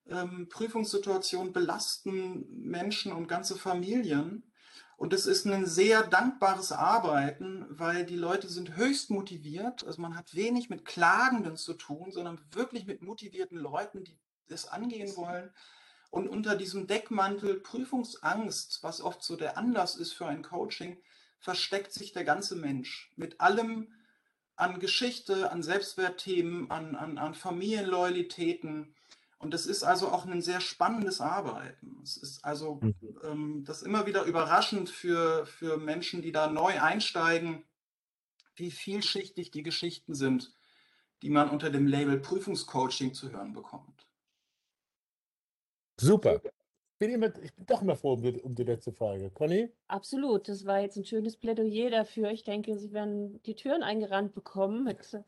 Ähm, 0.08 0.47
Prüfungssituationen 0.49 1.54
belasten 1.54 2.45
Menschen 2.49 3.12
und 3.12 3.28
ganze 3.28 3.56
Familien. 3.56 4.51
Und 5.02 5.14
es 5.14 5.26
ist 5.26 5.47
ein 5.47 5.66
sehr 5.66 6.04
dankbares 6.04 6.72
Arbeiten, 6.72 7.66
weil 7.70 8.06
die 8.06 8.18
Leute 8.18 8.47
sind 8.47 8.76
höchst 8.76 9.10
motiviert. 9.10 9.84
Also 9.84 9.99
man 9.99 10.16
hat 10.16 10.36
wenig 10.36 10.70
mit 10.70 10.86
Klagenden 10.86 11.58
zu 11.58 11.74
tun, 11.74 12.12
sondern 12.12 12.39
wirklich 12.52 12.86
mit 12.86 13.02
motivierten 13.02 13.58
Leuten, 13.58 14.04
die 14.04 14.16
das 14.47 14.68
angehen 14.68 15.16
wollen. 15.16 15.49
Und 16.12 16.28
unter 16.28 16.56
diesem 16.56 16.86
Deckmantel 16.86 17.62
Prüfungsangst, 17.62 18.84
was 18.84 19.02
oft 19.02 19.24
so 19.24 19.36
der 19.36 19.58
Anlass 19.58 19.95
ist 19.95 20.14
für 20.14 20.28
ein 20.28 20.43
Coaching, 20.43 21.02
versteckt 21.39 21.93
sich 21.93 22.14
der 22.14 22.24
ganze 22.24 22.56
Mensch 22.56 23.12
mit 23.16 23.41
allem 23.41 23.91
an 24.56 24.80
Geschichte, 24.80 25.52
an 25.52 25.64
Selbstwertthemen, 25.64 26.70
an, 26.70 26.95
an, 26.95 27.18
an 27.18 27.34
Familienloyalitäten. 27.34 28.93
Und 29.42 29.56
es 29.56 29.66
ist 29.66 29.84
also 29.84 30.10
auch 30.10 30.26
ein 30.26 30.42
sehr 30.42 30.62
spannendes 30.62 31.20
Arbeiten. 31.20 32.00
Es 32.04 32.16
ist 32.16 32.46
also 32.46 32.76
mhm. 32.76 32.96
ähm, 33.24 33.64
das 33.66 33.82
immer 33.82 34.06
wieder 34.06 34.24
überraschend 34.24 34.89
für, 34.89 35.46
für 35.48 35.78
Menschen, 35.78 36.22
die 36.22 36.32
da 36.32 36.48
neu 36.48 36.80
einsteigen, 36.80 37.64
wie 38.56 38.70
vielschichtig 38.70 39.50
die 39.50 39.64
Geschichten 39.64 40.14
sind, 40.14 40.54
die 41.24 41.32
man 41.32 41.50
unter 41.50 41.72
dem 41.72 41.88
Label 41.88 42.20
Prüfungscoaching 42.20 43.16
zu 43.16 43.32
hören 43.32 43.54
bekommt. 43.54 44.08
Super. 46.00 46.39
Bin 47.02 47.10
immer, 47.10 47.36
ich 47.41 47.52
bin 47.56 47.66
doch 47.66 47.82
immer 47.82 47.95
froh 47.95 48.14
um 48.14 48.22
die, 48.22 48.39
um 48.43 48.54
die 48.54 48.64
letzte 48.64 48.91
Frage. 48.91 49.32
Conny? 49.32 49.72
Absolut. 49.88 50.47
Das 50.47 50.68
war 50.68 50.82
jetzt 50.82 50.97
ein 50.97 51.04
schönes 51.04 51.36
Plädoyer 51.36 51.89
dafür. 51.89 52.30
Ich 52.30 52.43
denke, 52.43 52.78
Sie 52.78 52.93
werden 52.93 53.41
die 53.41 53.56
Türen 53.56 53.82
eingerannt 53.82 54.36
bekommen 54.36 54.84
mit 54.84 55.12
äh, 55.16 55.24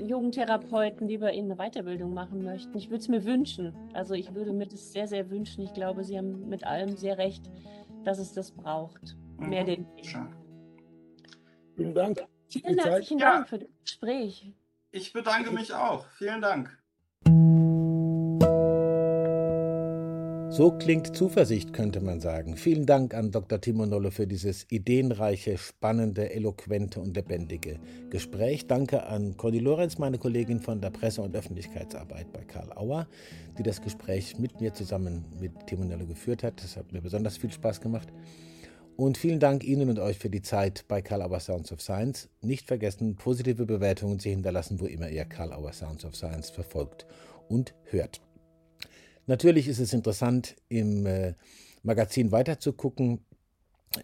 jungen 0.00 0.30
Therapeuten, 0.30 1.08
die 1.08 1.18
bei 1.18 1.32
Ihnen 1.32 1.50
eine 1.50 1.68
Weiterbildung 1.68 2.14
machen 2.14 2.44
möchten. 2.44 2.78
Ich 2.78 2.90
würde 2.90 3.00
es 3.00 3.08
mir 3.08 3.24
wünschen. 3.24 3.74
Also 3.92 4.14
ich 4.14 4.36
würde 4.36 4.52
mir 4.52 4.68
das 4.68 4.92
sehr, 4.92 5.08
sehr 5.08 5.30
wünschen. 5.30 5.64
Ich 5.64 5.72
glaube, 5.74 6.04
Sie 6.04 6.16
haben 6.16 6.48
mit 6.48 6.62
allem 6.62 6.96
sehr 6.96 7.18
recht, 7.18 7.50
dass 8.04 8.20
es 8.20 8.32
das 8.32 8.52
braucht. 8.52 9.16
Mehr 9.40 9.64
Mhm. 9.64 9.66
denn 9.66 9.86
Schön. 10.04 10.28
Vielen 11.74 11.94
Dank. 11.94 12.24
Vielen 12.50 12.78
herzlichen 12.78 13.18
Ja. 13.18 13.32
Dank 13.32 13.48
für 13.48 13.58
das 13.58 13.68
Gespräch. 13.82 14.52
Ich 14.92 15.12
bedanke 15.12 15.50
mich 15.50 15.74
auch. 15.74 16.06
Vielen 16.10 16.40
Dank. 16.40 16.77
So 20.58 20.72
klingt 20.72 21.14
Zuversicht, 21.14 21.72
könnte 21.72 22.00
man 22.00 22.18
sagen. 22.18 22.56
Vielen 22.56 22.84
Dank 22.84 23.14
an 23.14 23.30
Dr. 23.30 23.60
Timo 23.60 23.86
Nolle 23.86 24.10
für 24.10 24.26
dieses 24.26 24.66
ideenreiche, 24.72 25.56
spannende, 25.56 26.34
eloquente 26.34 26.98
und 26.98 27.14
lebendige 27.14 27.78
Gespräch. 28.10 28.66
Danke 28.66 29.06
an 29.06 29.36
Conny 29.36 29.60
Lorenz, 29.60 29.98
meine 29.98 30.18
Kollegin 30.18 30.58
von 30.58 30.80
der 30.80 30.90
Presse- 30.90 31.22
und 31.22 31.36
Öffentlichkeitsarbeit 31.36 32.32
bei 32.32 32.42
Karl 32.42 32.72
Auer, 32.72 33.06
die 33.56 33.62
das 33.62 33.80
Gespräch 33.80 34.36
mit 34.40 34.60
mir 34.60 34.74
zusammen 34.74 35.26
mit 35.38 35.52
Timo 35.68 35.84
Nolle 35.84 36.06
geführt 36.06 36.42
hat. 36.42 36.60
Das 36.60 36.76
hat 36.76 36.92
mir 36.92 37.02
besonders 37.02 37.36
viel 37.36 37.52
Spaß 37.52 37.80
gemacht. 37.80 38.08
Und 38.96 39.16
vielen 39.16 39.38
Dank 39.38 39.62
Ihnen 39.62 39.88
und 39.88 40.00
euch 40.00 40.18
für 40.18 40.28
die 40.28 40.42
Zeit 40.42 40.86
bei 40.88 41.02
Karl 41.02 41.22
Auer 41.22 41.38
Sounds 41.38 41.70
of 41.70 41.80
Science. 41.80 42.30
Nicht 42.40 42.66
vergessen, 42.66 43.14
positive 43.14 43.64
Bewertungen 43.64 44.18
zu 44.18 44.28
hinterlassen, 44.28 44.80
wo 44.80 44.86
immer 44.86 45.08
ihr 45.08 45.24
Karl 45.24 45.52
Auer 45.52 45.72
Sounds 45.72 46.04
of 46.04 46.16
Science 46.16 46.50
verfolgt 46.50 47.06
und 47.46 47.74
hört. 47.84 48.20
Natürlich 49.28 49.68
ist 49.68 49.78
es 49.78 49.92
interessant, 49.92 50.56
im 50.70 51.04
äh, 51.04 51.34
Magazin 51.82 52.32
weiterzugucken, 52.32 53.20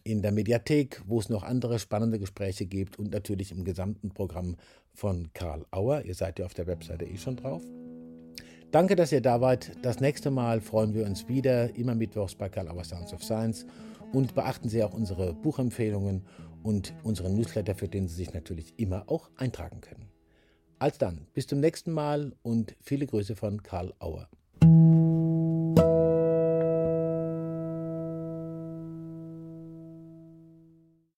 in 0.03 0.21
der 0.21 0.33
Mediathek, 0.33 1.01
wo 1.07 1.19
es 1.19 1.31
noch 1.31 1.43
andere 1.43 1.79
spannende 1.79 2.19
Gespräche 2.19 2.67
gibt 2.67 2.99
und 2.99 3.11
natürlich 3.11 3.51
im 3.51 3.65
gesamten 3.65 4.11
Programm 4.11 4.57
von 4.93 5.31
Karl 5.33 5.65
Auer. 5.71 6.03
Ihr 6.05 6.15
seid 6.15 6.39
ja 6.39 6.45
auf 6.45 6.53
der 6.53 6.67
Webseite 6.67 7.07
eh 7.07 7.17
schon 7.17 7.37
drauf. 7.37 7.63
Danke, 8.71 8.97
dass 8.97 9.13
ihr 9.13 9.23
da 9.23 9.41
wart. 9.41 9.71
Das 9.81 9.99
nächste 9.99 10.31
Mal 10.31 10.61
freuen 10.61 10.93
wir 10.93 11.07
uns 11.07 11.27
wieder, 11.27 11.75
immer 11.75 11.95
mittwochs 11.95 12.35
bei 12.35 12.51
Karl 12.51 12.69
Auer 12.69 12.85
Sounds 12.85 13.15
of 13.15 13.25
Science. 13.25 13.65
Und 14.13 14.35
beachten 14.35 14.69
Sie 14.69 14.85
auch 14.85 14.93
unsere 14.93 15.33
Buchempfehlungen 15.33 16.27
und 16.63 16.93
unseren 17.03 17.35
Newsletter, 17.35 17.75
für 17.75 17.89
den 17.89 18.09
Sie 18.09 18.15
sich 18.15 18.35
natürlich 18.35 18.75
immer 18.79 19.09
auch 19.09 19.31
eintragen 19.37 19.81
können. 19.81 20.11
Als 20.79 20.99
dann, 20.99 21.27
bis 21.33 21.47
zum 21.47 21.61
nächsten 21.61 21.93
Mal 21.93 22.35
und 22.43 22.77
viele 22.83 23.07
Grüße 23.07 23.37
von 23.37 23.63
Karl 23.63 23.95
Auer. 24.01 24.29